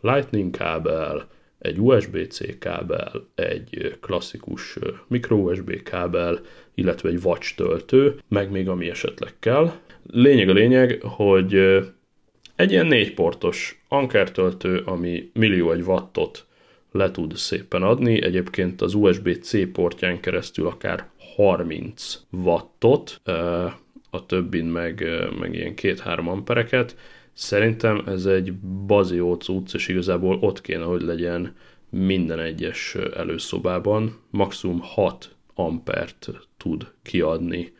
Lightning 0.00 0.56
kábel, 0.56 1.28
egy 1.60 1.78
USB-C 1.78 2.58
kábel, 2.58 3.28
egy 3.34 3.96
klasszikus 4.00 4.78
micro 5.06 5.36
USB 5.36 5.82
kábel, 5.82 6.40
illetve 6.74 7.08
egy 7.08 7.20
watch 7.24 7.54
töltő, 7.54 8.18
meg 8.28 8.50
még 8.50 8.68
ami 8.68 8.88
esetleg 8.90 9.32
kell. 9.38 9.72
Lényeg 10.06 10.48
a 10.48 10.52
lényeg, 10.52 11.00
hogy 11.02 11.54
egy 12.56 12.70
ilyen 12.70 12.86
négy 12.86 13.14
portos 13.14 13.82
Anker 13.88 14.30
töltő, 14.30 14.82
ami 14.84 15.30
millió 15.34 15.72
egy 15.72 15.82
wattot 15.82 16.46
le 16.92 17.10
tud 17.10 17.36
szépen 17.36 17.82
adni, 17.82 18.22
egyébként 18.22 18.80
az 18.80 18.94
USB-C 18.94 19.72
portján 19.72 20.20
keresztül 20.20 20.66
akár 20.66 21.08
30 21.36 22.20
wattot, 22.30 23.20
a 24.10 24.26
többin 24.26 24.64
meg, 24.64 25.06
meg 25.38 25.54
ilyen 25.54 25.74
2-3 25.76 26.26
ampereket, 26.26 26.96
Szerintem 27.40 28.02
ez 28.06 28.26
egy 28.26 28.52
bazió 28.86 29.34
cucc, 29.34 29.74
és 29.74 29.88
igazából 29.88 30.38
ott 30.40 30.60
kéne, 30.60 30.84
hogy 30.84 31.02
legyen 31.02 31.54
minden 31.90 32.38
egyes 32.38 32.94
előszobában. 33.16 34.20
Maximum 34.30 34.80
6 34.82 35.36
ampert 35.54 36.28
tud 36.56 36.86
kiadni 37.02 37.72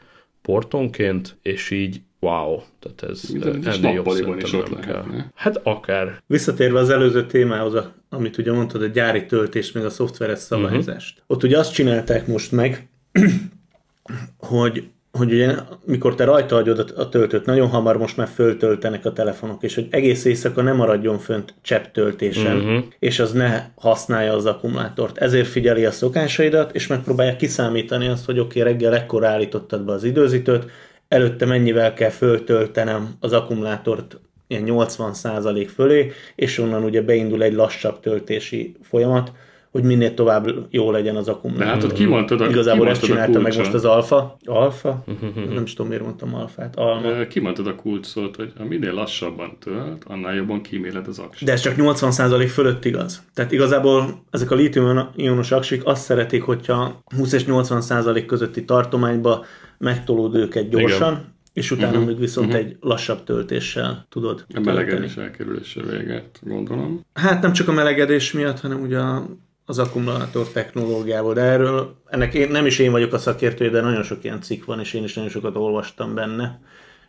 portonként, 0.43 1.37
és 1.43 1.71
így 1.71 2.01
wow, 2.21 2.61
tehát 2.79 3.03
ez 3.03 3.23
Minden 3.23 3.67
ennél 3.67 3.93
jobb 3.93 4.39
is 4.41 4.53
ott 4.53 4.71
nem 4.71 4.81
kell. 4.81 5.05
Hát 5.35 5.57
akár. 5.57 6.23
Visszatérve 6.27 6.79
az 6.79 6.91
előző 6.91 7.27
témához, 7.27 7.75
amit 8.09 8.39
ugye 8.39 8.53
mondtad, 8.53 8.83
a 8.83 8.87
gyári 8.87 9.27
töltés, 9.27 9.73
meg 9.73 9.85
a 9.85 9.91
szoftveres 9.91 10.39
szabályzást. 10.39 11.19
Uh-huh. 11.19 11.37
Ott 11.37 11.43
ugye 11.43 11.59
azt 11.59 11.73
csinálták 11.73 12.27
most 12.27 12.53
meg, 12.53 12.89
hogy 14.39 14.91
hogy 15.13 15.33
ugye, 15.33 15.55
mikor 15.85 16.15
te 16.15 16.25
rajta 16.25 16.55
hagyod 16.55 16.93
a 16.97 17.09
töltőt, 17.09 17.47
nagyon 17.47 17.69
hamar 17.69 17.97
most 17.97 18.17
már 18.17 18.29
föltöltenek 18.29 19.05
a 19.05 19.13
telefonok, 19.13 19.63
és 19.63 19.75
hogy 19.75 19.87
egész 19.91 20.25
éjszaka 20.25 20.63
nem 20.63 20.77
maradjon 20.77 21.19
fönt 21.19 21.55
töltésen, 21.93 22.57
uh-huh. 22.57 22.85
és 22.99 23.19
az 23.19 23.33
ne 23.33 23.65
használja 23.77 24.33
az 24.33 24.47
akkumulátort. 24.47 25.19
Ezért 25.19 25.47
figyeli 25.47 25.85
a 25.85 25.91
szokásaidat, 25.91 26.75
és 26.75 26.87
megpróbálja 26.87 27.37
kiszámítani 27.37 28.09
azt, 28.09 28.25
hogy 28.25 28.39
oké, 28.39 28.61
okay, 28.61 28.73
reggel 28.73 28.95
ekkor 28.95 29.25
állítottad 29.25 29.85
be 29.85 29.93
az 29.93 30.05
időzítőt, 30.05 30.71
előtte 31.09 31.47
mennyivel 31.47 31.95
kell 31.95 32.11
föltöltenem 32.11 33.15
az 33.21 33.33
akkumulátort 33.33 34.19
ilyen 34.47 34.65
80% 34.67 35.69
fölé, 35.75 36.13
és 36.35 36.59
onnan 36.59 36.85
ugye 36.85 37.03
beindul 37.03 37.43
egy 37.43 37.53
lassabb 37.53 38.01
töltési 38.01 38.77
folyamat, 38.83 39.33
hogy 39.71 39.83
minél 39.83 40.15
tovább 40.15 40.51
jó 40.71 40.91
legyen 40.91 41.17
az 41.17 41.29
akkumulátor. 41.29 41.67
De 41.67 41.73
hát 41.73 41.85
ott 41.85 41.93
kimondtad 41.93 42.41
a 42.41 42.49
Igazából 42.49 42.89
ezt 42.89 43.03
a 43.03 43.07
csinálta 43.07 43.41
meg 43.41 43.57
most 43.57 43.75
az 43.75 43.85
alfa. 43.85 44.37
Alfa? 44.45 45.05
Nem 45.35 45.63
is 45.63 45.73
tudom, 45.73 45.89
miért 45.89 46.05
mondtam 46.05 46.35
alfát. 46.35 46.77
Alma. 46.77 47.27
Kimondtad 47.27 47.67
a 47.67 47.75
kult 47.75 48.05
szót, 48.05 48.37
hogy 48.37 48.53
ha 48.59 48.65
minél 48.65 48.93
lassabban 48.93 49.57
tölt, 49.59 50.05
annál 50.07 50.35
jobban 50.35 50.63
kíméled 50.63 51.09
az 51.09 51.19
aksi. 51.19 51.45
De 51.45 51.53
ez 51.53 51.61
csak 51.61 51.75
80% 51.77 52.49
fölött 52.53 52.85
igaz. 52.85 53.23
Tehát 53.35 53.53
igazából 53.53 54.23
ezek 54.31 54.51
a 54.51 54.55
lítium-ionos 54.55 55.51
aksik 55.53 55.87
azt 55.87 56.03
szeretik, 56.03 56.43
hogyha 56.43 57.03
20 57.17 57.33
és 57.33 57.45
80% 57.47 58.25
közötti 58.27 58.65
tartományba 58.65 59.45
megtolód 59.79 60.35
őket 60.35 60.69
gyorsan, 60.69 61.13
Igen. 61.13 61.35
és 61.53 61.71
utána 61.71 61.91
uh-huh. 61.91 62.07
még 62.07 62.19
viszont 62.19 62.47
uh-huh. 62.47 62.63
egy 62.63 62.77
lassabb 62.81 63.25
töltéssel 63.25 64.07
tudod 64.09 64.45
A 64.55 64.61
melegedés 64.61 65.17
elkerülése 65.17 65.83
véget, 65.83 66.39
gondolom. 66.43 67.01
Hát 67.13 67.43
nem 67.43 67.53
csak 67.53 67.69
a 67.69 67.73
melegedés 67.73 68.33
miatt, 68.33 68.61
hanem 68.61 68.81
ugye 68.81 68.99
a- 68.99 69.27
az 69.71 69.79
akkumulátor 69.79 70.49
technológiából, 70.49 71.35
de 71.35 71.41
erről 71.41 71.97
ennek 72.07 72.35
én, 72.35 72.51
nem 72.51 72.67
is 72.67 72.79
én 72.79 72.91
vagyok 72.91 73.13
a 73.13 73.19
szakértője, 73.19 73.71
de 73.71 73.81
nagyon 73.81 74.03
sok 74.03 74.25
ilyen 74.25 74.41
cikk 74.41 74.65
van, 74.65 74.81
és 74.81 74.95
én 74.95 75.05
is 75.05 75.15
nagyon 75.15 75.31
sokat 75.31 75.57
olvastam 75.57 76.15
benne, 76.15 76.61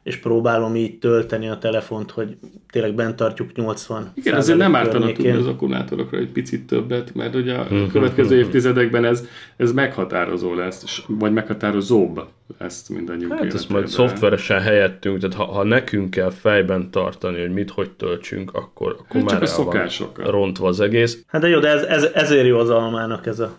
és 0.03 0.17
próbálom 0.17 0.75
így 0.75 0.99
tölteni 0.99 1.47
a 1.49 1.57
telefont, 1.57 2.11
hogy 2.11 2.37
tényleg 2.71 2.93
bent 2.95 3.15
tartjuk 3.15 3.55
80 3.55 4.11
Igen, 4.13 4.33
azért 4.35 4.57
nem 4.57 4.75
ártana 4.75 5.11
tudni 5.11 5.31
az 5.31 5.47
akkumulátorokra 5.47 6.17
egy 6.17 6.31
picit 6.31 6.67
többet, 6.67 7.13
mert 7.15 7.35
ugye 7.35 7.53
a 7.53 7.67
következő 7.91 8.37
évtizedekben 8.37 9.05
ez, 9.05 9.27
ez 9.57 9.71
meghatározó 9.71 10.53
lesz, 10.53 11.03
vagy 11.07 11.33
meghatározóbb 11.33 12.21
lesz 12.57 12.87
mindannyiunk 12.87 13.31
Hát 13.33 13.43
ezt 13.43 13.53
életében. 13.53 13.75
majd 13.77 13.87
szoftveresen 13.87 14.59
helyettünk, 14.61 15.19
tehát 15.19 15.35
ha, 15.35 15.43
ha 15.45 15.63
nekünk 15.63 16.09
kell 16.09 16.29
fejben 16.29 16.91
tartani, 16.91 17.39
hogy 17.41 17.51
mit 17.53 17.69
hogy 17.69 17.91
töltsünk, 17.91 18.53
akkor, 18.53 18.95
akkor 18.99 19.15
Hát 19.21 19.21
csak 19.21 19.31
már 19.31 19.41
a 19.41 19.45
szokásokkal. 19.45 20.31
rontva 20.31 20.67
az 20.67 20.79
egész. 20.79 21.23
Hát 21.27 21.41
de 21.41 21.47
jó, 21.47 21.59
de 21.59 21.67
ez, 21.69 21.83
ez, 21.83 22.03
ezért 22.13 22.47
jó 22.47 22.57
az 22.57 22.69
almának 22.69 23.25
ez 23.25 23.39
a, 23.39 23.57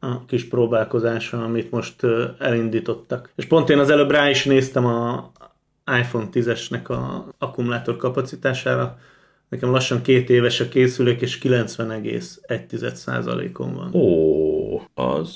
a 0.00 0.24
kis 0.24 0.48
próbálkozása, 0.48 1.42
amit 1.44 1.70
most 1.70 1.94
elindítottak. 2.38 3.30
És 3.36 3.44
pont 3.44 3.70
én 3.70 3.78
az 3.78 3.90
előbb 3.90 4.10
rá 4.10 4.30
is 4.30 4.44
néztem 4.44 4.86
a 4.86 5.30
iPhone 5.98 6.28
10-esnek 6.32 6.88
a 6.88 7.28
akkumulátor 7.38 7.96
kapacitására. 7.96 8.98
Nekem 9.48 9.70
lassan 9.70 10.02
két 10.02 10.30
éves 10.30 10.60
a 10.60 10.68
készülék, 10.68 11.20
és 11.20 11.38
90,1%-on 11.38 13.74
van. 13.74 13.94
Ó, 13.94 14.82
az, 14.94 15.30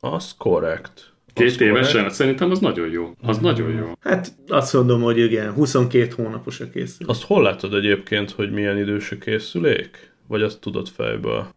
az 0.00 0.34
korrekt. 0.38 1.12
Az 1.26 1.32
Két 1.42 1.60
évesen? 1.60 2.10
Szerintem 2.10 2.50
az 2.50 2.58
nagyon 2.58 2.90
jó. 2.90 3.14
Az 3.22 3.38
nagyon 3.38 3.70
jó. 3.70 3.92
Hát 4.00 4.32
azt 4.48 4.72
mondom, 4.72 5.02
hogy 5.02 5.18
igen, 5.18 5.52
22 5.52 6.12
hónapos 6.16 6.60
a 6.60 6.70
készülék. 6.70 7.08
Azt 7.08 7.24
hol 7.24 7.42
látod 7.42 7.74
egyébként, 7.74 8.30
hogy 8.30 8.50
milyen 8.50 8.78
idős 8.78 9.10
a 9.10 9.18
készülék? 9.18 10.14
Vagy 10.28 10.42
azt 10.42 10.60
tudod 10.60 10.88
fejből? 10.88 11.48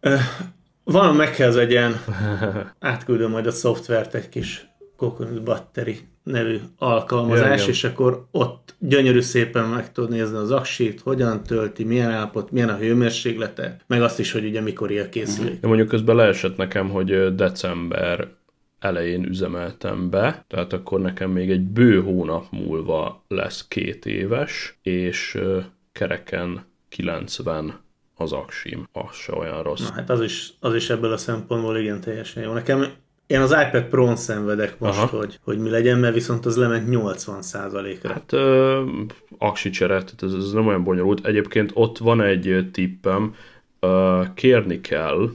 Van 0.84 1.16
meghez 1.16 1.56
egy 1.56 1.70
ilyen, 1.70 2.00
átküldöm 2.78 3.30
majd 3.30 3.46
a 3.46 3.50
szoftvert 3.50 4.14
egy 4.14 4.28
kis 4.28 4.69
Coconut 5.00 5.42
Battery 5.42 5.98
nevű 6.22 6.58
alkalmazás, 6.78 7.58
igen. 7.58 7.68
és 7.68 7.84
akkor 7.84 8.26
ott 8.30 8.74
gyönyörű 8.78 9.20
szépen 9.20 9.68
meg 9.68 9.92
tudod 9.92 10.10
nézni 10.10 10.36
az 10.36 10.50
aksit, 10.50 11.00
hogyan 11.00 11.42
tölti, 11.42 11.84
milyen 11.84 12.10
állapot, 12.10 12.50
milyen 12.50 12.68
a 12.68 12.76
hőmérséklete, 12.76 13.76
meg 13.86 14.02
azt 14.02 14.18
is, 14.18 14.32
hogy 14.32 14.44
ugye 14.44 14.60
mikor 14.60 14.90
a 14.90 15.08
készülék. 15.08 15.58
Ja, 15.62 15.68
mondjuk 15.68 15.88
közben 15.88 16.16
leesett 16.16 16.56
nekem, 16.56 16.88
hogy 16.88 17.34
december 17.34 18.28
elején 18.78 19.24
üzemeltem 19.24 20.10
be, 20.10 20.44
tehát 20.48 20.72
akkor 20.72 21.00
nekem 21.00 21.30
még 21.30 21.50
egy 21.50 21.64
bő 21.64 22.02
hónap 22.02 22.46
múlva 22.50 23.24
lesz 23.28 23.68
két 23.68 24.06
éves, 24.06 24.78
és 24.82 25.38
kereken 25.92 26.64
90 26.88 27.80
az 28.14 28.32
aksim. 28.32 28.88
Az 28.92 29.14
se 29.16 29.32
olyan 29.32 29.62
rossz. 29.62 29.88
Na 29.88 29.94
hát 29.94 30.10
az 30.10 30.22
is, 30.22 30.52
az 30.60 30.74
is 30.74 30.90
ebből 30.90 31.12
a 31.12 31.16
szempontból 31.16 31.76
igen 31.76 32.00
teljesen 32.00 32.42
jó. 32.42 32.52
Nekem 32.52 32.84
én 33.30 33.40
az 33.40 33.50
iPad 33.50 33.84
Pro-n 33.84 34.16
szenvedek 34.16 34.78
most, 34.78 34.98
Aha. 34.98 35.16
hogy, 35.16 35.38
hogy 35.42 35.58
mi 35.58 35.70
legyen, 35.70 35.98
mert 35.98 36.14
viszont 36.14 36.46
az 36.46 36.56
lement 36.56 36.88
80%-ra. 36.90 38.12
Hát 38.12 38.32
ö, 38.32 38.82
aksi 39.38 39.70
csere, 39.70 39.94
tehát 39.94 40.22
ez, 40.22 40.32
ez 40.32 40.52
nem 40.52 40.66
olyan 40.66 40.84
bonyolult. 40.84 41.26
Egyébként 41.26 41.70
ott 41.74 41.98
van 41.98 42.20
egy 42.20 42.68
tippem, 42.72 43.34
ö, 43.80 44.22
kérni 44.34 44.80
kell 44.80 45.30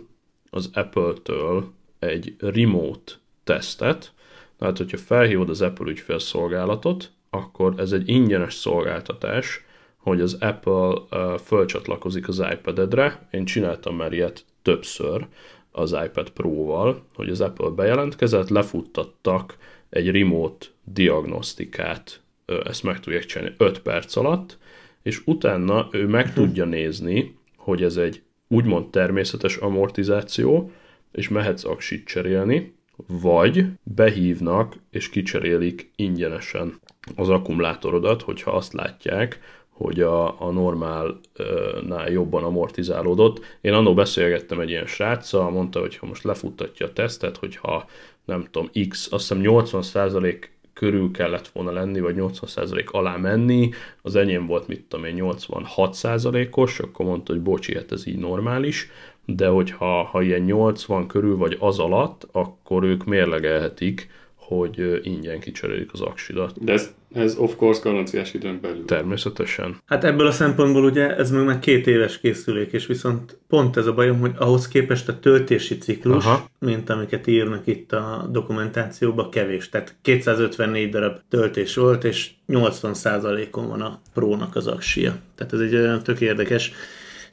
az 0.49 0.69
Apple-től 0.73 1.71
egy 1.99 2.35
remote 2.39 3.11
tesztet, 3.43 4.11
tehát 4.59 4.77
hogyha 4.77 4.97
felhívod 4.97 5.49
az 5.49 5.61
Apple 5.61 5.89
ügyfélszolgálatot, 5.89 7.11
akkor 7.29 7.73
ez 7.77 7.91
egy 7.91 8.09
ingyenes 8.09 8.53
szolgáltatás, 8.53 9.65
hogy 9.97 10.21
az 10.21 10.37
Apple 10.39 10.93
ö, 11.09 11.35
fölcsatlakozik 11.45 12.27
az 12.27 12.43
iPad-edre. 12.51 13.27
Én 13.31 13.45
csináltam 13.45 13.95
már 13.95 14.13
ilyet 14.13 14.45
többször 14.61 15.27
az 15.75 15.95
iPad 16.05 16.29
Pro-val, 16.29 17.05
hogy 17.13 17.29
az 17.29 17.41
Apple 17.41 17.69
bejelentkezett, 17.69 18.49
lefuttattak 18.49 19.57
egy 19.89 20.11
remote 20.11 20.65
diagnosztikát, 20.83 22.21
ezt 22.65 22.83
meg 22.83 22.99
tudják 22.99 23.25
csinálni 23.25 23.55
5 23.57 23.79
perc 23.79 24.15
alatt, 24.15 24.57
és 25.01 25.21
utána 25.25 25.87
ő 25.91 26.07
meg 26.07 26.33
tudja 26.33 26.65
nézni, 26.65 27.37
hogy 27.57 27.83
ez 27.83 27.97
egy 27.97 28.21
úgymond 28.47 28.89
természetes 28.89 29.57
amortizáció, 29.57 30.71
és 31.11 31.29
mehetsz 31.29 31.65
aksit 31.65 32.05
cserélni, 32.05 32.75
vagy 33.07 33.65
behívnak 33.83 34.75
és 34.89 35.09
kicserélik 35.09 35.91
ingyenesen 35.95 36.79
az 37.15 37.29
akkumulátorodat, 37.29 38.21
hogyha 38.21 38.51
azt 38.51 38.73
látják, 38.73 39.39
hogy 39.77 40.01
a, 40.01 40.41
a 40.41 40.51
normálnál 40.51 42.09
jobban 42.09 42.43
amortizálódott. 42.43 43.39
Én 43.61 43.73
annó 43.73 43.93
beszélgettem 43.93 44.59
egy 44.59 44.69
ilyen 44.69 44.85
sráccal, 44.85 45.49
mondta, 45.49 45.79
hogy 45.79 45.97
ha 45.97 46.05
most 46.05 46.23
lefuttatja 46.23 46.85
a 46.85 46.93
tesztet, 46.93 47.37
hogyha 47.37 47.85
nem 48.25 48.47
tudom, 48.51 48.69
X, 48.89 49.11
azt 49.11 49.27
hiszem 49.27 49.43
80% 49.43 50.43
körül 50.73 51.11
kellett 51.11 51.47
volna 51.47 51.71
lenni, 51.71 51.99
vagy 51.99 52.15
80% 52.17 52.85
alá 52.91 53.15
menni, 53.15 53.69
az 54.01 54.15
enyém 54.15 54.45
volt, 54.45 54.67
mit 54.67 54.85
tudom 54.87 55.05
én, 55.05 55.15
86%-os, 55.19 56.79
akkor 56.79 57.05
mondta, 57.05 57.33
hogy 57.33 57.41
bocsi, 57.41 57.75
hát 57.75 57.91
ez 57.91 58.07
így 58.07 58.17
normális, 58.17 58.89
de 59.25 59.47
hogyha 59.47 60.03
ha 60.03 60.21
ilyen 60.21 60.41
80 60.41 61.07
körül 61.07 61.37
vagy 61.37 61.57
az 61.59 61.79
alatt, 61.79 62.27
akkor 62.31 62.83
ők 62.83 63.05
mérlegelhetik, 63.05 64.09
hogy 64.47 64.99
ingyen 65.03 65.39
kicserélik 65.39 65.89
az 65.93 66.01
aksidat. 66.01 66.63
De 66.63 66.71
ez, 66.71 66.93
ez 67.13 67.35
of 67.37 67.55
course 67.55 67.81
garanciás 67.83 68.33
időn 68.33 68.59
belül. 68.61 68.85
Természetesen. 68.85 69.77
Hát 69.85 70.03
ebből 70.03 70.27
a 70.27 70.31
szempontból 70.31 70.83
ugye 70.83 71.15
ez 71.15 71.31
meg 71.31 71.45
már 71.45 71.59
két 71.59 71.87
éves 71.87 72.19
készülék, 72.19 72.71
és 72.71 72.85
viszont 72.85 73.37
pont 73.47 73.77
ez 73.77 73.85
a 73.85 73.93
bajom, 73.93 74.19
hogy 74.19 74.31
ahhoz 74.37 74.67
képest 74.67 75.09
a 75.09 75.19
töltési 75.19 75.77
ciklus. 75.77 76.25
Aha. 76.25 76.49
mint 76.59 76.89
amiket 76.89 77.27
írnak 77.27 77.67
itt 77.67 77.91
a 77.91 78.27
dokumentációban, 78.31 79.29
kevés. 79.29 79.69
Tehát 79.69 79.95
254 80.01 80.89
darab 80.89 81.19
töltés 81.29 81.75
volt, 81.75 82.03
és 82.03 82.31
80%-on 82.47 83.67
van 83.67 83.81
a 83.81 84.01
prónak 84.13 84.55
az 84.55 84.67
aksia. 84.67 85.15
Tehát 85.35 85.53
ez 85.53 85.59
egy 85.59 85.75
olyan 85.75 86.03
tök 86.03 86.21
érdekes. 86.21 86.71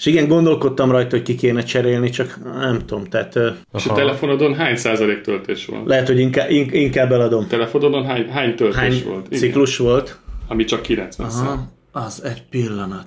És 0.03 0.09
igen, 0.09 0.29
gondolkodtam 0.29 0.91
rajta, 0.91 1.17
hogy 1.17 1.25
ki 1.25 1.35
kéne 1.35 1.63
cserélni, 1.63 2.11
csak 2.11 2.39
nem 2.45 2.79
tudom, 2.87 3.05
tehát 3.05 3.37
ö, 3.37 3.51
És 3.75 3.87
a 3.87 3.93
telefonodon 3.95 4.55
hány 4.55 4.77
százalék 4.77 5.21
töltés 5.21 5.67
van? 5.67 5.87
lehet, 5.87 6.07
hogy 6.07 6.19
inkább, 6.19 6.51
in- 6.51 6.73
inkább 6.73 7.13
eladom. 7.13 7.47
telefonodon 7.47 8.05
hány, 8.05 8.29
hány 8.29 8.55
töltés 8.57 8.79
Hány 8.79 9.03
volt? 9.07 9.27
Igen. 9.27 9.39
ciklus 9.39 9.77
volt? 9.77 10.19
Ami 10.49 10.65
csak 10.65 10.83
90 10.83 11.31
szám. 11.31 11.47
Aha, 11.47 12.05
az 12.07 12.23
egy 12.25 12.43
pillanat. 12.51 13.07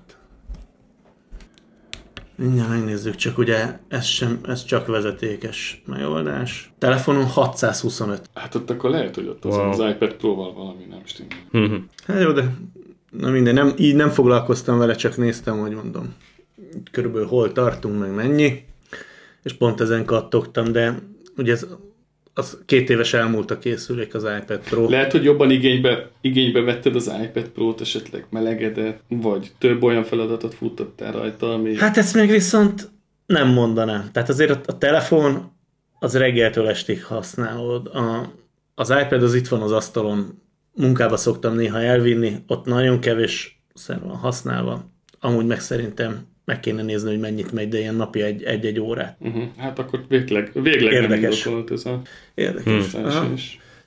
Mindjárt 2.35 2.69
megnézzük, 2.69 3.15
csak 3.15 3.37
ugye 3.37 3.65
ez, 3.87 4.05
sem, 4.05 4.39
ez 4.47 4.65
csak 4.65 4.87
vezetékes 4.87 5.81
megoldás. 5.85 6.73
Telefonon 6.77 7.25
625. 7.25 8.21
Hát 8.33 8.55
ott 8.55 8.69
akkor 8.69 8.89
lehet, 8.89 9.15
hogy 9.15 9.27
ott 9.27 9.45
az, 9.45 9.55
Wow. 9.55 9.69
az 9.69 9.79
iPad 9.79 10.13
Pro-val 10.13 10.53
valami 10.53 10.83
nem 10.89 10.99
stimmel. 11.03 11.83
Hát 12.07 12.21
jó, 12.21 12.31
de 12.31 12.53
na 13.09 13.29
minden, 13.29 13.53
nem, 13.53 13.73
így 13.77 13.95
nem 13.95 14.09
foglalkoztam 14.09 14.77
vele, 14.77 14.95
csak 14.95 15.17
néztem, 15.17 15.59
hogy 15.59 15.71
mondom, 15.71 16.13
körülbelül 16.91 17.27
hol 17.27 17.51
tartunk, 17.51 17.99
meg 17.99 18.13
mennyi. 18.13 18.63
És 19.43 19.53
pont 19.53 19.81
ezen 19.81 20.05
kattogtam, 20.05 20.71
de 20.71 20.99
ugye 21.37 21.51
ez 21.51 21.67
az 22.37 22.57
két 22.65 22.89
éves 22.89 23.13
elmúlt 23.13 23.51
a 23.51 23.57
készülék 23.57 24.13
az 24.13 24.23
iPad 24.23 24.59
Pro. 24.59 24.89
Lehet, 24.89 25.11
hogy 25.11 25.23
jobban 25.23 25.51
igénybe, 25.51 26.09
igénybe 26.21 26.61
vetted 26.61 26.95
az 26.95 27.11
iPad 27.23 27.47
Pro-t, 27.47 27.81
esetleg 27.81 28.25
melegedett, 28.29 29.03
vagy 29.07 29.51
több 29.57 29.83
olyan 29.83 30.03
feladatot 30.03 30.53
futtattál 30.53 31.11
rajta, 31.11 31.53
ami... 31.53 31.77
Hát 31.77 31.97
ezt 31.97 32.15
még 32.15 32.29
viszont 32.29 32.89
nem 33.25 33.47
mondanám. 33.47 34.09
Tehát 34.11 34.29
azért 34.29 34.51
a, 34.51 34.61
a 34.65 34.77
telefon 34.77 35.51
az 35.99 36.17
reggeltől 36.17 36.67
estig 36.67 37.03
használod. 37.03 37.87
A, 37.87 38.31
az 38.75 38.89
iPad 38.89 39.23
az 39.23 39.35
itt 39.35 39.47
van 39.47 39.61
az 39.61 39.71
asztalon, 39.71 40.41
munkába 40.73 41.17
szoktam 41.17 41.55
néha 41.55 41.81
elvinni, 41.81 42.43
ott 42.47 42.65
nagyon 42.65 42.99
kevés 42.99 43.63
szer 43.73 43.99
van 44.01 44.15
használva. 44.15 44.89
Amúgy 45.19 45.45
meg 45.45 45.59
szerintem 45.59 46.27
meg 46.45 46.59
kéne 46.59 46.81
nézni, 46.81 47.09
hogy 47.09 47.19
mennyit 47.19 47.51
megy, 47.51 47.69
de 47.69 47.77
ilyen 47.77 47.95
napi 47.95 48.21
egy- 48.21 48.43
egy-egy 48.43 48.79
órát. 48.79 49.17
Uh-huh. 49.19 49.43
Hát 49.57 49.79
akkor 49.79 49.99
végleg, 50.07 50.51
végleg 50.53 50.93
nem 50.93 51.01
Érdekes. 51.01 51.45
indokolt 51.45 51.71
ez 51.71 51.85
a 51.85 52.01
Érdekes. 52.33 52.91
Hmm. 52.91 53.33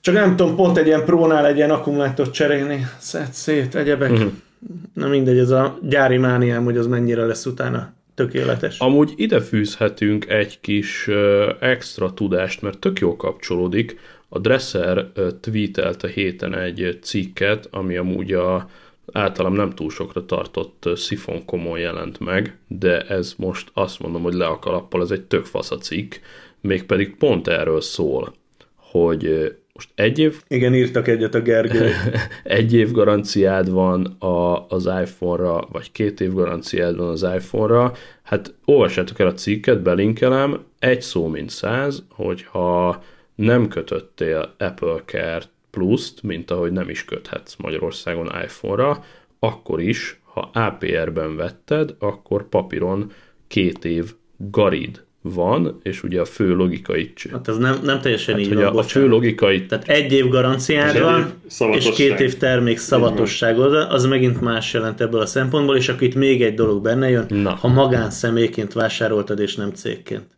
Csak 0.00 0.14
nem 0.14 0.36
tudom, 0.36 0.56
pont 0.56 0.76
egy 0.78 0.86
ilyen 0.86 1.04
prónál 1.04 1.46
egy 1.46 1.56
ilyen 1.56 1.70
akkumulátort 1.70 2.32
cserélni, 2.32 2.86
szed 2.98 3.32
szét, 3.32 3.74
egyebek. 3.74 4.10
Mhm. 4.10 4.26
Na 4.94 5.08
mindegy, 5.08 5.38
ez 5.38 5.50
a 5.50 5.78
gyári 5.82 6.16
mániám, 6.16 6.64
hogy 6.64 6.76
az 6.76 6.86
mennyire 6.86 7.24
lesz 7.26 7.46
utána 7.46 7.92
tökéletes. 8.14 8.78
Amúgy 8.78 9.12
ide 9.16 9.40
fűzhetünk 9.40 10.28
egy 10.28 10.60
kis 10.60 11.08
extra 11.60 12.14
tudást, 12.14 12.62
mert 12.62 12.78
tök 12.78 12.98
jól 12.98 13.16
kapcsolódik. 13.16 13.98
A 14.28 14.38
Dresser 14.38 15.06
tweetelt 15.40 16.02
a 16.02 16.06
héten 16.06 16.54
egy 16.54 16.98
cikket, 17.02 17.68
ami 17.70 17.96
amúgy 17.96 18.32
a 18.32 18.68
általam 19.12 19.52
nem 19.52 19.70
túl 19.70 19.90
sokra 19.90 20.26
tartott 20.26 20.84
ö, 20.86 20.94
Sifon 20.94 21.44
komon 21.44 21.78
jelent 21.78 22.20
meg, 22.20 22.58
de 22.66 23.00
ez 23.00 23.34
most 23.36 23.70
azt 23.74 24.00
mondom, 24.00 24.22
hogy 24.22 24.34
le 24.34 24.46
a 24.46 24.58
kalappal, 24.58 25.02
ez 25.02 25.10
egy 25.10 25.22
tök 25.22 25.44
fasz 25.44 25.70
a 25.70 25.76
cikk, 25.76 26.14
mégpedig 26.60 27.16
pont 27.16 27.48
erről 27.48 27.80
szól, 27.80 28.34
hogy 28.76 29.54
most 29.72 29.90
egy 29.94 30.18
év 30.18 30.42
Igen, 30.48 30.74
írtak 30.74 31.08
egyet 31.08 31.34
a 31.34 31.40
Gergő. 31.40 31.90
egy 32.44 32.74
év 32.74 32.90
garanciád 32.90 33.70
van 33.70 34.04
a, 34.04 34.66
az 34.68 34.86
iPhone-ra, 34.86 35.68
vagy 35.72 35.92
két 35.92 36.20
év 36.20 36.32
garanciád 36.32 36.96
van 36.96 37.08
az 37.08 37.22
iPhone-ra, 37.22 37.92
hát 38.22 38.54
olvassátok 38.64 39.18
el 39.18 39.26
a 39.26 39.32
cikket, 39.32 39.82
belinkelem, 39.82 40.64
egy 40.78 41.02
szó 41.02 41.26
mint 41.26 41.50
száz, 41.50 42.04
hogyha 42.10 43.02
nem 43.34 43.68
kötöttél 43.68 44.54
Apple 44.58 45.02
Care 45.04 45.42
Plus-t, 45.70 46.22
mint 46.22 46.50
ahogy 46.50 46.72
nem 46.72 46.88
is 46.88 47.04
köthetsz 47.04 47.56
Magyarországon 47.56 48.30
iPhone-ra, 48.44 49.04
akkor 49.38 49.80
is, 49.80 50.20
ha 50.24 50.50
APR-ben 50.52 51.36
vetted, 51.36 51.94
akkor 51.98 52.48
papíron 52.48 53.12
két 53.48 53.84
év 53.84 54.12
garid 54.36 55.06
van, 55.22 55.80
és 55.82 56.02
ugye 56.02 56.20
a 56.20 56.24
fő 56.24 56.54
logikai 56.54 57.12
Hát 57.30 57.48
ez 57.48 57.56
nem, 57.56 57.78
nem 57.82 58.00
teljesen 58.00 58.34
Hát, 58.34 58.42
így 58.42 58.48
hogy 58.48 58.56
van, 58.56 58.66
a, 58.66 58.78
a 58.78 58.82
fő 58.82 59.08
logikai 59.08 59.66
Tehát 59.66 59.88
egy 59.88 60.12
év 60.12 60.28
garanciád 60.28 60.96
És 61.72 61.90
két 61.90 62.20
év 62.20 62.36
termék 62.36 62.78
szavatosságod, 62.78 63.74
az 63.74 64.06
megint 64.06 64.40
más 64.40 64.72
jelent 64.72 65.00
ebből 65.00 65.20
a 65.20 65.26
szempontból, 65.26 65.76
és 65.76 65.88
akkor 65.88 66.02
itt 66.02 66.14
még 66.14 66.42
egy 66.42 66.54
dolog 66.54 66.82
benne 66.82 67.10
jön, 67.10 67.26
Na. 67.28 67.50
ha 67.50 67.68
magánszemélyként 67.68 68.72
vásároltad, 68.72 69.40
és 69.40 69.54
nem 69.54 69.70
cégként. 69.70 70.37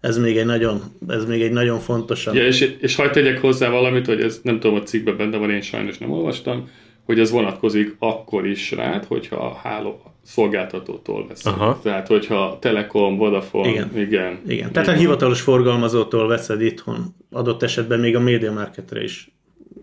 Ez 0.00 0.18
még 0.18 0.36
egy 0.36 0.46
nagyon, 0.46 0.80
ez 1.08 1.24
még 1.24 1.42
egy 1.42 1.52
nagyon 1.52 1.78
fontosan. 1.78 2.34
Ja, 2.34 2.46
és, 2.46 2.76
és 2.80 2.96
hagyd 2.96 3.12
tegyek 3.12 3.40
hozzá 3.40 3.70
valamit, 3.70 4.06
hogy 4.06 4.20
ez 4.20 4.40
nem 4.42 4.60
tudom, 4.60 4.76
a 4.76 4.82
cikkben 4.82 5.16
benne 5.16 5.36
van, 5.36 5.50
én 5.50 5.60
sajnos 5.60 5.98
nem 5.98 6.10
olvastam, 6.10 6.68
hogy 7.04 7.18
ez 7.18 7.30
vonatkozik 7.30 7.96
akkor 7.98 8.46
is 8.46 8.70
rád, 8.70 9.04
hogyha 9.04 9.36
a 9.36 9.54
háló 9.54 10.02
szolgáltatótól 10.22 11.26
veszed. 11.26 11.52
Aha. 11.52 11.80
Tehát, 11.82 12.06
hogyha 12.06 12.58
Telekom, 12.60 13.16
Vodafone, 13.16 13.68
Igen. 13.68 13.90
igen. 13.96 14.40
Igen, 14.46 14.72
tehát 14.72 14.88
a 14.88 14.92
hivatalos 14.92 15.40
forgalmazótól 15.40 16.28
veszed 16.28 16.62
itthon, 16.62 17.14
adott 17.30 17.62
esetben 17.62 18.00
még 18.00 18.16
a 18.16 18.20
Media 18.20 18.52
Marketre 18.52 19.02
is 19.02 19.30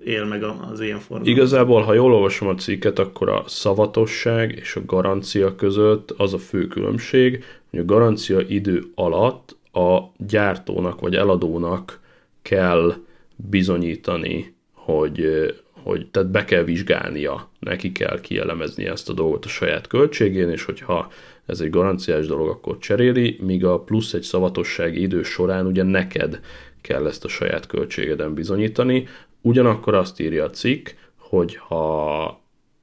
él 0.04 0.26
meg 0.26 0.44
az 0.44 0.82
ilyen 0.82 1.00
forgalom. 1.00 1.34
Igazából, 1.34 1.82
ha 1.82 1.94
jól 1.94 2.14
olvasom 2.14 2.48
a 2.48 2.56
cikket, 2.56 3.00
akkor 3.00 3.30
a 3.30 3.44
szavatosság 3.48 4.52
és 4.62 4.76
a 4.76 4.82
garancia 4.86 5.56
között 5.56 6.14
az 6.18 6.34
a 6.34 6.38
fő 6.38 6.68
különbség, 6.68 7.44
hogy 7.70 7.80
a 7.80 7.86
garancia 7.86 8.40
idő 8.40 8.84
alatt 8.96 9.57
a 9.78 10.12
gyártónak 10.18 11.00
vagy 11.00 11.16
eladónak 11.16 12.00
kell 12.42 12.94
bizonyítani, 13.36 14.56
hogy, 14.74 15.26
hogy 15.72 16.08
tehát 16.12 16.32
be 16.32 16.46
kell 16.46 16.64
vizsgálnia, 16.64 17.50
neki 17.60 17.92
kell 17.92 18.22
kielemezni 18.22 18.86
ezt 18.86 19.10
a 19.10 19.14
dolgot 19.14 19.46
a 19.46 19.50
saját 19.50 19.88
költségén, 19.88 20.50
és 20.50 20.64
hogyha 20.64 21.12
ez 21.46 21.60
egy 21.60 21.70
garanciás 21.70 22.28
dolog, 22.28 22.48
akkor 22.48 22.78
cseréli, 22.78 23.38
míg 23.42 23.66
a 23.66 23.80
plusz 23.80 24.14
egy 24.14 24.22
szavatossági 24.22 25.02
idő 25.02 25.24
során 25.24 25.66
ugye 25.66 25.84
neked 25.84 26.40
kell 26.82 27.08
ezt 27.08 27.26
a 27.26 27.28
saját 27.28 27.68
költségeden 27.68 28.34
bizonyítani. 28.34 29.08
Ugyanakkor 29.42 29.94
azt 29.94 30.20
írja 30.20 30.44
a 30.44 30.50
cikk, 30.50 30.90
hogy 31.18 31.56
ha 31.56 32.24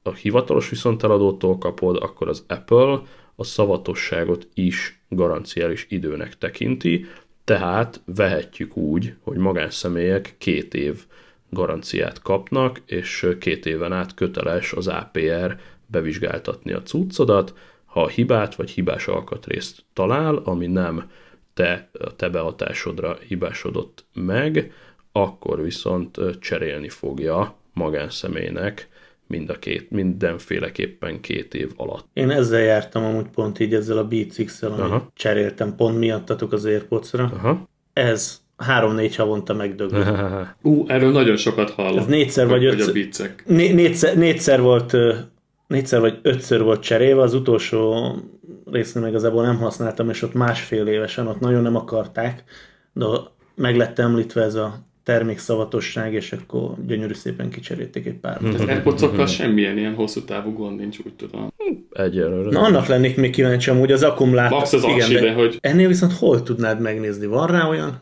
a 0.03 0.13
hivatalos 0.21 0.69
viszonteladótól 0.69 1.57
kapod, 1.57 1.95
akkor 1.95 2.27
az 2.27 2.43
Apple 2.47 3.01
a 3.35 3.43
szavatosságot 3.43 4.47
is 4.53 5.04
garanciális 5.15 5.85
időnek 5.89 6.37
tekinti, 6.37 7.05
tehát 7.43 8.01
vehetjük 8.05 8.77
úgy, 8.77 9.13
hogy 9.21 9.37
magánszemélyek 9.37 10.35
két 10.37 10.73
év 10.73 11.05
garanciát 11.49 12.21
kapnak, 12.21 12.81
és 12.85 13.27
két 13.39 13.65
éven 13.65 13.93
át 13.93 14.13
köteles 14.13 14.73
az 14.73 14.87
APR 14.87 15.57
bevizsgáltatni 15.87 16.71
a 16.71 16.81
cuccodat, 16.81 17.53
ha 17.85 18.01
a 18.01 18.07
hibát 18.07 18.55
vagy 18.55 18.69
hibás 18.69 19.07
alkatrészt 19.07 19.83
talál, 19.93 20.35
ami 20.35 20.67
nem 20.67 21.09
te, 21.53 21.89
a 21.99 22.15
te 22.15 22.29
behatásodra 22.29 23.17
hibásodott 23.27 24.05
meg, 24.13 24.73
akkor 25.11 25.61
viszont 25.61 26.19
cserélni 26.39 26.89
fogja 26.89 27.55
magánszemélynek 27.73 28.89
mind 29.27 29.49
a 29.49 29.59
két, 29.59 29.91
mindenféleképpen 29.91 31.21
két 31.21 31.53
év 31.53 31.71
alatt. 31.75 32.07
Én 32.13 32.29
ezzel 32.29 32.61
jártam 32.61 33.03
amúgy 33.03 33.27
pont 33.27 33.59
így 33.59 33.73
ezzel 33.73 33.97
a 33.97 34.07
Beats 34.07 34.43
X-el, 34.43 34.71
amit 34.71 34.85
Aha. 34.85 35.11
cseréltem 35.13 35.75
pont 35.75 35.97
miattatok 35.97 36.51
az 36.51 36.65
Airpods-ra. 36.65 37.23
Aha. 37.23 37.69
Ez 37.93 38.41
három-négy 38.57 39.15
havonta 39.15 39.53
megdöglött. 39.53 40.07
Ú, 40.61 40.85
erről 40.87 41.11
nagyon 41.11 41.35
sokat 41.35 41.69
hallom. 41.69 41.97
Ez 41.97 42.05
négyszer 42.05 42.47
vagy 42.47 42.65
ötször- 42.65 42.89
a 42.89 42.91
viccek. 42.91 43.43
Né- 43.47 43.73
négyszer, 43.73 44.17
négyszer 44.17 44.61
volt 44.61 44.97
négyszer 45.67 45.99
vagy 45.99 46.19
ötször 46.21 46.61
volt 46.61 46.81
cserélve, 46.81 47.21
az 47.21 47.33
utolsó 47.33 47.95
résznél 48.65 49.03
meg 49.03 49.11
igazából 49.11 49.43
nem 49.43 49.57
használtam, 49.57 50.09
és 50.09 50.21
ott 50.21 50.33
másfél 50.33 50.87
évesen, 50.87 51.27
ott 51.27 51.39
nagyon 51.39 51.61
nem 51.61 51.75
akarták, 51.75 52.43
de 52.93 53.05
meg 53.55 53.75
lett 53.75 53.99
említve 53.99 54.41
ez 54.43 54.55
a 54.55 54.85
termékszavatosság, 55.05 56.13
és 56.13 56.31
akkor 56.31 56.73
gyönyörű 56.87 57.13
szépen 57.13 57.49
kicserélték 57.49 58.05
egy 58.05 58.13
pár. 58.13 58.39
Az 58.53 58.61
airpods 58.61 59.33
semmilyen 59.35 59.77
ilyen 59.77 59.93
hosszú 59.93 60.21
távú 60.21 60.53
gond 60.53 60.79
nincs, 60.79 60.97
úgy 61.05 61.13
tudom. 61.13 61.53
Egyelőre. 61.91 62.49
Na, 62.49 62.59
annak 62.61 62.85
lennék 62.85 63.15
még 63.17 63.31
kíváncsi 63.31 63.69
amúgy 63.69 63.91
az 63.91 64.03
akkumulátor. 64.03 64.57
Max 64.57 64.73
az 64.73 64.83
aksibe, 64.83 65.31
hogy- 65.33 65.57
Ennél 65.61 65.87
viszont 65.87 66.13
hol 66.13 66.43
tudnád 66.43 66.81
megnézni? 66.81 67.25
Van 67.25 67.47
rá 67.47 67.67
olyan 67.69 68.01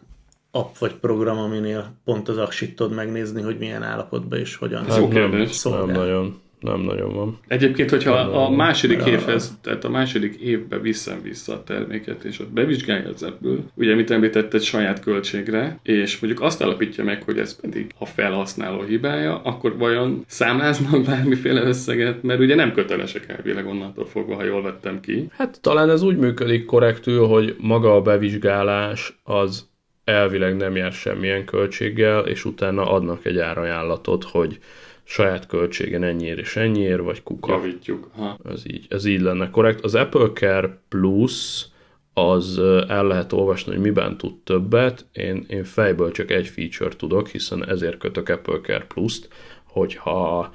app 0.52 0.78
vagy 0.78 0.94
program, 0.94 1.38
aminél 1.38 1.94
pont 2.06 2.30
az 2.30 2.38
aksit 2.38 2.76
tudod 2.76 2.94
megnézni, 2.96 3.42
hogy 3.42 3.58
milyen 3.60 3.84
állapotban 3.84 4.40
és 4.40 4.56
hogyan 4.56 4.86
Ez 4.90 4.98
jó 4.98 5.08
kérdés. 5.08 5.64
nem 5.64 5.90
nagyon, 5.92 6.42
nem 6.64 6.80
nagyon 6.80 7.14
van. 7.14 7.40
Egyébként, 7.48 7.90
hogyha 7.90 8.14
a 8.14 8.50
második 8.50 9.06
évhez, 9.06 9.58
tehát 9.62 9.84
a 9.84 9.90
második 9.90 10.36
évbe 10.36 10.80
viszem 10.80 11.22
vissza 11.22 11.54
a 11.54 11.64
terméket, 11.64 12.24
és 12.24 12.40
ott 12.40 12.52
bevizsgálja 12.52 13.10
az 13.10 13.24
Apple, 13.24 13.56
ugye, 13.76 13.92
amit 13.92 14.12
említetted 14.12 14.62
saját 14.62 15.00
költségre, 15.00 15.80
és 15.84 16.20
mondjuk 16.20 16.44
azt 16.44 16.64
állapítja 16.64 17.04
meg, 17.04 17.24
hogy 17.24 17.38
ez 17.38 17.62
pedig 17.62 17.92
a 18.00 18.06
felhasználó 18.06 18.82
hibája, 18.82 19.42
akkor 19.44 19.78
vajon 19.78 20.24
számláznak 20.28 21.04
bármiféle 21.06 21.62
összeget, 21.62 22.24
mert 22.24 22.40
ugye 22.40 22.56
nem 22.56 22.74
kötelesek 22.74 23.30
elvileg 23.30 23.68
onnantól 23.68 24.06
fogva, 24.06 24.36
ha 24.36 24.44
jól 24.44 24.62
vettem 24.62 25.00
ki. 25.00 25.28
Hát 25.32 25.62
talán 25.62 25.90
ez 25.90 26.02
úgy 26.02 26.18
működik 26.18 26.66
korrektül, 26.66 27.26
hogy 27.26 27.56
maga 27.60 27.96
a 27.96 28.02
bevizsgálás 28.02 29.20
az 29.24 29.72
elvileg 30.04 30.56
nem 30.56 30.76
jár 30.76 30.92
semmilyen 30.92 31.46
költséggel, 31.46 32.28
és 32.28 32.46
utána 32.46 32.92
adnak 32.92 33.26
egy 33.26 33.38
árajánlatot, 33.38 34.24
hogy 34.24 34.60
saját 35.04 35.48
költségen 35.48 36.04
ennyiért 36.04 36.40
és 36.40 36.56
ennyiért, 36.56 37.02
vagy 37.02 37.24
kuka. 37.24 37.52
Javítjuk. 37.52 38.10
Ha. 38.16 38.38
Ez 38.50 38.64
így, 38.68 38.86
ez 38.90 39.06
így 39.06 39.22
lenne 39.22 39.50
korrekt. 39.50 39.82
Az 39.82 39.96
Apple 39.96 40.30
Care 40.34 40.78
Plus 40.90 41.66
az 42.14 42.58
el 42.88 43.08
lehet 43.08 43.34
olvasni, 43.34 43.72
hogy 43.72 43.82
miben 43.82 44.18
tud 44.18 44.34
többet. 44.44 45.06
Én, 45.12 45.46
én 45.48 45.64
fejből 45.64 46.12
csak 46.12 46.32
egy 46.32 46.48
feature 46.48 46.96
tudok, 46.96 47.28
hiszen 47.28 47.70
ezért 47.70 47.98
kötök 47.98 48.30
Apple 48.30 48.60
Care 48.60 48.86
Plus-t, 48.86 49.28
hogyha 49.64 50.54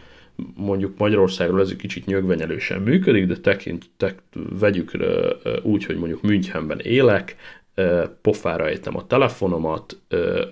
mondjuk 0.55 0.99
Magyarországról 0.99 1.61
ez 1.61 1.71
egy 1.71 1.77
kicsit 1.77 2.07
nyögvenyelősen 2.07 2.81
működik, 2.81 3.27
de 3.27 3.37
tekint, 3.37 3.91
tek, 3.97 4.23
vegyük 4.59 4.91
úgy, 5.63 5.85
hogy 5.85 5.97
mondjuk 5.97 6.23
Münchenben 6.23 6.79
élek, 6.79 7.37
pofára 8.23 8.69
ejtem 8.69 8.97
a 8.97 9.07
telefonomat, 9.07 9.99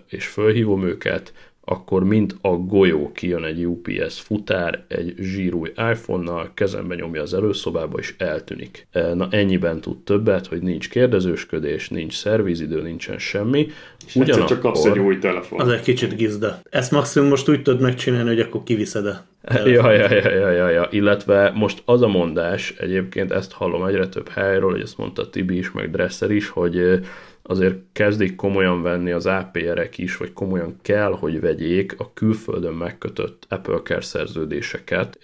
és 0.08 0.26
fölhívom 0.26 0.84
őket, 0.84 1.32
akkor 1.68 2.04
mint 2.04 2.36
a 2.40 2.48
golyó 2.48 3.12
kijön 3.12 3.44
egy 3.44 3.66
UPS 3.66 4.20
futár 4.20 4.84
egy 4.88 5.14
zsírúj 5.18 5.72
iPhone-nal, 5.92 6.50
kezembe 6.54 6.94
nyomja 6.94 7.22
az 7.22 7.34
előszobába, 7.34 7.98
és 7.98 8.14
eltűnik. 8.18 8.86
E, 8.90 9.14
Na 9.14 9.28
ennyiben 9.30 9.80
tud 9.80 9.98
többet, 10.04 10.46
hogy 10.46 10.62
nincs 10.62 10.88
kérdezősködés, 10.88 11.88
nincs 11.88 12.14
szervizidő, 12.14 12.82
nincsen 12.82 13.18
semmi. 13.18 13.66
Egyszer 14.14 14.44
csak 14.44 14.60
kapsz 14.60 14.84
egy 14.84 14.98
új 14.98 15.18
telefon. 15.18 15.60
Az 15.60 15.68
egy 15.68 15.82
kicsit 15.82 16.16
gizda. 16.16 16.60
Ezt 16.70 16.90
maximum 16.90 17.28
most 17.28 17.48
úgy 17.48 17.62
tudod 17.62 17.80
megcsinálni, 17.80 18.28
hogy 18.28 18.40
akkor 18.40 18.62
kiviszed 18.62 19.24
Ja, 19.64 19.92
ja, 19.92 20.12
ja, 20.12 20.30
ja, 20.30 20.50
ja, 20.50 20.68
ja. 20.68 20.88
Illetve 20.90 21.52
most 21.54 21.82
az 21.84 22.02
a 22.02 22.08
mondás, 22.08 22.74
egyébként 22.78 23.32
ezt 23.32 23.52
hallom 23.52 23.84
egyre 23.84 24.08
több 24.08 24.28
helyről, 24.28 24.70
hogy 24.70 24.80
ezt 24.80 24.98
mondta 24.98 25.30
Tibi 25.30 25.56
is, 25.56 25.72
meg 25.72 25.90
Dresser 25.90 26.30
is, 26.30 26.48
hogy 26.48 27.00
azért 27.48 27.76
kezdik 27.92 28.34
komolyan 28.34 28.82
venni 28.82 29.10
az 29.10 29.26
APR-ek 29.26 29.98
is, 29.98 30.16
vagy 30.16 30.32
komolyan 30.32 30.76
kell, 30.82 31.12
hogy 31.12 31.40
vegyék 31.40 31.94
a 31.98 32.12
külföldön 32.14 32.72
megkötött 32.72 33.46
Apple 33.48 33.80
Care 33.82 34.00
szerződéseket, 34.00 35.14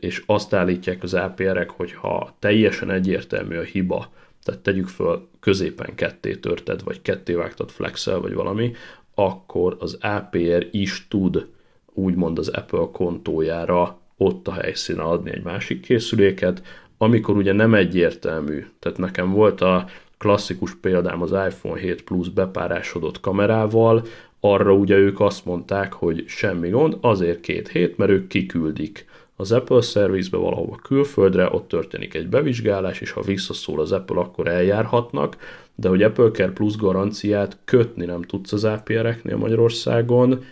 és 0.00 0.22
azt 0.26 0.54
állítják 0.54 1.02
az 1.02 1.14
APR-ek, 1.14 1.70
hogy 1.70 1.92
ha 1.92 2.36
teljesen 2.38 2.90
egyértelmű 2.90 3.56
a 3.56 3.62
hiba, 3.62 4.12
tehát 4.42 4.60
tegyük 4.60 4.88
föl 4.88 5.28
középen 5.40 5.94
ketté 5.94 6.34
törted, 6.34 6.82
vagy 6.84 7.02
ketté 7.02 7.32
vágtad 7.34 7.70
flexel, 7.70 8.20
vagy 8.20 8.34
valami, 8.34 8.72
akkor 9.14 9.76
az 9.80 9.98
APR 10.00 10.66
is 10.70 11.06
tud 11.08 11.46
úgymond 11.94 12.38
az 12.38 12.48
Apple 12.48 12.88
kontójára 12.92 14.00
ott 14.16 14.48
a 14.48 14.52
helyszínen 14.52 15.04
adni 15.04 15.30
egy 15.30 15.42
másik 15.42 15.80
készüléket, 15.80 16.62
amikor 16.98 17.36
ugye 17.36 17.52
nem 17.52 17.74
egyértelmű, 17.74 18.66
tehát 18.78 18.98
nekem 18.98 19.30
volt 19.30 19.60
a 19.60 19.86
klasszikus 20.22 20.74
példám 20.74 21.22
az 21.22 21.30
iPhone 21.30 21.80
7 21.80 22.02
Plus 22.02 22.28
bepárásodott 22.28 23.20
kamerával, 23.20 24.02
arra 24.40 24.72
ugye 24.72 24.96
ők 24.96 25.20
azt 25.20 25.44
mondták, 25.44 25.92
hogy 25.92 26.24
semmi 26.26 26.68
gond, 26.68 26.96
azért 27.00 27.40
két 27.40 27.68
hét, 27.68 27.96
mert 27.96 28.10
ők 28.10 28.26
kiküldik 28.26 29.06
az 29.36 29.52
Apple 29.52 29.80
szervizbe 29.80 30.36
valahova 30.36 30.76
külföldre, 30.82 31.48
ott 31.52 31.68
történik 31.68 32.14
egy 32.14 32.28
bevizsgálás, 32.28 33.00
és 33.00 33.10
ha 33.10 33.20
visszaszól 33.20 33.80
az 33.80 33.92
Apple, 33.92 34.20
akkor 34.20 34.48
eljárhatnak, 34.48 35.36
de 35.74 35.88
hogy 35.88 36.02
Apple 36.02 36.30
Care 36.30 36.50
Plus 36.50 36.76
garanciát 36.76 37.58
kötni 37.64 38.04
nem 38.04 38.22
tudsz 38.22 38.52
az 38.52 38.64
APR-eknél 38.64 39.36
Magyarországon, 39.36 40.44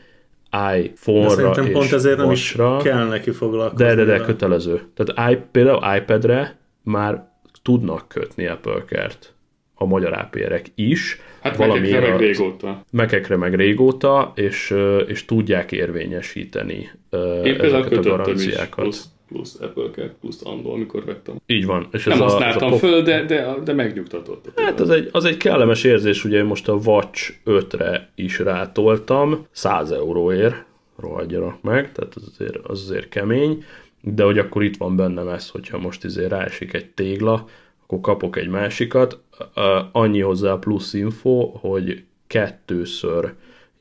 iPhone-ra 0.76 1.62
és 1.62 1.72
pont 1.72 1.92
ezért 1.92 2.16
nem 2.16 2.30
is 2.30 2.56
kell 2.82 3.06
neki 3.06 3.30
foglalkozni. 3.30 3.84
De, 3.84 3.94
de, 3.94 4.04
de, 4.04 4.12
vele. 4.12 4.24
kötelező. 4.24 4.82
Tehát 4.94 5.32
i, 5.32 5.38
például 5.50 5.96
iPad-re 5.96 6.58
már 6.82 7.28
tudnak 7.62 8.08
kötni 8.08 8.46
Apple 8.46 8.84
Care-t 8.86 9.34
a 9.82 9.86
magyar 9.86 10.12
APR-ek 10.12 10.66
is. 10.74 11.18
Hát 11.40 11.56
valamiért 11.56 12.08
meg 12.08 12.18
régóta. 12.18 12.84
Mekekre 12.90 13.36
meg 13.36 13.54
régóta, 13.54 14.32
és, 14.34 14.74
és 15.06 15.24
tudják 15.24 15.72
érvényesíteni 15.72 16.90
Én 17.44 17.60
ezeket 17.60 17.70
a 17.74 17.88
kötöttem 17.88 18.00
is 18.02 18.04
garanciákat. 18.04 18.74
plusz, 18.74 19.04
plusz 19.28 19.58
Apple 19.60 19.90
Care, 19.94 20.14
plusz 20.20 20.40
annól, 20.44 20.72
amikor 20.72 21.04
vettem. 21.04 21.34
Így 21.46 21.66
van. 21.66 21.88
És 21.92 22.04
Nem 22.04 22.14
ez 22.14 22.20
ez 22.20 22.26
a 22.26 22.30
használtam 22.30 22.68
pop- 22.70 22.80
föl, 22.80 23.02
de, 23.02 23.24
de, 23.24 23.54
de 23.64 23.72
megnyugtatott. 23.72 24.44
Hát 24.56 24.80
az 24.80 24.90
egy, 24.90 25.08
az 25.12 25.24
egy 25.24 25.36
kellemes 25.36 25.84
érzés, 25.84 26.24
ugye 26.24 26.38
én 26.38 26.44
most 26.44 26.68
a 26.68 26.72
Watch 26.74 27.32
5-re 27.46 28.10
is 28.14 28.38
rátoltam, 28.38 29.46
100 29.50 29.90
euróért, 29.90 30.64
rohadjanak 30.98 31.62
meg, 31.62 31.92
tehát 31.92 32.14
az 32.14 32.22
azért, 32.32 32.56
az 32.56 32.82
azért 32.82 33.08
kemény, 33.08 33.64
de 34.02 34.22
hogy 34.24 34.38
akkor 34.38 34.62
itt 34.62 34.76
van 34.76 34.96
bennem 34.96 35.28
ez, 35.28 35.48
hogyha 35.48 35.78
most 35.78 36.04
izé 36.04 36.26
ráesik 36.26 36.72
egy 36.74 36.86
tégla, 36.86 37.46
akkor 37.82 38.00
kapok 38.00 38.36
egy 38.36 38.48
másikat. 38.48 39.18
Annyi 39.93 40.20
hozzá 40.20 40.55
plusz 40.59 40.95
info, 40.95 41.51
hogy 41.61 42.03
kettőször 42.26 43.32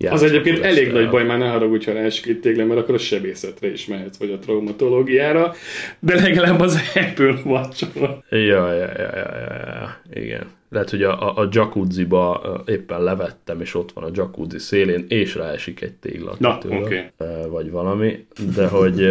Az 0.10 0.24
egyébként 0.24 0.60
elég 0.60 0.88
el. 0.88 0.94
nagy 0.94 1.10
baj, 1.10 1.24
már 1.26 1.38
ne 1.38 1.48
haragudj, 1.50 1.86
ha 1.86 1.94
ráesik 1.94 2.26
itt 2.26 2.42
téglen, 2.42 2.68
mert 2.68 2.80
akkor 2.80 2.96
a 2.96 2.98
sebészetre 2.98 3.72
is 3.72 3.88
mehetsz, 3.88 4.18
vagy 4.18 4.32
a 4.32 4.38
traumatológiára, 4.38 5.54
de 6.00 6.16
legalább 6.22 6.60
az 6.60 6.80
Apple 6.96 7.42
watch 7.46 7.88
Ja, 8.30 8.38
ja, 8.40 8.74
ja, 8.74 8.92
ja, 8.98 9.28
ja, 9.28 9.56
ja, 9.66 10.02
igen. 10.14 10.48
Lehet, 10.72 10.90
hogy 10.90 11.04
a, 11.04 11.38
a, 11.38 11.42
a 11.42 11.48
jacuzziba 11.52 12.62
éppen 12.66 13.04
levettem, 13.04 13.62
és 13.62 13.76
ott 13.76 13.92
van 13.92 14.04
a 14.04 14.10
jacuzzi 14.14 14.58
szélén, 14.60 15.06
és 15.08 15.36
ráesik 15.36 15.82
egy 15.82 15.94
tégla. 15.94 16.36
Na, 16.40 16.58
oké. 16.70 17.06
ö, 17.18 17.26
Vagy 17.50 17.72
valami, 17.72 18.26
de 18.56 18.68
hogy 18.68 19.02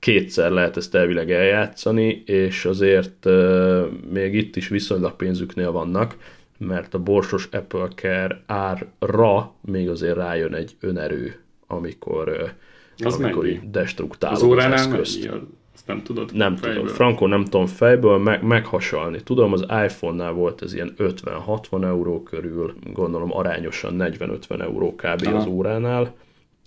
kétszer 0.00 0.50
lehet 0.50 0.76
ezt 0.76 0.94
elvileg 0.94 1.30
eljátszani, 1.30 2.22
és 2.26 2.64
azért 2.64 3.26
még 4.12 4.34
itt 4.34 4.56
is 4.56 4.68
viszonylag 4.68 5.16
pénzüknél 5.16 5.70
vannak, 5.72 6.16
mert 6.58 6.94
a 6.94 6.98
borsos 6.98 7.48
Apple 7.52 7.88
Care 7.94 8.42
árra 8.46 9.52
még 9.60 9.88
azért 9.88 10.16
rájön 10.16 10.54
egy 10.54 10.76
önerő, 10.80 11.34
amikor, 11.66 12.52
Az 12.98 13.14
amikor 13.14 13.42
mennyi? 13.42 13.54
így 13.54 13.70
destruktálod 13.70 14.36
Az 14.36 14.42
az 14.42 14.48
óránál 14.48 14.72
eszközt. 14.72 15.28
mennyi? 15.30 15.42
Azt 15.74 15.86
nem 15.86 16.02
tudod? 16.02 16.30
Nem 16.34 16.56
fejből? 16.56 16.80
tudom, 16.80 16.94
Franco 16.94 17.26
nem 17.26 17.44
tudom 17.44 17.66
fejből 17.66 18.18
meg, 18.18 18.42
meghasalni. 18.42 19.22
Tudom, 19.22 19.52
az 19.52 19.60
iPhone-nál 19.60 20.32
volt 20.32 20.62
ez 20.62 20.74
ilyen 20.74 20.94
50-60 20.98 21.84
euró 21.84 22.22
körül, 22.22 22.74
gondolom 22.92 23.36
arányosan 23.36 23.96
40-50 23.98 24.60
euró 24.60 24.94
kb. 24.94 25.26
Aha. 25.26 25.36
az 25.36 25.46
óránál, 25.46 26.14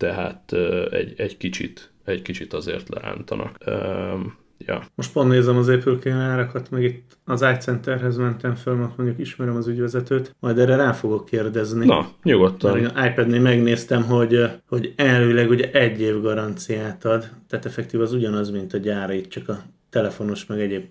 tehát 0.03 0.53
egy, 0.91 1.13
egy 1.17 1.37
kicsit 1.37 1.91
egy 2.05 2.21
kicsit 2.21 2.53
azért 2.53 2.89
leántanak. 2.89 3.57
Um, 3.67 4.37
ja. 4.57 4.83
Most 4.95 5.11
pont 5.11 5.29
nézem 5.29 5.57
az 5.57 5.79
Care 5.99 6.13
árakat, 6.13 6.69
meg 6.69 6.83
itt 6.83 7.17
az 7.25 7.45
iCenterhez 7.55 8.17
mentem 8.17 8.55
föl, 8.55 8.75
mert 8.75 8.97
mondjuk 8.97 9.19
ismerem 9.19 9.55
az 9.55 9.67
ügyvezetőt, 9.67 10.35
majd 10.39 10.57
erre 10.57 10.75
rá 10.75 10.91
fogok 10.91 11.25
kérdezni. 11.25 11.85
Na, 11.85 12.09
nyugodtan. 12.23 12.79
Mert 12.79 12.95
az 12.95 13.05
iPad-nél 13.05 13.41
megnéztem, 13.41 14.03
hogy, 14.03 14.45
hogy 14.67 14.93
elvileg 14.95 15.49
ugye 15.49 15.71
egy 15.71 16.01
év 16.01 16.21
garanciát 16.21 17.05
ad, 17.05 17.29
tehát 17.47 17.65
effektív 17.65 18.01
az 18.01 18.13
ugyanaz, 18.13 18.49
mint 18.49 18.73
a 18.73 18.77
gyára, 18.77 19.13
itt 19.13 19.29
csak 19.29 19.49
a 19.49 19.61
telefonos 19.89 20.45
meg 20.45 20.59
egyéb 20.59 20.83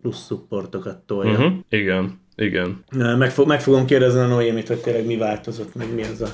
plusz 0.00 0.24
szupportokat 0.24 0.98
tolja. 0.98 1.32
Uh-huh. 1.32 1.52
Igen, 1.68 2.20
igen. 2.36 2.84
Meg, 3.18 3.30
fog, 3.30 3.46
meg 3.46 3.60
fogom 3.60 3.86
kérdezni 3.86 4.20
a 4.20 4.26
Noémit, 4.26 4.68
hogy 4.68 4.80
tényleg 4.80 5.06
mi 5.06 5.16
változott, 5.16 5.74
meg 5.74 5.94
mi 5.94 6.02
ez 6.02 6.20
a 6.20 6.28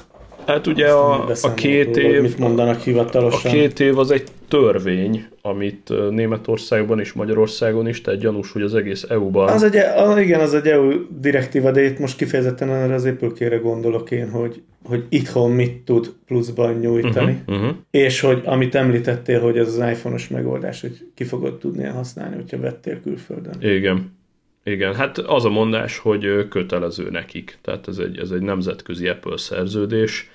Hát 0.47 0.66
ugye 0.66 0.88
a, 0.88 1.28
a 1.42 1.55
két 1.55 1.97
év, 1.97 2.20
Mit 2.20 2.38
mondanak 2.38 2.76
a 2.76 2.82
hivatalosan? 2.82 3.53
két 3.53 3.80
év 3.80 3.99
az 3.99 4.11
egy 4.11 4.24
törvény, 4.49 5.26
amit 5.42 5.92
Németországban 6.11 7.01
és 7.01 7.12
Magyarországon 7.12 7.88
is, 7.88 8.01
tehát 8.01 8.20
gyanús, 8.20 8.53
hogy 8.53 8.62
az 8.62 8.74
egész 8.74 9.03
EU-ban 9.09 9.49
Az 9.49 9.62
egy, 9.62 9.76
a, 9.76 10.20
igen, 10.20 10.40
az 10.40 10.55
egy 10.55 10.66
EU 10.66 10.90
direktíva, 11.20 11.70
de 11.70 11.82
itt 11.82 11.99
most 11.99 12.16
kifejezetten 12.16 12.70
erre 12.70 12.95
az 12.95 13.12
Care-re 13.34 13.57
gondolok 13.57 14.11
én, 14.11 14.30
hogy, 14.30 14.62
hogy 14.84 15.05
itthon 15.09 15.51
mit 15.51 15.84
tud 15.84 16.12
pluszban 16.26 16.74
nyújtani. 16.74 17.42
Uh-huh, 17.47 17.62
uh-huh. 17.62 17.76
És 17.90 18.20
hogy 18.20 18.42
amit 18.45 18.74
említettél, 18.74 19.40
hogy 19.40 19.59
ez 19.59 19.66
az 19.66 19.88
iPhone-os 19.90 20.28
megoldás, 20.28 20.80
hogy 20.80 21.07
ki 21.14 21.24
fogod 21.24 21.59
tudni 21.59 21.84
használni, 21.84 22.36
hogyha 22.36 22.61
vettél 22.61 23.01
külföldön. 23.01 23.55
Igen. 23.61 24.12
Igen, 24.64 24.95
hát 24.95 25.18
az 25.18 25.45
a 25.45 25.51
mondás, 25.51 25.99
hogy 25.99 26.49
kötelező 26.49 27.11
nekik. 27.11 27.59
Tehát 27.62 27.88
ez 27.88 27.99
egy, 27.99 28.18
ez 28.18 28.30
egy 28.30 28.40
nemzetközi 28.40 29.09
Apple 29.09 29.36
szerződés, 29.36 30.30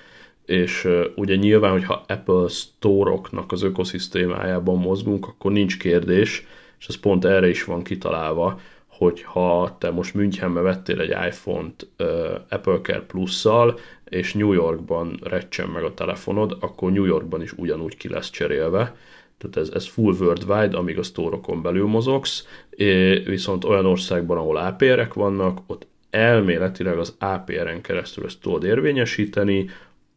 és 0.46 0.88
ugye 1.16 1.34
nyilván, 1.34 1.70
hogyha 1.70 2.04
Apple 2.08 2.48
Store-oknak 2.48 3.52
az 3.52 3.62
ökoszisztémájában 3.62 4.78
mozgunk, 4.78 5.26
akkor 5.26 5.52
nincs 5.52 5.78
kérdés, 5.78 6.46
és 6.78 6.86
ez 6.86 6.96
pont 6.96 7.24
erre 7.24 7.48
is 7.48 7.64
van 7.64 7.82
kitalálva, 7.82 8.60
hogy 8.86 9.22
ha 9.22 9.76
te 9.78 9.90
most 9.90 10.14
Münchenbe 10.14 10.60
vettél 10.60 11.00
egy 11.00 11.14
iPhone-t 11.26 11.86
ö, 11.96 12.34
Apple 12.48 12.78
Care 12.82 13.00
Plus-szal, 13.06 13.78
és 14.04 14.34
New 14.34 14.52
Yorkban 14.52 15.18
recsen 15.22 15.68
meg 15.68 15.84
a 15.84 15.94
telefonod, 15.94 16.56
akkor 16.60 16.92
New 16.92 17.04
Yorkban 17.04 17.42
is 17.42 17.52
ugyanúgy 17.52 17.96
ki 17.96 18.08
lesz 18.08 18.30
cserélve. 18.30 18.96
Tehát 19.38 19.56
ez, 19.56 19.68
ez 19.74 19.88
full 19.88 20.14
worldwide, 20.20 20.76
amíg 20.76 20.98
a 20.98 21.02
sztórokon 21.02 21.62
belül 21.62 21.86
mozogsz, 21.86 22.46
É, 22.80 23.18
viszont 23.18 23.64
olyan 23.64 23.86
országban, 23.86 24.36
ahol 24.36 24.56
APR-ek 24.56 25.14
vannak, 25.14 25.58
ott 25.66 25.86
elméletileg 26.10 26.98
az 26.98 27.16
APR-en 27.18 27.80
keresztül 27.80 28.24
ezt 28.24 28.40
tudod 28.40 28.64
érvényesíteni, 28.64 29.68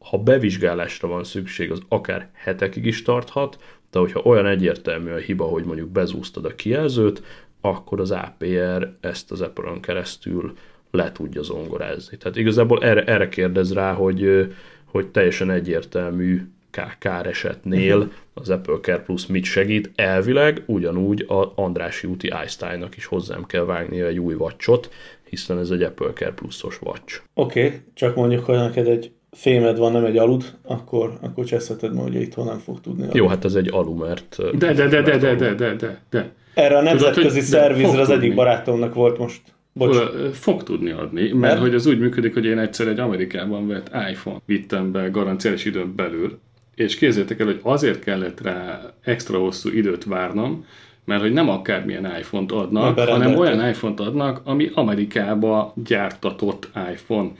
ha 0.03 0.17
bevizsgálásra 0.17 1.07
van 1.07 1.23
szükség, 1.23 1.71
az 1.71 1.81
akár 1.87 2.29
hetekig 2.33 2.85
is 2.85 3.01
tarthat, 3.01 3.57
de 3.91 3.99
hogyha 3.99 4.19
olyan 4.19 4.45
egyértelmű 4.45 5.11
a 5.11 5.17
hiba, 5.17 5.43
hogy 5.43 5.63
mondjuk 5.63 5.89
bezúztad 5.89 6.45
a 6.45 6.55
kijelzőt, 6.55 7.23
akkor 7.61 7.99
az 7.99 8.11
APR 8.11 8.95
ezt 9.01 9.31
az 9.31 9.41
Apple-on 9.41 9.81
keresztül 9.81 10.53
le 10.91 11.11
tudja 11.11 11.41
zongorázni. 11.41 12.17
Tehát 12.17 12.37
igazából 12.37 12.83
erre, 12.83 13.03
erre 13.03 13.29
kérdez 13.29 13.73
rá, 13.73 13.93
hogy, 13.93 14.53
hogy 14.85 15.07
teljesen 15.07 15.49
egyértelmű 15.49 16.41
ká- 16.69 16.97
káresetnél 16.97 18.11
az 18.33 18.49
Apple 18.49 18.77
Care 18.81 18.99
Plus 18.99 19.27
mit 19.27 19.43
segít. 19.43 19.91
Elvileg 19.95 20.63
ugyanúgy 20.65 21.25
a 21.27 21.51
Andrási 21.55 22.07
úti 22.07 22.31
Einsteinnak 22.31 22.97
is 22.97 23.05
hozzám 23.05 23.45
kell 23.45 23.65
vágni 23.65 24.01
egy 24.01 24.19
új 24.19 24.33
vacsot, 24.33 24.89
hiszen 25.29 25.57
ez 25.57 25.69
egy 25.69 25.81
Apple 25.81 26.13
Care 26.13 26.33
Plusos 26.33 26.77
vacs. 26.77 27.23
Oké, 27.33 27.65
okay, 27.65 27.79
csak 27.93 28.15
mondjuk, 28.15 28.45
hogy 28.45 28.55
neked 28.55 28.87
egy 28.87 29.11
fémed 29.33 29.77
van, 29.77 29.91
nem 29.91 30.05
egy 30.05 30.17
alud, 30.17 30.43
akkor, 30.63 31.17
akkor 31.21 31.45
cseszheted 31.45 31.93
ma, 31.93 32.01
hogy 32.01 32.15
itthon 32.15 32.45
nem 32.45 32.57
fog 32.57 32.81
tudni. 32.81 33.07
Jó, 33.13 33.27
hát 33.27 33.45
ez 33.45 33.55
egy 33.55 33.69
alu, 33.71 33.93
mert... 33.93 34.37
De, 34.57 34.73
de, 34.73 34.87
de, 34.87 35.01
de, 35.01 35.17
de, 35.17 35.35
de, 35.35 35.53
de, 35.53 35.73
de, 35.75 36.01
de. 36.09 36.31
Erre 36.53 36.77
a 36.77 36.79
Tudod, 36.79 36.83
nemzetközi 36.83 37.39
de 37.39 37.45
szervizre 37.45 38.01
az 38.01 38.09
egyik 38.09 38.21
tudni. 38.21 38.35
barátomnak 38.35 38.93
volt 38.93 39.17
most. 39.17 39.41
Bocs. 39.73 39.97
Fog 40.33 40.63
tudni 40.63 40.91
adni, 40.91 41.21
mert, 41.21 41.33
Mert? 41.33 41.59
hogy 41.59 41.73
az 41.73 41.85
úgy 41.85 41.99
működik, 41.99 42.33
hogy 42.33 42.45
én 42.45 42.57
egyszer 42.57 42.87
egy 42.87 42.99
Amerikában 42.99 43.67
vett 43.67 43.91
iPhone 44.11 44.37
vittem 44.45 44.91
be 44.91 45.09
garanciális 45.09 45.65
időn 45.65 45.95
belül, 45.95 46.39
és 46.75 46.95
képzeljétek 46.95 47.39
el, 47.39 47.45
hogy 47.45 47.59
azért 47.63 48.03
kellett 48.03 48.41
rá 48.41 48.81
extra 49.01 49.39
hosszú 49.39 49.69
időt 49.69 50.03
várnom, 50.03 50.65
mert 51.05 51.21
hogy 51.21 51.33
nem 51.33 51.49
akármilyen 51.49 52.05
iPhone-t 52.19 52.51
adnak, 52.51 52.99
hanem 52.99 53.37
olyan 53.37 53.67
iPhone-t 53.69 53.99
adnak, 53.99 54.41
ami 54.43 54.69
Amerikába 54.73 55.73
gyártatott 55.85 56.69
iPhone. 56.91 57.31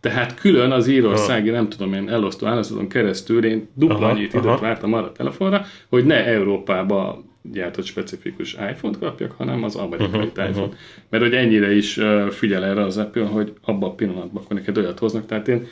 Tehát 0.00 0.34
külön 0.34 0.70
az 0.70 0.88
írországi, 0.88 1.50
nem 1.50 1.68
tudom 1.68 1.92
én, 1.92 2.08
elosztó 2.08 2.46
állazaton 2.46 2.88
keresztül 2.88 3.44
én 3.44 3.68
dupla 3.74 3.96
Aha, 3.96 4.06
annyit 4.06 4.34
időt 4.34 4.44
aha. 4.44 4.58
vártam 4.58 4.92
arra 4.92 5.06
a 5.06 5.12
telefonra, 5.12 5.64
hogy 5.88 6.04
ne 6.04 6.24
Európába 6.24 7.24
gyártott 7.42 7.84
specifikus 7.84 8.52
iPhone-t 8.52 8.98
kapjak, 8.98 9.32
hanem 9.36 9.62
az 9.62 9.76
amerikai 9.76 10.20
uh-huh, 10.20 10.48
iPhone. 10.48 10.72
Mert 11.08 11.22
hogy 11.22 11.34
ennyire 11.34 11.74
is 11.74 11.96
uh, 11.96 12.28
figyel 12.28 12.64
erre 12.64 12.82
az 12.82 12.96
Apple, 12.96 13.24
hogy 13.24 13.52
abban 13.62 13.90
a 13.90 13.94
pillanatban, 13.94 14.42
akkor 14.42 14.56
neked 14.56 14.78
olyat 14.78 14.98
hoznak. 14.98 15.26
Tehát 15.26 15.48
én 15.48 15.66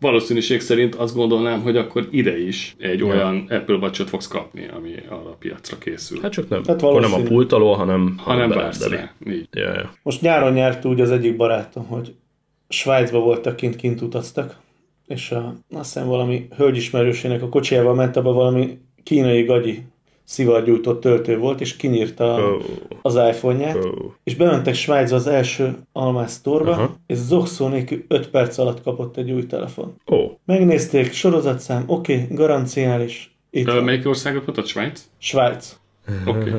valószínűség 0.00 0.60
szerint 0.60 0.94
azt 0.94 1.14
gondolnám, 1.14 1.60
hogy 1.60 1.76
akkor 1.76 2.08
ide 2.10 2.38
is 2.38 2.74
egy 2.78 3.02
olyan 3.02 3.46
Apple 3.48 3.76
watch 3.76 4.06
fogsz 4.06 4.28
kapni, 4.28 4.68
ami 4.76 4.94
arra 5.08 5.30
a 5.30 5.36
piacra 5.38 5.78
készül. 5.78 6.20
Hát 6.22 6.32
csak 6.32 6.48
nem, 6.48 6.62
Hát 6.66 6.82
akkor 6.82 7.00
nem 7.00 7.12
a 7.12 7.22
pult 7.22 7.52
alól, 7.52 7.76
hanem, 7.76 8.14
hanem 8.16 8.48
vársz 8.48 8.88
rá. 8.88 9.12
Így. 9.26 9.48
Ja, 9.50 9.72
ja. 9.72 9.92
Most 10.02 10.20
nyáron 10.20 10.52
nyert 10.52 10.84
úgy 10.84 11.00
az 11.00 11.10
egyik 11.10 11.36
barátom, 11.36 11.86
hogy 11.86 12.14
Svájcba 12.68 13.18
voltak 13.18 13.56
kint, 13.56 13.76
kint 13.76 14.00
utaztak, 14.00 14.60
és 15.06 15.30
a, 15.30 15.54
azt 15.70 15.92
hiszem 15.92 16.08
valami 16.08 16.48
hölgyismerősének 16.56 17.42
a 17.42 17.48
kocsijával 17.48 17.94
ment 17.94 18.16
abba 18.16 18.32
valami 18.32 18.78
kínai 19.02 19.42
gagyi 19.42 19.82
szivargyújtott 20.24 21.00
töltő 21.00 21.38
volt, 21.38 21.60
és 21.60 21.76
kinyírta 21.76 22.40
Ó. 22.40 22.56
az 23.02 23.14
iPhone-ját, 23.14 23.84
Ó. 23.84 23.90
és 24.24 24.34
bementek 24.34 24.74
Svájcba 24.74 25.16
az 25.16 25.26
első 25.26 25.76
Almás 25.92 26.30
sztorba, 26.30 26.70
Aha. 26.70 26.96
és 27.06 27.16
zokszó 27.16 27.68
nélkül 27.68 28.04
5 28.08 28.28
perc 28.30 28.58
alatt 28.58 28.82
kapott 28.82 29.16
egy 29.16 29.30
új 29.30 29.46
telefon. 29.46 29.94
Ó, 30.10 30.16
Megnézték, 30.44 31.12
sorozatszám, 31.12 31.84
oké, 31.86 32.22
okay, 32.22 32.36
garanciális, 32.36 33.38
itt 33.50 33.66
van. 33.66 33.84
Melyik 33.84 34.06
országot 34.06 34.42
mondtad? 34.42 34.66
Svájc? 34.66 35.04
Svájc. 35.18 35.76
Okay. 36.26 36.52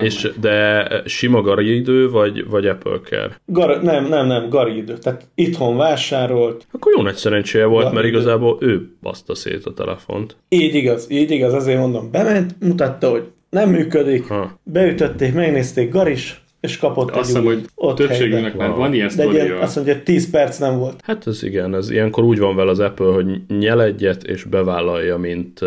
és 0.00 0.30
de 0.40 0.88
sima 1.06 1.40
garidő, 1.40 2.10
vagy, 2.10 2.48
vagy 2.48 2.66
Apple 2.66 3.00
Care? 3.04 3.40
Gar- 3.46 3.82
nem, 3.82 4.06
nem, 4.06 4.26
nem, 4.26 4.48
Gari 4.48 4.76
idő. 4.76 4.98
Tehát 4.98 5.28
itthon 5.34 5.76
vásárolt. 5.76 6.66
Akkor 6.72 6.92
jó 6.96 7.02
nagy 7.02 7.14
szerencséje 7.14 7.64
volt, 7.64 7.82
mert 7.82 7.94
Garidő. 7.94 8.16
igazából 8.16 8.56
ő 8.60 8.88
baszta 9.02 9.34
szét 9.34 9.66
a 9.66 9.72
telefont. 9.72 10.36
Így 10.48 10.74
igaz, 10.74 11.06
így 11.10 11.30
igaz, 11.30 11.52
azért 11.52 11.78
mondom. 11.78 12.10
Bement, 12.10 12.54
mutatta, 12.60 13.10
hogy 13.10 13.24
nem 13.50 13.70
működik. 13.70 14.28
Ha. 14.28 14.58
Beütötték, 14.62 15.34
megnézték, 15.34 15.92
Garis, 15.92 16.41
és 16.62 16.78
kapott 16.78 17.10
Azt 17.10 17.18
egy 17.18 17.26
hiszem, 17.26 17.44
hogy 17.44 17.64
ott 17.74 17.96
többségünknek 17.96 18.56
már 18.56 18.70
van 18.70 18.94
ilyen 18.94 19.10
De 19.16 19.24
ilyen, 19.24 19.56
azt 19.56 19.76
mondja, 19.76 20.02
10 20.02 20.30
perc 20.30 20.58
nem 20.58 20.78
volt. 20.78 21.00
Hát 21.04 21.26
ez 21.26 21.42
igen, 21.42 21.74
ez 21.74 21.90
ilyenkor 21.90 22.24
úgy 22.24 22.38
van 22.38 22.56
vele 22.56 22.70
az 22.70 22.78
Apple, 22.78 23.12
hogy 23.12 23.40
nyel 23.58 23.82
egyet 23.82 24.24
és 24.24 24.44
bevállalja, 24.44 25.16
mint 25.16 25.60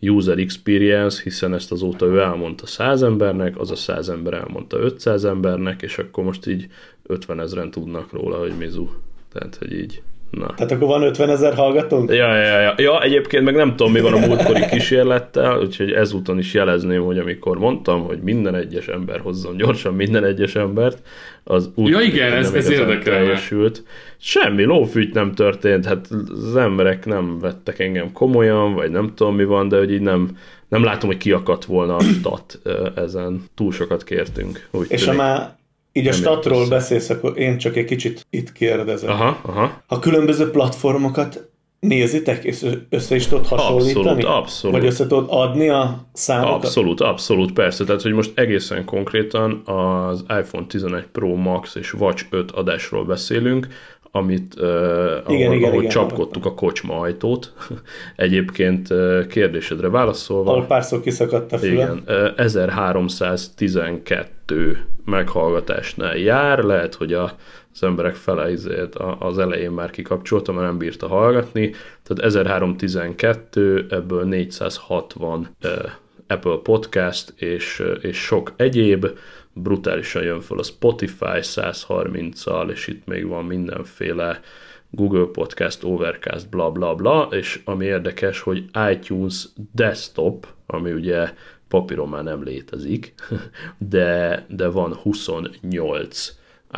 user 0.00 0.38
experience, 0.38 1.22
hiszen 1.22 1.54
ezt 1.54 1.72
azóta 1.72 2.06
ő 2.06 2.18
elmondta 2.20 2.66
100 2.66 3.02
embernek, 3.02 3.58
az 3.58 3.70
a 3.70 3.76
100 3.76 4.08
ember 4.08 4.34
elmondta 4.34 4.78
500 4.78 5.24
embernek, 5.24 5.82
és 5.82 5.98
akkor 5.98 6.24
most 6.24 6.46
így 6.46 6.66
50 7.06 7.40
ezeren 7.40 7.70
tudnak 7.70 8.12
róla, 8.12 8.38
hogy 8.38 8.52
Mizu. 8.58 8.88
Tehát, 9.32 9.56
hogy 9.56 9.72
így, 9.72 10.02
na. 10.30 10.54
Tehát 10.54 10.72
akkor 10.72 10.88
van 10.88 11.02
50 11.02 11.28
ezer 11.30 11.54
hallgatónk? 11.54 12.10
Ja, 12.10 12.36
ja, 12.36 12.60
ja. 12.60 12.74
ja, 12.76 13.02
egyébként 13.02 13.44
meg 13.44 13.54
nem 13.54 13.76
tudom, 13.76 13.92
mi 13.92 14.00
van 14.00 14.12
a 14.12 14.26
múltkori 14.26 14.66
kísérlettel, 14.70 15.58
úgyhogy 15.60 15.92
ezúton 15.92 16.38
is 16.38 16.54
jelezném, 16.54 17.02
hogy 17.02 17.18
amikor 17.18 17.58
mondtam, 17.58 18.00
hogy 18.04 18.18
minden 18.22 18.54
egyes 18.54 18.88
ember 18.88 19.20
hozzon 19.20 19.56
gyorsan 19.56 19.94
minden 19.94 20.24
egyes 20.24 20.54
embert, 20.54 20.98
az 21.44 21.70
úgy 21.74 21.90
Ja, 21.90 22.00
igen, 22.00 22.32
ez- 22.32 22.54
ez 22.54 22.66
teljesült. 23.04 23.82
Semmi 24.18 24.64
lófűt 24.64 25.14
nem 25.14 25.32
történt, 25.32 25.86
hát 25.86 26.08
az 26.28 26.56
emberek 26.56 27.04
nem 27.06 27.38
vettek 27.38 27.78
engem 27.78 28.12
komolyan, 28.12 28.74
vagy 28.74 28.90
nem 28.90 29.12
tudom 29.14 29.34
mi 29.34 29.44
van, 29.44 29.68
de 29.68 29.78
hogy 29.78 29.92
így 29.92 30.00
nem, 30.00 30.36
nem 30.68 30.84
látom, 30.84 31.08
hogy 31.08 31.18
kiakadt 31.18 31.64
volna 31.64 31.96
a 31.96 32.00
stat 32.02 32.60
ezen. 32.94 33.44
Túl 33.54 33.72
sokat 33.72 34.04
kértünk. 34.04 34.68
Úgy 34.70 34.86
És 34.88 35.04
ha 35.04 35.12
már 35.12 35.56
így 35.96 36.06
a 36.06 36.10
Nem 36.10 36.20
statról 36.20 36.68
beszélsz, 36.68 37.10
akkor 37.10 37.38
én 37.38 37.58
csak 37.58 37.76
egy 37.76 37.84
kicsit 37.84 38.26
itt 38.30 38.52
kérdezem. 38.52 39.10
Aha, 39.10 39.40
aha. 39.42 39.82
A 39.86 39.98
különböző 39.98 40.50
platformokat 40.50 41.48
nézitek, 41.80 42.44
és 42.44 42.66
össze 42.88 43.14
is 43.14 43.26
tudod 43.26 43.46
hasonlítani? 43.46 44.08
Abszolút, 44.08 44.24
abszolút. 44.24 44.76
Vagy 44.76 44.86
össze 44.86 45.06
tudod 45.06 45.26
adni 45.28 45.68
a 45.68 46.06
számokat? 46.12 46.64
Abszolút, 46.64 47.00
abszolút, 47.00 47.52
persze. 47.52 47.84
Tehát, 47.84 48.02
hogy 48.02 48.12
most 48.12 48.32
egészen 48.34 48.84
konkrétan 48.84 49.62
az 49.64 50.24
iPhone 50.40 50.66
11 50.66 51.04
Pro 51.12 51.34
Max 51.34 51.74
és 51.74 51.94
Watch 51.94 52.24
5 52.30 52.50
adásról 52.50 53.04
beszélünk, 53.04 53.66
amit 54.10 54.54
uh, 54.58 54.66
ahol, 55.24 55.36
igen, 55.36 55.52
ahol 55.52 55.78
igen, 55.78 55.88
csapkodtuk 55.88 56.46
a 56.46 56.54
kocsma 56.54 56.98
ajtót. 56.98 57.52
Egyébként 58.16 58.90
uh, 58.90 59.26
kérdésedre 59.26 59.88
válaszolva, 59.88 60.50
Ahol 60.50 60.64
párszor 60.64 61.00
kiszakadt 61.00 61.52
a 61.52 61.58
fülem. 61.58 62.02
igen, 62.04 62.04
uh, 62.06 62.32
1312 62.36 64.26
meghallgatásnál 65.04 66.16
jár, 66.16 66.62
lehet, 66.62 66.94
hogy 66.94 67.12
a, 67.12 67.32
az 67.72 67.82
emberek 67.82 68.14
fele 68.14 68.50
az 69.18 69.38
elején 69.38 69.70
már 69.70 69.90
kikapcsolta, 69.90 70.52
mert 70.52 70.66
nem 70.66 70.78
bírta 70.78 71.08
hallgatni, 71.08 71.70
tehát 72.02 72.24
1312, 72.24 73.86
ebből 73.90 74.24
460 74.24 75.48
uh, 75.62 75.70
Apple 76.26 76.58
Podcast 76.62 77.32
és, 77.36 77.82
és 78.00 78.16
sok 78.16 78.52
egyéb, 78.56 79.06
brutálisan 79.52 80.22
jön 80.22 80.40
föl 80.40 80.58
a 80.58 80.62
Spotify 80.62 81.38
130-al, 81.40 82.70
és 82.70 82.86
itt 82.86 83.06
még 83.06 83.26
van 83.26 83.44
mindenféle 83.44 84.40
Google 84.90 85.26
Podcast, 85.32 85.84
Overcast, 85.84 86.48
bla 86.48 86.70
bla 86.70 86.94
bla, 86.94 87.28
és 87.30 87.60
ami 87.64 87.84
érdekes, 87.84 88.40
hogy 88.40 88.64
iTunes 88.90 89.48
Desktop, 89.72 90.46
ami 90.66 90.92
ugye 90.92 91.32
papíron 91.80 92.08
már 92.08 92.22
nem 92.22 92.42
létezik, 92.42 93.14
de, 93.78 94.44
de 94.48 94.68
van 94.68 94.94
28 94.94 96.34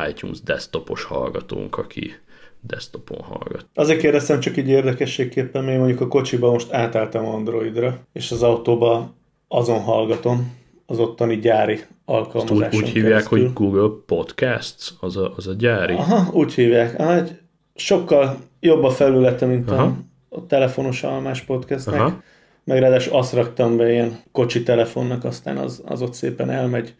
iTunes 0.09 0.41
desktopos 0.41 1.03
hallgatónk, 1.03 1.77
aki 1.77 2.13
desktopon 2.61 3.21
hallgat. 3.21 3.65
Azért 3.73 3.99
kérdeztem 3.99 4.39
csak 4.39 4.57
így 4.57 4.67
érdekességképpen, 4.67 5.63
mert 5.63 5.77
mondjuk 5.77 6.01
a 6.01 6.07
kocsiba 6.07 6.51
most 6.51 6.71
átálltam 6.71 7.25
Androidra, 7.25 7.99
és 8.13 8.31
az 8.31 8.43
autóba 8.43 9.13
azon 9.47 9.79
hallgatom, 9.79 10.57
az 10.85 10.99
ottani 10.99 11.35
gyári 11.35 11.73
Úgy, 11.73 11.85
alkalmazáson 12.05 12.81
úgy 12.81 12.87
hívják, 12.89 13.11
keresztül. 13.11 13.41
hogy 13.41 13.53
Google 13.53 13.89
Podcasts, 14.05 14.93
az 14.99 15.17
a, 15.17 15.33
az 15.35 15.47
a 15.47 15.53
gyári. 15.53 15.93
Aha, 15.93 16.31
úgy 16.33 16.53
hívják. 16.53 16.99
Egy 16.99 17.39
sokkal 17.75 18.37
jobb 18.59 18.83
a 18.83 18.89
felülete, 18.89 19.45
mint 19.45 19.69
a, 19.71 19.73
Aha. 19.73 19.97
a 20.29 20.45
telefonos 20.45 21.03
almás 21.03 21.41
podcastnek. 21.41 21.99
Aha. 21.99 22.21
Meg 22.69 22.79
ráadásul 22.79 23.17
azt 23.17 23.33
raktam 23.33 23.77
be 23.77 23.91
ilyen 23.91 24.19
kocsi 24.31 24.63
telefonnak, 24.63 25.23
aztán 25.23 25.57
az, 25.57 25.83
az 25.85 26.01
ott 26.01 26.13
szépen 26.13 26.49
elmegy. 26.49 26.93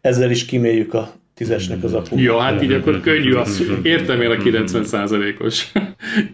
Ezzel 0.00 0.30
is 0.30 0.44
kiméljük 0.44 0.94
a 0.94 1.12
tízesnek 1.34 1.84
az 1.84 1.94
akut. 1.94 2.20
Jó, 2.20 2.38
hát 2.38 2.62
így 2.62 2.72
akkor 2.72 3.00
könnyű 3.00 3.32
az. 3.32 3.62
Értem 3.82 4.22
én 4.22 4.30
a 4.30 4.34
90%-os 4.34 5.72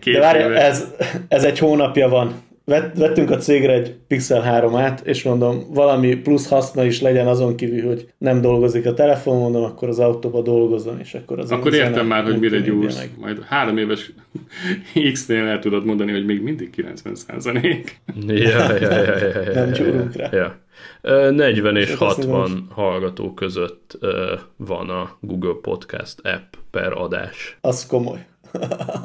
két 0.01 0.14
De 0.14 0.20
várj, 0.20 0.55
ez, 0.57 0.95
ez 1.28 1.45
egy 1.45 1.59
hónapja 1.59 2.09
van. 2.09 2.43
Vett, 2.65 2.97
vettünk 2.97 3.31
a 3.31 3.37
cégre 3.37 3.73
egy 3.73 3.95
Pixel 4.07 4.63
3-át, 4.63 5.01
és 5.05 5.23
mondom, 5.23 5.65
valami 5.71 6.15
plusz 6.17 6.49
haszna 6.49 6.85
is 6.85 7.01
legyen 7.01 7.27
azon 7.27 7.57
kívül, 7.57 7.87
hogy 7.87 8.09
nem 8.19 8.41
dolgozik 8.41 8.87
a 8.87 8.95
telefon, 8.95 9.39
mondom, 9.39 9.65
akkor 9.65 9.89
az 9.89 9.99
autóba 9.99 10.43
dolgozzon, 10.43 11.01
és 11.01 11.15
akkor 11.15 11.39
az 11.39 11.51
Akkor 11.51 11.75
értem 11.75 11.93
zene 11.93 12.07
már, 12.07 12.25
hogy 12.25 12.39
mire 12.39 12.59
gyúrsz. 12.61 12.99
meg. 12.99 13.11
Majd 13.21 13.43
három 13.45 13.77
éves 13.79 14.13
X-nél 15.13 15.45
el 15.47 15.59
tudod 15.59 15.85
mondani, 15.85 16.13
hogy 16.13 16.25
még 16.25 16.43
mindig 16.43 16.71
90 16.71 17.15
százalék. 17.15 18.01
Ja, 18.27 18.35
ja, 18.35 18.75
ja, 18.81 18.91
ja, 18.91 19.17
ja, 19.17 19.43
ja, 19.43 19.53
Nem 19.53 19.71
gyúrunk 19.73 20.17
rá. 20.17 20.29
Ja. 20.33 20.57
Ö, 21.01 21.31
40 21.31 21.77
és 21.77 21.89
És 21.89 21.95
azt 21.99 22.17
60 22.17 22.67
hallgató 22.71 23.35
között 23.35 23.99
van 24.57 24.91
a 24.91 25.17
Google 25.21 25.55
Podcast 25.63 26.21
app 26.23 26.55
per 26.71 26.93
adás. 26.93 27.59
Az 27.61 27.87
komoly. 27.87 28.27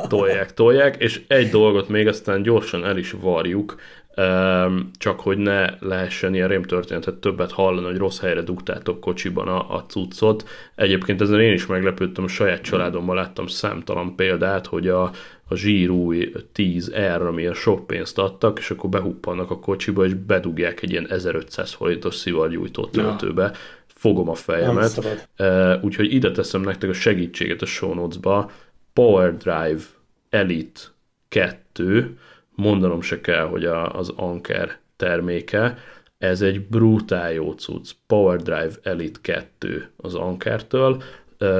Tolják, 0.08 0.54
tolják, 0.54 0.96
és 1.02 1.22
egy 1.28 1.50
dolgot 1.50 1.90
még 1.90 2.08
aztán 2.08 2.42
gyorsan 2.42 2.86
el 2.86 2.98
is 2.98 3.12
varjuk, 3.12 3.76
öm, 4.16 4.90
csak 4.98 5.20
hogy 5.20 5.38
ne 5.38 5.70
lehessen 5.80 6.34
ilyen 6.34 6.48
rémtörténetet 6.48 7.16
többet 7.16 7.52
hallani, 7.52 7.86
hogy 7.86 7.98
rossz 7.98 8.20
helyre 8.20 8.42
dugtátok 8.42 9.00
kocsiban 9.00 9.48
a, 9.48 9.76
a 9.76 9.86
cuccot. 9.88 10.48
Egyébként 10.76 11.22
ezen 11.22 11.40
én 11.40 11.54
is 11.54 11.66
meglepődtem, 11.66 12.24
a 12.24 12.28
saját 12.28 12.62
családommal 12.62 13.16
láttam 13.16 13.48
számtalan 13.48 14.16
példát, 14.16 14.66
hogy 14.66 14.88
a, 14.88 15.12
a 15.48 15.56
zsírúj 15.56 16.32
10R, 16.56 17.28
amilyen 17.28 17.54
sok 17.54 17.88
pénzt 17.88 18.18
adtak, 18.18 18.60
és 18.60 18.70
akkor 18.70 18.90
behuppannak 18.90 19.52
a 19.52 19.60
kocsiba, 19.60 20.06
és 20.06 20.14
bedugják 20.14 20.82
egy 20.82 20.92
ilyen 20.92 21.12
1500 21.12 21.74
forintos 21.74 22.16
szivargyújtó 22.16 22.86
töltőbe. 22.86 23.52
Fogom 23.88 24.30
a 24.30 24.34
fejemet. 24.34 25.22
Uh, 25.40 25.84
úgyhogy 25.84 26.14
ide 26.14 26.32
teszem 26.32 26.62
nektek 26.62 26.90
a 26.90 26.94
segítséget 26.94 27.62
a 27.62 27.66
show 27.66 27.94
notes-ba. 27.94 28.52
Power 28.98 29.38
Drive 29.38 29.82
Elite 30.30 30.82
2, 31.30 32.18
mondanom 32.56 33.02
se 33.02 33.22
kell, 33.22 33.46
hogy 33.46 33.66
a, 33.66 33.96
az 33.96 34.14
Anker 34.16 34.78
terméke, 34.96 35.78
ez 36.18 36.42
egy 36.42 36.62
brutál 36.62 37.34
jó 37.34 37.52
cucc. 37.52 37.92
Power 38.08 38.42
Drive 38.42 38.72
Elite 38.84 39.20
2 39.22 39.90
az 39.98 40.16
Ankertől. 40.16 41.04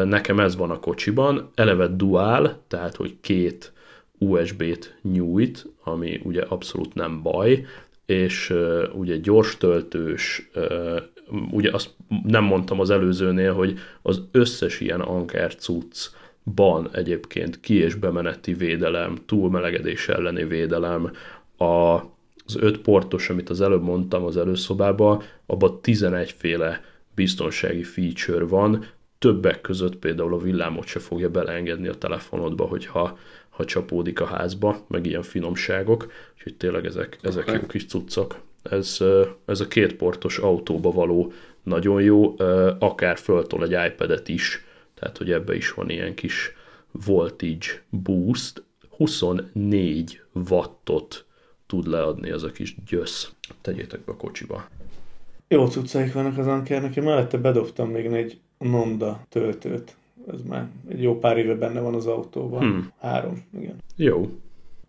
Nekem 0.04 0.40
ez 0.40 0.56
van 0.56 0.72
a 0.72 0.80
kocsiban, 0.80 1.50
eleve 1.56 1.88
dual, 1.88 2.62
tehát 2.68 2.96
hogy 2.96 3.16
két 3.22 3.74
USB-t 4.18 4.98
nyújt, 5.02 5.66
ami 5.84 6.22
ugye 6.24 6.42
abszolút 6.42 6.94
nem 6.94 7.22
baj, 7.22 7.66
és 8.06 8.50
uh, 8.50 8.84
ugye 8.94 9.18
gyors 9.18 9.58
töltős, 9.58 10.50
uh, 10.56 11.02
ugye 11.52 11.72
azt 11.72 11.90
nem 12.24 12.44
mondtam 12.44 12.80
az 12.80 12.90
előzőnél, 12.90 13.54
hogy 13.54 13.80
az 14.02 14.22
összes 14.32 14.80
ilyen 14.80 15.02
anker 15.02 15.56
cuccban 16.48 16.90
egyébként 16.94 17.60
ki- 17.60 17.82
és 17.82 17.96
bemeneti 17.96 18.54
védelem, 18.54 19.18
túlmelegedés 19.26 20.08
elleni 20.08 20.44
védelem, 20.44 21.12
a, 21.58 21.96
az 22.46 22.56
öt 22.60 22.78
portos, 22.78 23.30
amit 23.30 23.50
az 23.50 23.62
előbb 23.62 23.84
mondtam 23.84 24.24
az 24.24 24.38
előszobában, 24.38 25.24
abban 25.46 25.82
11 25.82 26.32
féle 26.38 26.84
biztonsági 27.16 27.84
feature 27.84 28.44
van, 28.44 28.86
többek 29.20 29.62
között 29.62 29.96
például 29.96 30.34
a 30.34 30.38
villámot 30.38 30.86
se 30.86 31.00
fogja 31.00 31.30
beleengedni 31.30 31.88
a 31.88 31.94
telefonodba, 31.94 32.66
hogyha 32.66 33.18
ha 33.50 33.66
csapódik 33.66 34.22
a 34.22 34.26
házba, 34.26 34.86
meg 34.88 35.06
ilyen 35.06 35.22
finomságok, 35.22 36.12
úgyhogy 36.36 36.56
tényleg 36.56 36.86
ezek, 36.86 37.18
ezek 37.22 37.52
jó 37.52 37.68
kis 37.68 37.86
cuccok. 37.86 38.36
Ez, 38.64 38.98
ez 39.46 39.60
a 39.60 39.68
kétportos 39.68 40.38
autóba 40.38 40.92
való 40.92 41.34
nagyon 41.64 42.02
jó, 42.02 42.36
akár 42.80 43.18
föltol 43.18 43.64
egy 43.64 43.92
iPad-et 43.92 44.28
is, 44.28 44.67
tehát 45.00 45.18
hogy 45.18 45.32
ebbe 45.32 45.56
is 45.56 45.72
van 45.74 45.90
ilyen 45.90 46.14
kis 46.16 46.52
voltage 47.06 47.66
boost, 47.90 48.64
24 48.98 50.22
wattot 50.50 51.26
tud 51.66 51.88
leadni 51.88 52.30
ez 52.30 52.44
a 52.44 52.52
kis 52.52 52.76
gyösz. 52.88 53.32
Tegyétek 53.62 54.00
be 54.06 54.12
a 54.12 54.16
kocsiba. 54.16 54.68
Jó 55.48 55.68
cuccaik 55.68 56.14
vannak 56.14 56.38
az 56.38 56.48
Ankernek, 56.48 56.96
én 56.96 57.04
mellette 57.04 57.38
bedobtam 57.38 57.90
még 57.90 58.06
egy 58.06 58.40
Nonda 58.58 59.26
töltőt. 59.30 59.96
Ez 60.32 60.42
már 60.42 60.70
egy 60.90 61.02
jó 61.02 61.20
pár 61.20 61.38
éve 61.38 61.56
benne 61.56 61.80
van 61.80 61.94
az 61.94 62.06
autóban. 62.06 62.60
Hmm. 62.60 62.92
Három, 63.00 63.44
igen. 63.60 63.76
Jó, 63.96 64.30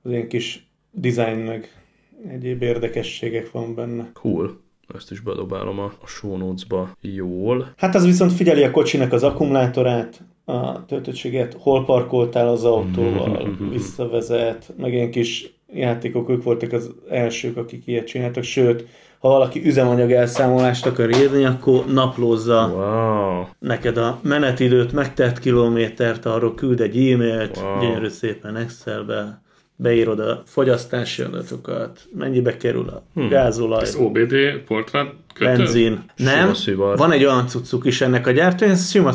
Az 0.03 0.11
ilyen 0.11 0.29
kis 0.29 0.67
design 0.91 1.39
meg 1.39 1.83
egyéb 2.29 2.63
érdekességek 2.63 3.51
van 3.51 3.75
benne. 3.75 4.11
cool. 4.13 4.61
Ezt 4.95 5.11
is 5.11 5.21
bedobálom 5.21 5.79
a, 5.79 5.85
a 5.85 6.07
show 6.07 6.37
notes-ba 6.37 6.91
jól. 7.01 7.73
Hát 7.77 7.95
az 7.95 8.05
viszont 8.05 8.33
figyeli 8.33 8.63
a 8.65 8.71
kocsinak 8.71 9.13
az 9.13 9.23
akkumulátorát, 9.23 10.21
a 10.45 10.85
töltöttséget, 10.85 11.57
hol 11.59 11.85
parkoltál 11.85 12.49
az 12.49 12.65
autóval, 12.65 13.57
visszavezet, 13.73 14.73
meg 14.77 14.93
ilyen 14.93 15.11
kis 15.11 15.53
játékok, 15.73 16.29
ők 16.29 16.43
voltak 16.43 16.73
az 16.73 16.91
elsők, 17.11 17.57
akik 17.57 17.87
ilyet 17.87 18.07
csináltak, 18.07 18.43
sőt, 18.43 18.87
ha 19.19 19.29
valaki 19.29 19.67
üzemanyag 19.67 20.13
elszámolást 20.13 20.87
akar 20.87 21.11
írni, 21.11 21.45
akkor 21.45 21.85
naplózza 21.87 22.67
Wow. 22.75 23.45
neked 23.59 23.97
a 23.97 24.19
menetidőt, 24.23 24.93
megtett 24.93 25.39
kilométert, 25.39 26.27
arról 26.27 26.55
küld 26.55 26.81
egy 26.81 27.11
e-mailt, 27.11 27.57
Wow. 27.57 27.81
gyönyörű 27.81 28.09
szépen 28.09 28.57
Excelbe, 28.57 29.43
beírod 29.81 30.21
a 30.21 30.43
fogyasztási 30.47 31.23
adatokat, 31.23 32.09
mennyibe 32.15 32.57
kerül 32.57 32.89
a 32.89 33.03
hmm. 33.15 33.29
gázolaj, 33.29 33.83
Ez 33.83 33.95
OBD 33.95 34.35
portrát 34.67 35.15
kötő? 35.35 35.57
benzin. 35.57 36.05
Nem, 36.17 36.53
van 36.75 37.13
egy 37.13 37.25
olyan 37.25 37.47
cuccuk 37.47 37.85
is 37.85 38.01
ennek 38.01 38.27
a 38.27 38.31
gyártója, 38.31 38.71
ez 38.71 38.91
sima. 38.91 39.13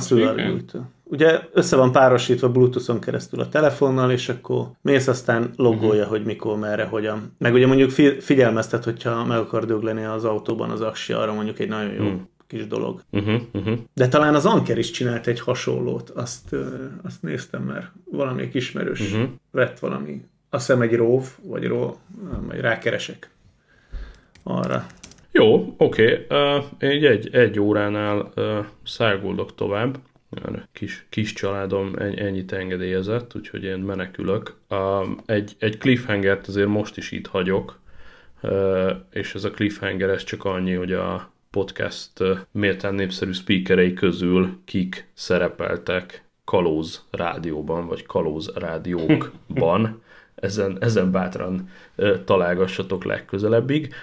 Ugye 1.03 1.39
össze 1.53 1.75
van 1.75 1.91
párosítva 1.91 2.51
Bluetooth-on 2.51 2.99
keresztül 2.99 3.39
a 3.39 3.49
telefonnal, 3.49 4.11
és 4.11 4.29
akkor 4.29 4.67
mész 4.81 5.07
aztán 5.07 5.51
loggolja, 5.55 6.01
uh-huh. 6.01 6.17
hogy 6.17 6.25
mikor, 6.25 6.57
merre, 6.57 6.83
hogyan. 6.83 7.35
Meg 7.37 7.53
ugye 7.53 7.67
mondjuk 7.67 7.89
fi- 7.89 8.23
figyelmeztet, 8.23 8.83
hogyha 8.83 9.25
meg 9.25 9.37
akar 9.37 9.65
dögleni 9.65 10.03
az 10.03 10.25
autóban 10.25 10.69
az 10.69 10.81
aksi, 10.81 11.13
arra 11.13 11.33
mondjuk 11.33 11.59
egy 11.59 11.67
nagyon 11.67 11.93
jó 11.93 12.03
hmm. 12.03 12.29
kis 12.47 12.67
dolog. 12.67 13.01
Uh-huh, 13.11 13.41
uh-huh. 13.53 13.77
De 13.93 14.07
talán 14.07 14.35
az 14.35 14.45
Anker 14.45 14.77
is 14.77 14.91
csinált 14.91 15.27
egy 15.27 15.39
hasonlót, 15.39 16.09
azt, 16.09 16.53
ö, 16.53 16.65
azt 17.03 17.21
néztem, 17.21 17.61
mert 17.61 17.91
valamelyik 18.11 18.53
ismerős 18.53 18.99
uh-huh. 18.99 19.29
vett 19.51 19.79
valami, 19.79 20.21
azt 20.53 20.65
hiszem 20.65 20.81
egy 20.81 20.95
róv, 20.95 21.27
vagy 21.43 21.67
ró, 21.67 21.97
majd 22.47 22.61
rákeresek 22.61 23.29
arra. 24.43 24.85
Jó, 25.31 25.73
oké. 25.77 26.25
Okay. 26.27 26.55
Uh, 26.57 26.93
így 26.93 27.05
egy, 27.05 27.35
egy 27.35 27.59
óránál 27.59 28.31
uh, 28.35 28.65
száguldok 28.83 29.55
tovább. 29.55 29.97
Kis, 30.71 31.05
kis 31.09 31.33
családom 31.33 31.93
en- 31.97 32.17
ennyit 32.17 32.51
engedélyezett, 32.51 33.35
úgyhogy 33.35 33.63
én 33.63 33.77
menekülök. 33.77 34.55
Um, 34.69 35.17
egy, 35.25 35.55
egy 35.59 35.77
cliffhangert 35.77 36.47
azért 36.47 36.67
most 36.67 36.97
is 36.97 37.11
itt 37.11 37.27
hagyok, 37.27 37.79
uh, 38.41 38.91
és 39.11 39.35
ez 39.35 39.43
a 39.43 39.51
cliffhanger 39.51 40.09
ez 40.09 40.23
csak 40.23 40.45
annyi, 40.45 40.73
hogy 40.73 40.91
a 40.91 41.31
podcast 41.49 42.19
uh, 42.19 42.37
méltán 42.51 42.93
népszerű 42.93 43.31
speakerei 43.31 43.93
közül 43.93 44.61
kik 44.65 45.07
szerepeltek 45.13 46.25
Kalóz 46.43 47.05
rádióban, 47.11 47.87
vagy 47.87 48.05
Kalóz 48.05 48.51
rádiókban. 48.55 50.01
Ezen, 50.43 50.77
ezen 50.79 51.11
bátran 51.11 51.69
találgassatok 52.25 53.03
legközelebbig. 53.03 53.93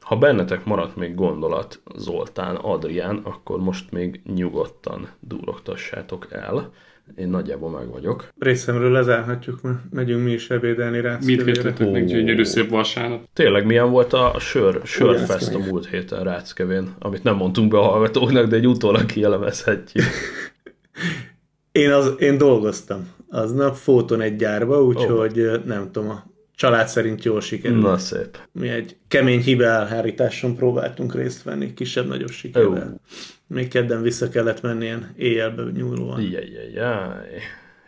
Ha 0.00 0.16
bennetek 0.18 0.64
maradt 0.64 0.96
még 0.96 1.14
gondolat, 1.14 1.80
Zoltán, 1.96 2.56
Adrián, 2.56 3.20
akkor 3.22 3.58
most 3.58 3.90
még 3.90 4.20
nyugodtan 4.34 5.08
durogtassátok 5.20 6.26
el. 6.30 6.72
Én 7.16 7.28
nagyjából 7.28 7.70
meg 7.70 7.88
vagyok. 7.88 8.28
Részemről 8.38 8.90
lezárhatjuk, 8.90 9.62
mert 9.62 9.78
megyünk 9.90 10.24
mi 10.24 10.30
is 10.30 10.50
ebédelni 10.50 11.00
rá. 11.00 11.18
Mindkettőtök 11.24 11.92
meg 11.92 12.02
Ó. 12.02 12.06
gyönyörű 12.06 12.44
szép 12.44 12.70
vasárnap. 12.70 13.28
Tényleg 13.32 13.66
milyen 13.66 13.90
volt 13.90 14.12
a 14.12 14.34
sör, 14.38 14.80
sörfest 14.84 15.54
a 15.54 15.58
múlt 15.58 15.88
héten 15.88 16.24
Ráckevén, 16.24 16.94
amit 16.98 17.22
nem 17.22 17.36
mondtunk 17.36 17.70
be 17.70 17.78
a 17.78 17.82
hallgatóknak, 17.82 18.46
de 18.46 18.56
egy 18.56 18.66
utólag 18.66 19.06
kielemezhetjük. 19.06 20.04
Én, 21.72 21.92
az, 21.92 22.14
én 22.18 22.38
dolgoztam 22.38 23.08
aznap 23.30 23.74
Fóton 23.74 24.20
egy 24.20 24.36
gyárba, 24.36 24.82
úgyhogy 24.84 25.40
oh. 25.40 25.64
nem 25.64 25.90
tudom, 25.92 26.10
a 26.10 26.24
család 26.54 26.88
szerint 26.88 27.24
jól 27.24 27.40
sikerült. 27.40 27.82
Na 27.82 27.98
szép. 27.98 28.38
Mi 28.52 28.68
egy 28.68 28.96
kemény 29.08 29.40
hibe 29.40 29.66
elhárításon 29.66 30.56
próbáltunk 30.56 31.14
részt 31.14 31.42
venni, 31.42 31.74
kisebb-nagyobb 31.74 32.30
sikerrel. 32.30 33.00
Még 33.46 33.68
kedden 33.68 34.02
vissza 34.02 34.28
kellett 34.28 34.62
menni 34.62 34.84
ilyen 34.84 35.14
éjjelbe 35.16 35.62
nyúlóan. 35.74 36.20
Jajjajjaj. 36.20 37.24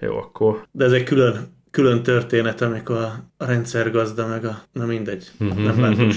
Jó, 0.01 0.17
akkor 0.17 0.67
De 0.71 0.85
ez 0.85 0.93
egy 0.93 1.03
külön, 1.03 1.37
külön 1.71 2.03
történet, 2.03 2.61
amikor 2.61 2.97
a, 2.97 3.15
rendszergazda 3.39 4.27
meg 4.27 4.45
a... 4.45 4.63
Na 4.73 4.87
mindegy, 4.87 5.31
nem 5.39 5.81
bántom. 5.81 6.11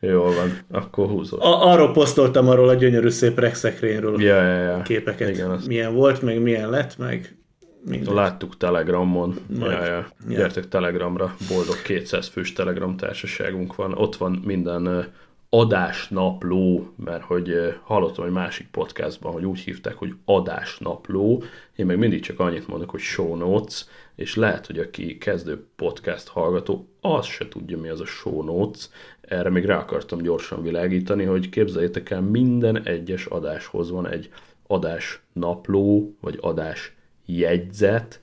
Jól 0.00 0.34
van. 0.34 0.58
Akkor 0.70 1.08
húzod. 1.08 1.40
A, 1.40 1.70
arról 1.70 1.92
posztoltam 1.92 2.48
arról 2.48 2.68
a 2.68 2.74
gyönyörű 2.74 3.08
szép 3.08 3.38
regszekrényről 3.38 4.22
Ja, 4.22 4.42
ja, 4.42 4.62
ja. 4.62 4.82
képeket. 4.82 5.28
Igen, 5.28 5.50
azt 5.50 5.66
Milyen 5.66 5.94
volt, 5.94 6.22
meg 6.22 6.42
milyen 6.42 6.70
lett, 6.70 6.98
meg 6.98 7.36
mindegy. 7.84 8.14
Láttuk 8.14 8.56
Telegramon. 8.56 9.34
Majd. 9.58 9.72
Ja, 9.72 9.84
ja. 9.84 10.06
Ja. 10.28 10.36
Gyertek 10.36 10.68
Telegramra, 10.68 11.36
boldog 11.48 11.82
200 11.82 12.28
fős 12.28 12.52
Telegram 12.52 12.96
társaságunk 12.96 13.74
van. 13.74 13.92
Ott 13.92 14.16
van 14.16 14.42
minden 14.44 15.12
adásnapló, 15.48 16.92
mert 16.96 17.22
hogy 17.22 17.54
hallottam 17.82 18.24
egy 18.24 18.32
másik 18.32 18.68
podcastban, 18.70 19.32
hogy 19.32 19.44
úgy 19.44 19.58
hívták, 19.58 19.94
hogy 19.94 20.14
adásnapló. 20.24 21.42
Én 21.76 21.86
meg 21.86 21.98
mindig 21.98 22.22
csak 22.22 22.40
annyit 22.40 22.68
mondok, 22.68 22.90
hogy 22.90 23.00
show 23.00 23.36
notes, 23.36 23.84
és 24.14 24.36
lehet, 24.36 24.66
hogy 24.66 24.78
aki 24.78 25.18
kezdő 25.18 25.66
podcast 25.76 26.28
hallgató, 26.28 26.88
az 27.00 27.26
se 27.26 27.48
tudja, 27.48 27.78
mi 27.78 27.88
az 27.88 28.00
a 28.00 28.04
show 28.04 28.42
notes. 28.42 28.88
Erre 29.28 29.50
még 29.50 29.64
rá 29.64 29.78
akartam 29.78 30.18
gyorsan 30.18 30.62
világítani, 30.62 31.24
hogy 31.24 31.48
képzeljétek 31.48 32.10
el, 32.10 32.20
minden 32.20 32.82
egyes 32.82 33.26
adáshoz 33.26 33.90
van 33.90 34.08
egy 34.08 34.30
adásnapló, 34.66 36.16
vagy 36.20 36.38
adás 36.40 36.94
jegyzet, 37.26 38.20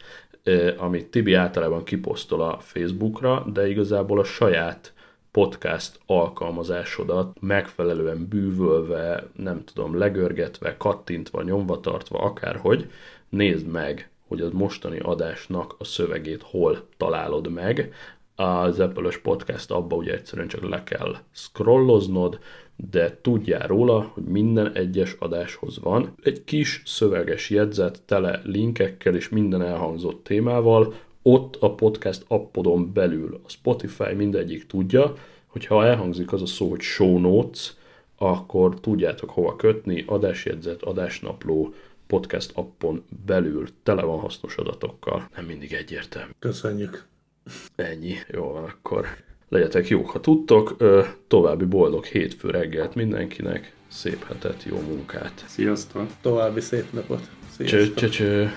amit 0.78 1.08
Tibi 1.08 1.34
általában 1.34 1.84
kiposztol 1.84 2.42
a 2.42 2.60
Facebookra, 2.60 3.46
de 3.54 3.68
igazából 3.68 4.20
a 4.20 4.24
saját 4.24 4.94
podcast 5.32 6.00
alkalmazásodat 6.06 7.38
megfelelően 7.40 8.28
bűvölve, 8.28 9.28
nem 9.36 9.64
tudom, 9.64 9.98
legörgetve, 9.98 10.78
kattintva, 10.78 11.42
nyomva 11.42 11.80
tartva, 11.80 12.20
akárhogy, 12.20 12.92
nézd 13.30 13.68
meg, 13.68 14.10
hogy 14.28 14.42
az 14.42 14.52
mostani 14.52 15.00
adásnak 15.00 15.76
a 15.78 15.84
szövegét 15.84 16.42
hol 16.42 16.88
találod 16.98 17.52
meg. 17.52 17.94
Az 18.36 18.80
apple 18.80 19.10
podcast 19.24 19.72
abba 19.72 19.96
ugye 19.96 20.14
egyszerűen 20.14 20.48
csak 20.48 20.70
le 20.70 20.84
kell 20.84 21.16
scrolloznod, 21.32 22.40
de 22.76 23.20
tudjál 23.22 23.68
róla, 23.68 24.12
hogy 24.14 24.24
minden 24.24 24.72
egyes 24.74 25.16
adáshoz 25.20 25.80
van 25.80 26.14
egy 26.24 26.44
kis 26.44 26.82
szöveges 26.86 27.50
jegyzet 27.50 28.02
tele 28.02 28.42
linkekkel 28.44 29.16
és 29.16 29.30
minden 29.30 29.62
elhangzott 29.62 30.24
témával, 30.24 30.94
ott 31.22 31.56
a 31.56 31.76
podcast 31.76 32.26
appodon 32.28 32.94
belül 32.94 33.40
a 33.44 33.50
Spotify 33.50 34.14
mindegyik 34.14 34.68
tudja, 34.68 35.14
hogy 35.48 35.66
ha 35.66 35.86
elhangzik 35.86 36.34
az 36.34 36.42
a 36.42 36.46
szó, 36.46 36.70
hogy 36.70 36.82
show 36.82 37.20
notes, 37.20 37.74
akkor 38.18 38.80
tudjátok 38.80 39.30
hova 39.30 39.56
kötni, 39.56 40.04
adásjegyzet, 40.08 40.82
adásnapló, 40.82 41.74
podcast 42.08 42.52
appon 42.54 43.04
belül 43.26 43.68
tele 43.84 44.02
van 44.02 44.20
hasznos 44.20 44.56
adatokkal. 44.56 45.30
Nem 45.36 45.46
mindig 45.46 45.74
egyértelmű. 45.74 46.32
Köszönjük. 46.40 47.13
Ennyi. 47.76 48.16
Jó 48.28 48.52
van, 48.52 48.64
akkor 48.64 49.08
legyetek 49.50 49.88
jók, 49.88 50.10
ha 50.10 50.20
tudtok. 50.20 50.76
További 51.28 51.66
boldog 51.66 52.06
hétfő 52.06 52.50
reggelt 52.50 52.96
mindenkinek. 52.96 53.74
Szép 53.88 54.28
hetet, 54.28 54.64
jó 54.64 54.80
munkát. 54.80 55.44
Sziasztok! 55.48 56.08
További 56.22 56.60
szép 56.62 56.92
napot. 56.94 57.30
Cső, 57.58 57.66
Sziasztok. 57.66 57.96
cső, 57.96 58.10
cső. 58.10 58.52